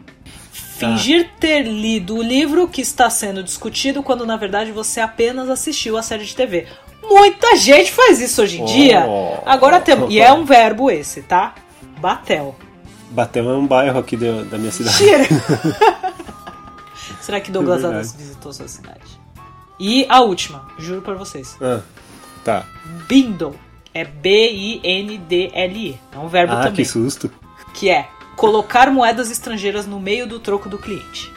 Fingir 0.52 1.30
ter 1.40 1.64
lido 1.64 2.18
o 2.18 2.22
livro 2.22 2.68
que 2.68 2.82
está 2.82 3.10
sendo 3.10 3.42
discutido 3.42 4.04
quando 4.04 4.26
na 4.26 4.36
verdade 4.36 4.72
você 4.72 5.00
apenas 5.00 5.50
assistiu 5.50 5.98
a 5.98 6.02
série 6.02 6.26
de 6.26 6.36
TV. 6.36 6.68
Muita 7.04 7.56
gente 7.56 7.92
faz 7.92 8.20
isso 8.20 8.42
hoje 8.42 8.62
em 8.62 8.66
dia. 8.66 9.06
Oh. 9.08 9.38
Agora 9.46 9.80
temos. 9.80 10.14
E 10.14 10.20
é 10.20 10.32
um 10.34 10.44
verbo 10.46 10.90
esse, 10.92 11.22
tá? 11.22 11.56
Batel. 12.00 12.56
Batel 13.12 13.50
é 13.50 13.58
um 13.58 13.66
bairro 13.66 14.00
aqui 14.00 14.18
da, 14.18 14.44
da 14.44 14.58
minha 14.58 14.72
cidade. 14.72 15.04
Mentira! 15.04 15.26
Será 17.26 17.40
que 17.42 17.52
Douglas 17.52 17.84
É. 17.84 17.88
Adams 17.88 18.14
visitou 18.14 18.54
sua 18.54 18.68
cidade? 18.68 19.20
E 19.80 20.06
a 20.08 20.22
última, 20.22 20.68
juro 20.78 21.02
pra 21.02 21.16
vocês. 21.16 21.58
Ah, 21.60 21.82
tá. 22.44 22.68
Bindle. 23.08 23.56
É 23.94 24.04
B-I-N-D-L-E. 24.06 25.98
É 26.12 26.18
um 26.20 26.28
verbo 26.28 26.54
Ah, 26.54 26.58
também. 26.58 26.74
que 26.76 26.86
susto. 26.86 27.32
que 27.74 27.90
é 27.90 28.08
colocar 28.36 28.92
moedas 28.92 29.32
estrangeiras 29.32 29.86
no 29.88 30.00
meio 30.00 30.28
do 30.28 30.40
troco 30.40 30.70
do 30.70 30.78
cliente. 30.78 31.32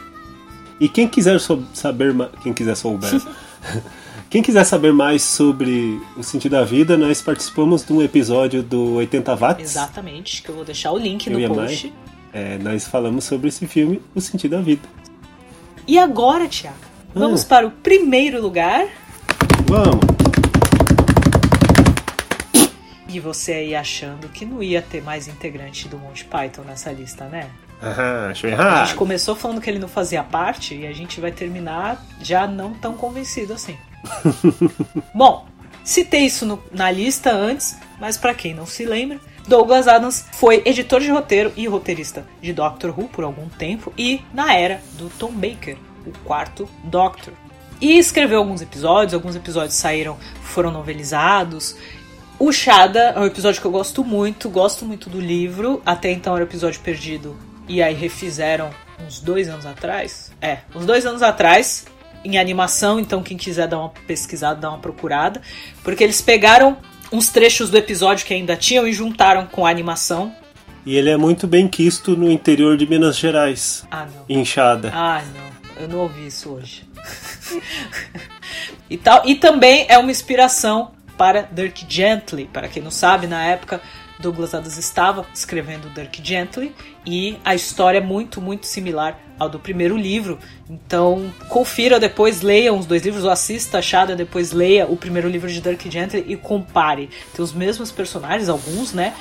E 0.79 0.89
quem 0.89 1.09
quiser 1.09 1.41
saber, 1.73 2.15
quem 2.43 2.53
quiser 2.53 2.77
souber, 2.77 3.11
quem 4.31 4.43
quiser 4.43 4.65
saber 4.65 4.93
mais 4.93 5.23
sobre 5.23 6.01
o 6.17 6.23
sentido 6.23 6.53
da 6.53 6.65
vida, 6.65 6.97
nós 6.97 7.21
participamos 7.23 7.85
de 7.85 7.93
um 7.93 8.03
episódio 8.03 8.63
do 8.63 8.95
80 8.95 9.35
watts. 9.37 9.65
Exatamente, 9.71 10.43
que 10.43 10.49
eu 10.51 10.55
vou 10.55 10.65
deixar 10.65 10.93
o 10.93 10.99
link 10.99 11.27
Eu 11.29 11.39
no 11.49 11.55
post. 11.55 11.93
É, 12.33 12.59
nós 12.59 12.87
falamos 12.87 13.25
sobre 13.25 13.49
esse 13.49 13.67
filme, 13.67 14.01
O 14.15 14.21
Sentido 14.21 14.53
da 14.57 14.61
Vida. 14.61 14.83
E 15.89 15.99
agora, 15.99 16.47
Tiago, 16.47 16.77
vamos 17.15 17.45
para 17.45 17.67
o 17.67 17.71
primeiro 17.71 18.41
lugar. 18.43 18.87
Vamos! 19.67 20.07
E 23.09 23.19
você 23.19 23.53
aí 23.55 23.75
achando 23.75 24.29
que 24.29 24.45
não 24.45 24.63
ia 24.63 24.83
ter 24.83 25.03
mais 25.03 25.27
integrante 25.29 25.89
do 25.89 25.97
Monty 25.99 26.27
Python 26.27 26.61
nessa 26.63 26.93
lista, 26.93 27.25
né? 27.25 27.49
Aham, 27.83 28.29
achou 28.31 28.51
A 28.51 28.53
errado. 28.53 28.87
gente 28.87 28.97
começou 28.97 29.35
falando 29.35 29.61
que 29.63 29.71
ele 29.71 29.79
não 29.79 29.89
fazia 29.89 30.23
parte 30.23 30.75
e 30.75 30.87
a 30.87 30.93
gente 30.93 31.21
vai 31.21 31.33
terminar 31.33 32.05
já 32.21 32.47
não 32.47 32.75
tão 32.75 32.93
convencido 32.93 33.55
assim. 33.55 33.79
Bom, 35.15 35.47
citei 35.83 36.27
isso 36.27 36.45
no- 36.45 36.63
na 36.71 36.91
lista 36.91 37.33
antes, 37.33 37.79
mas 37.99 38.19
pra 38.19 38.35
quem 38.35 38.53
não 38.53 38.67
se 38.67 38.85
lembra, 38.85 39.19
Douglas 39.49 39.89
Adams 39.89 40.27
foi 40.33 40.63
editor 40.67 41.01
de 41.01 41.11
roteiro 41.11 41.51
e 41.57 41.67
roteirista 41.67 42.27
de 42.43 42.53
Doctor 42.53 42.91
Who 42.91 43.09
por 43.09 43.25
algum 43.25 43.49
tempo 43.49 43.91
e 43.97 44.21
na 44.33 44.55
era 44.55 44.83
do 44.99 45.09
Tom 45.09 45.33
Baker, 45.33 45.79
o 46.07 46.13
quarto 46.23 46.69
Doctor. 46.85 47.33
E 47.81 47.97
escreveu 47.97 48.41
alguns 48.41 48.61
episódios, 48.61 49.15
alguns 49.15 49.37
episódios 49.37 49.75
saíram, 49.75 50.19
foram 50.43 50.71
novelizados. 50.71 51.77
O 52.39 52.53
Shada 52.53 53.15
é 53.17 53.19
um 53.19 53.25
episódio 53.25 53.61
que 53.61 53.67
eu 53.67 53.71
gosto 53.71 54.05
muito, 54.05 54.51
gosto 54.51 54.85
muito 54.85 55.09
do 55.09 55.19
livro. 55.19 55.81
Até 55.87 56.11
então 56.11 56.35
era 56.35 56.45
o 56.45 56.49
episódio 56.49 56.81
perdido. 56.81 57.35
E 57.67 57.83
aí 57.83 57.95
refizeram 57.95 58.71
uns 59.07 59.19
dois 59.19 59.49
anos 59.49 59.65
atrás. 59.65 60.31
É, 60.43 60.59
uns 60.75 60.85
dois 60.85 61.07
anos 61.07 61.23
atrás, 61.23 61.87
em 62.23 62.37
animação. 62.37 63.01
Então, 63.01 63.23
quem 63.23 63.39
quiser 63.39 63.67
dar 63.67 63.79
uma 63.79 63.91
pesquisada, 64.07 64.61
dar 64.61 64.71
uma 64.71 64.79
procurada. 64.79 65.41
Porque 65.83 66.05
eles 66.05 66.21
pegaram 66.21 66.77
uns 67.13 67.29
trechos 67.29 67.71
do 67.71 67.77
episódio 67.77 68.27
que 68.27 68.35
ainda 68.35 68.57
tinham 68.57 68.87
e 68.87 68.93
juntaram 68.93 69.47
com 69.47 69.67
a 69.67 69.71
animação. 69.71 70.35
E 70.85 70.97
ele 70.97 71.11
é 71.11 71.17
muito 71.17 71.47
bem 71.47 71.69
quisto 71.69 72.17
no 72.17 72.31
interior 72.31 72.77
de 72.77 72.87
Minas 72.87 73.17
Gerais. 73.19 73.87
Ah, 73.91 74.07
não. 74.07 74.25
Inchada. 74.29 74.91
Ah, 74.95 75.23
não. 75.35 75.83
Eu 75.83 75.89
não 75.89 75.99
ouvi 75.99 76.27
isso 76.27 76.51
hoje. 76.51 76.85
e, 78.89 78.97
tal. 78.97 79.23
e 79.27 79.35
também 79.35 79.87
é 79.89 79.99
uma 79.99 80.11
inspiração 80.11 80.93
para 81.17 81.43
Dirk 81.43 81.85
Gently. 81.89 82.47
Para 82.47 82.69
quem 82.69 82.83
não 82.83 82.91
sabe, 82.91 83.27
na 83.27 83.45
época 83.45 83.81
Douglas 84.19 84.55
Adams 84.55 84.77
estava 84.77 85.27
escrevendo 85.33 85.89
Dirk 85.91 86.21
Gently 86.23 86.75
e 87.07 87.39
a 87.45 87.55
história 87.55 87.99
é 87.99 88.01
muito, 88.01 88.41
muito 88.41 88.67
similar 88.67 89.19
ao 89.39 89.49
do 89.49 89.59
primeiro 89.59 89.97
livro. 89.97 90.39
Então, 90.69 91.33
confira 91.49 92.01
depois, 92.01 92.43
leia 92.43 92.73
os 92.73 92.87
dois 92.87 93.03
livros, 93.03 93.25
ou 93.25 93.31
assista 93.31 93.79
a 93.79 93.83
Shada, 93.83 94.17
depois 94.17 94.53
leia 94.53 94.87
o 94.87 94.97
primeiro 94.97 95.29
livro 95.29 95.51
de 95.51 95.61
Dirk 95.61 95.91
Gently 95.91 96.25
e 96.27 96.37
compare. 96.37 97.09
Tem 97.35 97.45
os 97.45 97.53
mesmos 97.53 97.91
personagens, 97.91 98.49
alguns, 98.49 98.93
né? 98.93 99.15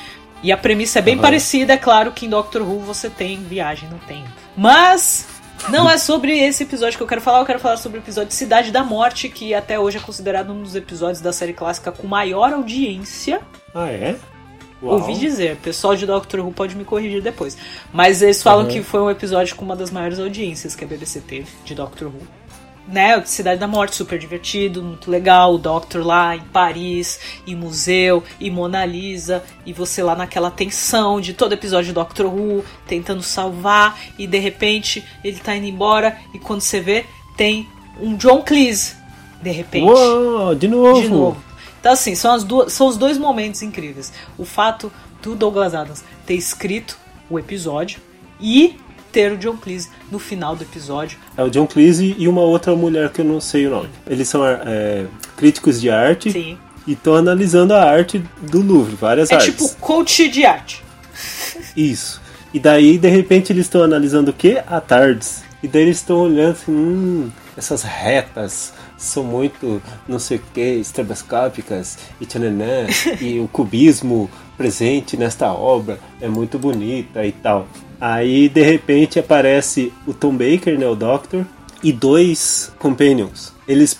E 0.43 0.51
a 0.51 0.58
premissa 0.58 0.99
é 0.99 1.01
bem 1.01 1.15
Aham. 1.15 1.23
parecida, 1.23 1.73
é 1.73 1.77
claro 1.77 2.12
que 2.12 2.25
em 2.25 2.30
Doctor 2.30 2.62
Who 2.62 2.80
você 2.80 3.10
tem 3.10 3.38
viagem 3.43 3.89
no 3.89 3.97
tempo. 3.99 4.30
Mas 4.56 5.27
não 5.69 5.89
é 5.89 5.97
sobre 5.97 6.38
esse 6.38 6.63
episódio 6.63 6.97
que 6.97 7.03
eu 7.03 7.08
quero 7.08 7.21
falar, 7.21 7.39
eu 7.39 7.45
quero 7.45 7.60
falar 7.60 7.77
sobre 7.77 7.97
o 7.97 8.01
episódio 8.01 8.32
Cidade 8.34 8.71
da 8.71 8.84
Morte, 8.84 9.30
que 9.30 9.53
até 9.53 9.80
hoje 9.80 9.97
é 9.97 9.99
considerado 9.99 10.51
um 10.53 10.62
dos 10.62 10.75
episódios 10.75 11.21
da 11.21 11.34
série 11.34 11.53
clássica 11.53 11.91
com 11.91 12.08
maior 12.08 12.53
audiência. 12.53 13.41
Ah, 13.73 13.89
é? 13.89 14.15
Uau. 14.81 14.95
Ouvi 14.95 15.15
dizer, 15.15 15.53
o 15.53 15.57
pessoal 15.57 15.95
de 15.95 16.05
Doctor 16.05 16.39
Who 16.41 16.51
pode 16.51 16.75
me 16.75 16.83
corrigir 16.85 17.21
depois. 17.21 17.57
Mas 17.91 18.21
eles 18.21 18.43
falam 18.43 18.65
Uhum. 18.65 18.71
que 18.71 18.83
foi 18.83 19.01
um 19.01 19.09
episódio 19.09 19.55
com 19.55 19.65
uma 19.65 19.75
das 19.75 19.89
maiores 19.91 20.19
audiências 20.19 20.75
que 20.75 20.83
a 20.83 20.87
BBC 20.87 21.21
teve 21.21 21.47
de 21.65 21.73
Doctor 21.73 22.07
Who. 22.09 22.21
Né, 22.87 23.21
Cidade 23.25 23.59
da 23.59 23.67
Morte, 23.67 23.97
super 23.97 24.17
divertido, 24.17 24.81
muito 24.81 25.11
legal, 25.11 25.55
o 25.55 25.57
Doctor 25.57 26.05
lá 26.05 26.37
em 26.37 26.39
Paris, 26.39 27.19
e 27.45 27.53
museu, 27.53 28.23
e 28.39 28.49
Mona 28.49 28.85
Lisa, 28.85 29.43
e 29.65 29.73
você 29.73 30.01
lá 30.01 30.15
naquela 30.15 30.49
tensão 30.49 31.19
de 31.19 31.33
todo 31.33 31.51
episódio 31.51 31.87
de 31.87 31.93
Doctor 31.93 32.27
Who, 32.27 32.63
tentando 32.87 33.21
salvar, 33.21 33.99
e 34.17 34.25
de 34.25 34.37
repente 34.37 35.03
ele 35.21 35.37
tá 35.37 35.53
indo 35.53 35.65
embora, 35.67 36.17
e 36.33 36.39
quando 36.39 36.61
você 36.61 36.79
vê, 36.79 37.03
tem 37.35 37.67
um 37.99 38.15
John 38.15 38.41
Cleese, 38.41 38.95
de 39.41 39.51
repente. 39.51 39.83
Uou, 39.83 40.55
de 40.55 40.69
novo. 40.69 41.01
De 41.01 41.09
novo. 41.09 41.46
Então, 41.79 41.91
assim, 41.91 42.15
são, 42.15 42.33
as 42.33 42.43
duas, 42.43 42.73
são 42.73 42.87
os 42.87 42.97
dois 42.97 43.17
momentos 43.17 43.61
incríveis. 43.61 44.11
O 44.37 44.45
fato 44.45 44.91
do 45.21 45.35
Douglas 45.35 45.73
Adams 45.73 46.03
ter 46.25 46.35
escrito 46.35 46.97
o 47.29 47.37
episódio 47.39 47.99
e 48.39 48.77
ter 49.11 49.31
o 49.31 49.37
John 49.37 49.57
Cleese 49.57 49.89
no 50.11 50.19
final 50.19 50.55
do 50.55 50.63
episódio. 50.63 51.17
É 51.35 51.43
o 51.43 51.49
John 51.49 51.65
Cleese 51.65 52.15
e 52.17 52.27
uma 52.27 52.41
outra 52.41 52.75
mulher 52.75 53.09
que 53.11 53.21
eu 53.21 53.25
não 53.25 53.39
sei 53.41 53.67
o 53.67 53.69
nome. 53.69 53.89
Eles 54.05 54.27
são 54.27 54.45
é, 54.45 55.05
críticos 55.35 55.79
de 55.81 55.89
arte 55.89 56.31
Sim. 56.31 56.57
e 56.85 56.93
estão 56.93 57.15
analisando 57.15 57.73
a 57.73 57.83
arte 57.83 58.23
do 58.41 58.61
Louvre, 58.61 58.95
várias 58.95 59.31
É 59.31 59.35
artes. 59.35 59.51
tipo 59.55 59.75
coach 59.79 60.27
de 60.29 60.45
arte. 60.45 60.83
Isso. 61.75 62.21
E 62.53 62.59
daí, 62.59 62.97
de 62.97 63.09
repente, 63.09 63.51
eles 63.51 63.65
estão 63.65 63.81
analisando 63.83 64.31
o 64.31 64.33
quê? 64.33 64.61
A 64.67 64.79
Tardes. 64.79 65.43
E 65.61 65.67
daí 65.67 65.83
eles 65.83 65.97
estão 65.97 66.17
olhando 66.17 66.51
assim, 66.51 66.71
hum, 66.71 67.29
essas 67.57 67.81
retas 67.83 68.73
são 68.97 69.24
muito, 69.24 69.82
não 70.07 70.19
sei 70.19 70.38
o 70.38 70.41
que, 70.53 70.61
estroboscópicas 70.61 71.97
e 72.19 72.26
tchananã, 72.26 72.88
e 73.22 73.39
o 73.39 73.47
cubismo 73.47 74.30
presente 74.57 75.15
nesta 75.15 75.53
obra 75.53 75.99
é 76.19 76.28
muito 76.28 76.57
bonita 76.57 77.26
e 77.26 77.32
tal. 77.32 77.67
Aí, 77.99 78.49
de 78.49 78.61
repente, 78.61 79.19
aparece 79.19 79.93
o 80.05 80.13
Tom 80.13 80.36
Baker, 80.36 80.78
né, 80.78 80.88
o 80.88 80.95
Doctor, 80.95 81.45
e 81.84 81.91
dois 81.91 82.72
companions. 82.80 83.53
Eles 83.67 83.99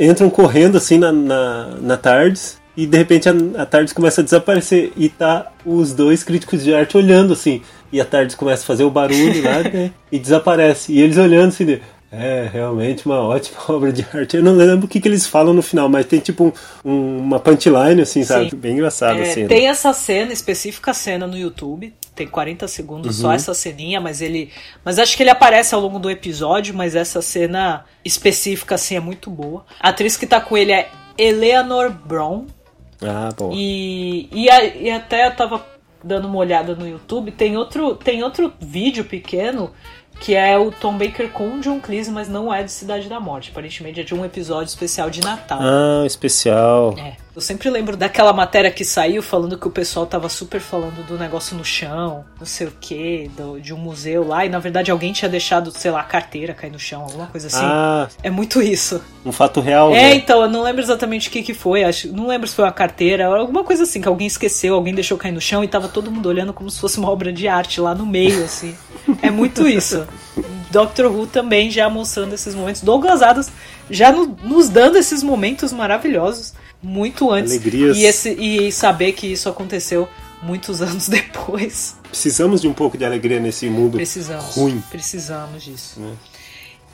entram 0.00 0.30
correndo 0.30 0.76
assim 0.76 0.98
na, 0.98 1.12
na, 1.12 1.76
na 1.80 1.96
Tardes 1.96 2.58
e 2.76 2.86
de 2.86 2.96
repente 2.96 3.28
a, 3.28 3.62
a 3.62 3.66
Tardes 3.66 3.92
começa 3.92 4.20
a 4.20 4.24
desaparecer 4.24 4.92
e 4.96 5.08
tá 5.08 5.52
os 5.64 5.92
dois 5.92 6.24
críticos 6.24 6.64
de 6.64 6.74
arte 6.74 6.96
olhando 6.96 7.32
assim. 7.32 7.62
E 7.92 8.00
a 8.00 8.04
Tardes 8.04 8.34
começa 8.34 8.62
a 8.64 8.66
fazer 8.66 8.82
o 8.82 8.90
barulho 8.90 9.42
lá 9.42 9.62
né, 9.70 9.92
e 10.10 10.18
desaparece. 10.18 10.92
E 10.92 11.00
eles 11.00 11.16
olhando 11.16 11.48
assim, 11.48 11.64
de, 11.64 11.82
É, 12.16 12.48
realmente 12.52 13.04
uma 13.06 13.20
ótima 13.20 13.58
obra 13.68 13.92
de 13.92 14.06
arte. 14.14 14.36
Eu 14.36 14.42
não 14.42 14.54
lembro 14.54 14.86
o 14.86 14.88
que, 14.88 15.00
que 15.00 15.08
eles 15.08 15.26
falam 15.26 15.52
no 15.54 15.62
final, 15.62 15.88
mas 15.88 16.06
tem 16.06 16.20
tipo 16.20 16.44
um, 16.84 16.88
um, 16.90 17.18
uma 17.18 17.40
punchline, 17.40 18.00
assim, 18.00 18.22
sabe? 18.24 18.50
Sim. 18.50 18.56
Bem 18.56 18.72
engraçado 18.74 19.18
É, 19.18 19.22
a 19.22 19.26
cena. 19.32 19.48
tem 19.48 19.68
essa 19.68 19.92
cena, 19.92 20.32
específica 20.32 20.94
cena 20.94 21.26
no 21.26 21.36
YouTube. 21.36 21.92
Tem 22.14 22.28
40 22.28 22.68
segundos 22.68 23.16
só 23.16 23.32
essa 23.32 23.52
ceninha, 23.54 24.00
mas 24.00 24.20
ele. 24.20 24.50
Mas 24.84 25.00
acho 25.00 25.16
que 25.16 25.22
ele 25.24 25.30
aparece 25.30 25.74
ao 25.74 25.80
longo 25.80 25.98
do 25.98 26.08
episódio, 26.08 26.72
mas 26.72 26.94
essa 26.94 27.20
cena 27.20 27.84
específica, 28.04 28.76
assim, 28.76 28.94
é 28.94 29.00
muito 29.00 29.28
boa. 29.30 29.64
A 29.80 29.88
atriz 29.88 30.16
que 30.16 30.24
tá 30.24 30.40
com 30.40 30.56
ele 30.56 30.70
é 30.72 30.88
Eleanor 31.18 31.90
Brown. 31.90 32.46
Ah, 33.02 33.30
bom. 33.36 33.50
E, 33.52 34.28
e, 34.32 34.48
a- 34.48 34.64
e 34.64 34.90
até 34.90 35.26
eu 35.26 35.34
tava 35.34 35.66
dando 36.04 36.28
uma 36.28 36.36
olhada 36.36 36.74
no 36.74 36.86
YouTube, 36.86 37.32
tem 37.32 37.56
outro, 37.56 37.96
tem 37.96 38.22
outro 38.22 38.52
vídeo 38.60 39.04
pequeno 39.04 39.72
que 40.20 40.34
é 40.34 40.56
o 40.56 40.70
Tom 40.70 40.96
Baker 40.96 41.28
com 41.30 41.56
o 41.56 41.60
John 41.60 41.80
Cleese, 41.80 42.10
mas 42.10 42.28
não 42.28 42.52
é 42.52 42.62
de 42.62 42.70
Cidade 42.70 43.08
da 43.08 43.18
Morte. 43.18 43.50
Aparentemente 43.50 44.00
é 44.00 44.04
de 44.04 44.14
um 44.14 44.24
episódio 44.24 44.68
especial 44.68 45.10
de 45.10 45.20
Natal. 45.20 45.58
Ah, 45.60 46.04
especial. 46.06 46.94
É. 46.96 47.23
Eu 47.34 47.40
sempre 47.40 47.68
lembro 47.68 47.96
daquela 47.96 48.32
matéria 48.32 48.70
que 48.70 48.84
saiu 48.84 49.20
falando 49.20 49.58
que 49.58 49.66
o 49.66 49.70
pessoal 49.70 50.06
tava 50.06 50.28
super 50.28 50.60
falando 50.60 51.04
do 51.04 51.18
negócio 51.18 51.56
no 51.56 51.64
chão, 51.64 52.24
não 52.38 52.46
sei 52.46 52.68
o 52.68 52.72
que, 52.80 53.28
de 53.60 53.74
um 53.74 53.76
museu 53.76 54.24
lá, 54.24 54.46
e 54.46 54.48
na 54.48 54.60
verdade 54.60 54.88
alguém 54.92 55.12
tinha 55.12 55.28
deixado, 55.28 55.72
sei 55.72 55.90
lá, 55.90 55.98
a 55.98 56.04
carteira 56.04 56.54
cair 56.54 56.70
no 56.70 56.78
chão, 56.78 57.02
alguma 57.02 57.26
coisa 57.26 57.48
assim. 57.48 57.58
Ah, 57.60 58.06
É 58.22 58.30
muito 58.30 58.62
isso. 58.62 59.02
um 59.26 59.32
fato 59.32 59.60
real, 59.60 59.90
É, 59.92 60.10
né? 60.10 60.14
então, 60.14 60.42
eu 60.42 60.48
não 60.48 60.62
lembro 60.62 60.80
exatamente 60.80 61.28
o 61.28 61.32
que, 61.32 61.42
que 61.42 61.52
foi. 61.52 61.82
Acho, 61.82 62.06
não 62.12 62.28
lembro 62.28 62.46
se 62.46 62.54
foi 62.54 62.64
uma 62.66 62.70
carteira, 62.72 63.26
alguma 63.26 63.64
coisa 63.64 63.82
assim, 63.82 64.00
que 64.00 64.06
alguém 64.06 64.28
esqueceu, 64.28 64.72
alguém 64.76 64.94
deixou 64.94 65.18
cair 65.18 65.32
no 65.32 65.40
chão 65.40 65.64
e 65.64 65.66
tava 65.66 65.88
todo 65.88 66.12
mundo 66.12 66.26
olhando 66.26 66.52
como 66.52 66.70
se 66.70 66.78
fosse 66.80 66.98
uma 66.98 67.10
obra 67.10 67.32
de 67.32 67.48
arte 67.48 67.80
lá 67.80 67.96
no 67.96 68.06
meio, 68.06 68.44
assim. 68.44 68.76
É 69.20 69.30
muito 69.32 69.66
isso. 69.66 70.06
Doctor 70.70 71.06
Who 71.06 71.26
também 71.26 71.68
já 71.68 71.88
mostrando 71.90 72.32
esses 72.32 72.54
momentos. 72.54 72.80
Douglas 72.80 73.22
Adams 73.22 73.50
já 73.90 74.12
no- 74.12 74.36
nos 74.44 74.68
dando 74.68 74.96
esses 74.98 75.20
momentos 75.22 75.72
maravilhosos, 75.72 76.54
muito 76.84 77.30
antes. 77.30 77.52
Alegrias. 77.52 77.96
E, 77.96 78.04
esse, 78.04 78.30
e 78.30 78.70
saber 78.70 79.12
que 79.12 79.26
isso 79.26 79.48
aconteceu 79.48 80.08
muitos 80.42 80.80
anos 80.82 81.08
depois. 81.08 81.96
Precisamos 82.08 82.60
de 82.60 82.68
um 82.68 82.72
pouco 82.74 82.96
de 82.98 83.04
alegria 83.04 83.40
nesse 83.40 83.68
mundo 83.68 83.96
Precisamos. 83.96 84.54
ruim. 84.54 84.82
Precisamos 84.90 85.64
disso. 85.64 85.98
Né? 86.00 86.14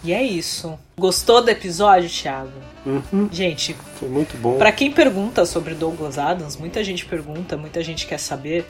E 0.02 0.12
é 0.14 0.22
isso. 0.22 0.78
Gostou 0.96 1.42
do 1.44 1.50
episódio, 1.50 2.08
Thiago? 2.08 2.52
Uhum, 2.86 3.28
Gente, 3.30 3.76
foi 3.98 4.08
muito 4.08 4.34
bom. 4.38 4.56
Pra 4.56 4.72
quem 4.72 4.90
pergunta 4.90 5.44
sobre 5.44 5.74
Douglas 5.74 6.16
Adams, 6.16 6.56
muita 6.56 6.82
gente 6.82 7.04
pergunta, 7.04 7.56
muita 7.58 7.82
gente 7.84 8.06
quer 8.06 8.18
saber. 8.18 8.64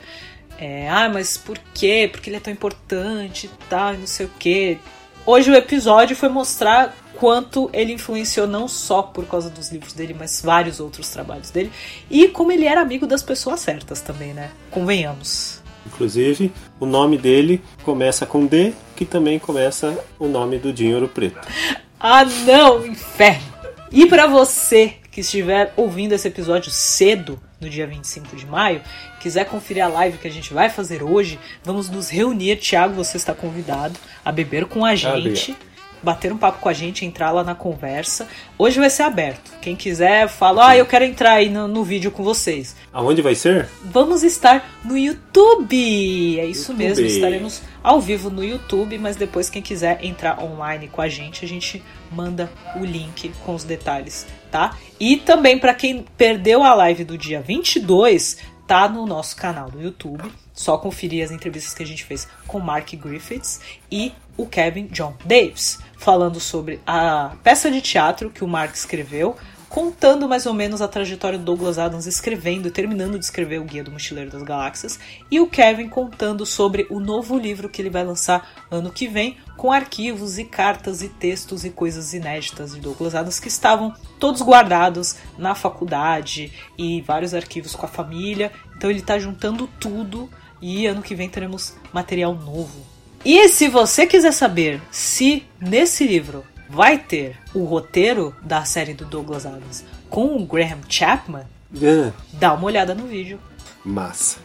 é, 0.59 0.89
ah, 0.89 1.07
mas 1.07 1.37
por 1.37 1.57
quê? 1.73 2.09
Porque 2.11 2.29
ele 2.29 2.35
é 2.35 2.39
tão 2.41 2.51
importante 2.51 3.45
e 3.45 3.49
tal, 3.69 3.93
e 3.93 3.97
não 3.99 4.07
sei 4.07 4.25
o 4.25 4.31
quê. 4.37 4.77
Hoje 5.25 5.51
o 5.51 5.55
episódio 5.55 6.15
foi 6.15 6.29
mostrar 6.29 6.95
quanto 7.15 7.69
ele 7.71 7.93
influenciou 7.93 8.47
não 8.47 8.67
só 8.67 9.03
por 9.03 9.25
causa 9.27 9.49
dos 9.49 9.71
livros 9.71 9.93
dele, 9.93 10.15
mas 10.17 10.41
vários 10.41 10.79
outros 10.79 11.09
trabalhos 11.09 11.51
dele. 11.51 11.71
E 12.09 12.27
como 12.27 12.51
ele 12.51 12.65
era 12.65 12.81
amigo 12.81 13.05
das 13.05 13.21
pessoas 13.21 13.59
certas 13.59 14.01
também, 14.01 14.33
né? 14.33 14.49
Convenhamos. 14.71 15.61
Inclusive, 15.85 16.51
o 16.79 16.85
nome 16.87 17.17
dele 17.17 17.61
começa 17.83 18.25
com 18.25 18.45
D, 18.45 18.73
que 18.95 19.05
também 19.05 19.37
começa 19.37 20.03
o 20.17 20.27
nome 20.27 20.57
do 20.57 20.73
Dinho 20.73 20.95
Ouro 20.95 21.07
Preto. 21.07 21.39
Ah, 22.03 22.25
não, 22.25 22.83
inferno! 22.83 23.53
E 23.91 24.07
pra 24.07 24.25
você 24.25 24.95
que 25.11 25.21
estiver 25.21 25.71
ouvindo 25.77 26.13
esse 26.13 26.27
episódio 26.27 26.71
cedo, 26.71 27.39
no 27.61 27.69
dia 27.69 27.85
25 27.85 28.35
de 28.35 28.45
maio, 28.47 28.81
quiser 29.19 29.45
conferir 29.45 29.85
a 29.85 29.87
live 29.87 30.17
que 30.17 30.27
a 30.27 30.31
gente 30.31 30.51
vai 30.51 30.69
fazer 30.69 31.03
hoje, 31.03 31.39
vamos 31.63 31.89
nos 31.89 32.09
reunir. 32.09 32.57
Tiago, 32.57 32.95
você 32.95 33.17
está 33.17 33.33
convidado 33.33 33.97
a 34.25 34.31
beber 34.31 34.65
com 34.65 34.83
a 34.83 34.95
gente. 34.95 35.55
Bater 36.03 36.33
um 36.33 36.37
papo 36.37 36.57
com 36.59 36.67
a 36.67 36.73
gente, 36.73 37.05
entrar 37.05 37.29
lá 37.29 37.43
na 37.43 37.53
conversa. 37.53 38.27
Hoje 38.57 38.79
vai 38.79 38.89
ser 38.89 39.03
aberto. 39.03 39.51
Quem 39.61 39.75
quiser, 39.75 40.27
fala, 40.27 40.69
ah, 40.69 40.77
eu 40.77 40.83
quero 40.87 41.05
entrar 41.05 41.33
aí 41.33 41.47
no, 41.47 41.67
no 41.67 41.83
vídeo 41.83 42.09
com 42.09 42.23
vocês. 42.23 42.75
Aonde 42.91 43.21
vai 43.21 43.35
ser? 43.35 43.69
Vamos 43.83 44.23
estar 44.23 44.79
no 44.83 44.97
YouTube! 44.97 46.39
É 46.39 46.45
isso 46.47 46.71
YouTube. 46.71 46.83
mesmo, 46.83 47.05
estaremos 47.05 47.61
ao 47.83 48.01
vivo 48.01 48.31
no 48.31 48.43
YouTube, 48.43 48.97
mas 48.97 49.15
depois 49.15 49.47
quem 49.47 49.61
quiser 49.61 50.03
entrar 50.03 50.43
online 50.43 50.87
com 50.87 51.03
a 51.03 51.07
gente, 51.07 51.45
a 51.45 51.47
gente 51.47 51.83
manda 52.11 52.51
o 52.75 52.83
link 52.83 53.31
com 53.45 53.53
os 53.53 53.63
detalhes, 53.63 54.25
tá? 54.51 54.77
E 54.99 55.17
também 55.17 55.57
para 55.57 55.73
quem 55.73 56.05
perdeu 56.17 56.61
a 56.61 56.73
live 56.73 57.03
do 57.03 57.17
dia 57.17 57.41
22, 57.41 58.37
tá 58.67 58.87
no 58.87 59.05
nosso 59.05 59.35
canal 59.35 59.71
do 59.71 59.81
YouTube. 59.81 60.31
Só 60.53 60.77
conferir 60.77 61.23
as 61.23 61.31
entrevistas 61.31 61.73
que 61.73 61.81
a 61.81 61.85
gente 61.85 62.03
fez 62.03 62.27
com 62.45 62.59
Mark 62.59 62.93
Griffiths 62.93 63.61
e 63.89 64.11
o 64.37 64.45
Kevin 64.45 64.87
John 64.87 65.15
Davis, 65.25 65.79
falando 65.97 66.39
sobre 66.39 66.79
a 66.85 67.35
peça 67.41 67.71
de 67.71 67.81
teatro 67.81 68.29
que 68.29 68.43
o 68.43 68.47
Mark 68.47 68.73
escreveu, 68.75 69.35
contando 69.71 70.27
mais 70.27 70.45
ou 70.45 70.53
menos 70.53 70.81
a 70.81 70.87
trajetória 70.87 71.39
do 71.39 71.45
Douglas 71.45 71.79
Adams 71.79 72.05
escrevendo 72.05 72.67
e 72.67 72.71
terminando 72.71 73.17
de 73.17 73.23
escrever 73.23 73.61
o 73.61 73.63
Guia 73.63 73.81
do 73.81 73.89
Mochileiro 73.89 74.29
das 74.29 74.43
Galáxias, 74.43 74.99
e 75.31 75.39
o 75.39 75.47
Kevin 75.47 75.87
contando 75.87 76.45
sobre 76.45 76.85
o 76.89 76.99
novo 76.99 77.39
livro 77.39 77.69
que 77.69 77.81
ele 77.81 77.89
vai 77.89 78.03
lançar 78.03 78.65
ano 78.69 78.91
que 78.91 79.07
vem, 79.07 79.37
com 79.55 79.71
arquivos 79.71 80.37
e 80.37 80.43
cartas 80.43 81.01
e 81.01 81.07
textos 81.07 81.63
e 81.63 81.69
coisas 81.69 82.13
inéditas 82.13 82.75
de 82.75 82.81
Douglas 82.81 83.15
Adams 83.15 83.39
que 83.39 83.47
estavam 83.47 83.93
todos 84.19 84.41
guardados 84.41 85.15
na 85.37 85.55
faculdade 85.55 86.51
e 86.77 86.99
vários 87.01 87.33
arquivos 87.33 87.73
com 87.73 87.85
a 87.85 87.89
família. 87.89 88.51
Então 88.75 88.89
ele 88.89 88.99
está 88.99 89.17
juntando 89.17 89.69
tudo 89.79 90.29
e 90.61 90.85
ano 90.85 91.01
que 91.01 91.15
vem 91.15 91.29
teremos 91.29 91.75
material 91.93 92.35
novo. 92.35 92.85
E 93.23 93.47
se 93.47 93.69
você 93.69 94.05
quiser 94.05 94.33
saber 94.33 94.81
se 94.91 95.45
nesse 95.61 96.05
livro 96.05 96.43
vai 96.71 96.97
ter 96.97 97.37
o 97.53 97.63
roteiro 97.65 98.35
da 98.41 98.63
série 98.63 98.93
do 98.93 99.05
Douglas 99.05 99.45
Adams 99.45 99.83
com 100.09 100.35
o 100.37 100.45
Graham 100.45 100.79
Chapman, 100.89 101.43
Ah, 101.75 102.11
dá 102.33 102.53
uma 102.53 102.65
olhada 102.65 102.93
no 102.95 103.05
vídeo. 103.07 103.39
massa. 103.83 104.37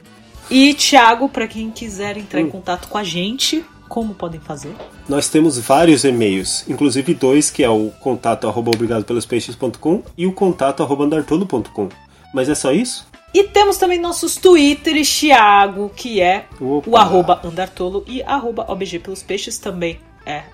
E 0.50 0.74
Thiago, 0.74 1.28
para 1.28 1.48
quem 1.48 1.70
quiser 1.70 2.16
entrar 2.16 2.40
em 2.40 2.48
contato 2.48 2.86
com 2.88 2.96
a 2.98 3.02
gente, 3.04 3.64
como 3.88 4.14
podem 4.14 4.40
fazer? 4.40 4.74
Nós 5.08 5.28
temos 5.28 5.58
vários 5.58 6.04
e-mails, 6.04 6.64
inclusive 6.68 7.14
dois, 7.14 7.50
que 7.50 7.62
é 7.64 7.68
o 7.68 7.90
contato 8.00 8.46
arroba 8.48 8.70
obrigadopelospeixes.com 8.70 10.02
e 10.16 10.26
o 10.26 10.32
contato 10.32 10.82
arroba 10.82 11.04
andartolo.com. 11.04 11.88
Mas 12.32 12.48
é 12.48 12.54
só 12.54 12.72
isso? 12.72 13.06
E 13.34 13.42
temos 13.44 13.76
também 13.76 13.98
nossos 14.00 14.36
twitters, 14.36 15.08
Thiago, 15.18 15.90
que 15.94 16.20
é 16.20 16.46
Opa. 16.60 16.90
o 16.90 16.96
arroba 16.96 17.40
andartolo 17.44 18.04
e 18.06 18.22
arroba 18.22 18.64
obg 18.68 18.98
pelos 19.00 19.22
peixes 19.22 19.58
também 19.58 19.98
é 20.24 20.44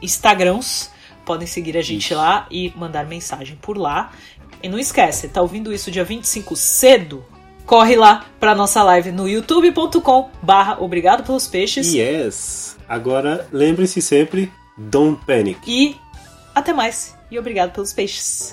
Instagrams. 0.00 0.90
Podem 1.24 1.46
seguir 1.46 1.76
a 1.76 1.82
gente 1.82 2.14
lá 2.14 2.46
e 2.50 2.72
mandar 2.76 3.06
mensagem 3.06 3.56
por 3.60 3.76
lá. 3.76 4.12
E 4.62 4.68
não 4.68 4.78
esquece, 4.78 5.28
tá 5.28 5.40
ouvindo 5.42 5.72
isso 5.72 5.90
dia 5.90 6.04
25 6.04 6.54
cedo? 6.56 7.24
Corre 7.66 7.96
lá 7.96 8.26
pra 8.40 8.54
nossa 8.54 8.82
live 8.82 9.12
no 9.12 9.28
youtube.com 9.28 10.30
barra 10.42 10.78
obrigado 10.80 11.24
pelos 11.24 11.46
peixes. 11.46 11.92
Yes! 11.92 12.76
Agora, 12.88 13.48
lembre-se 13.52 14.02
sempre, 14.02 14.52
don't 14.76 15.24
panic. 15.24 15.60
E 15.66 15.96
até 16.54 16.72
mais. 16.72 17.16
E 17.30 17.38
obrigado 17.38 17.72
pelos 17.72 17.92
peixes. 17.92 18.52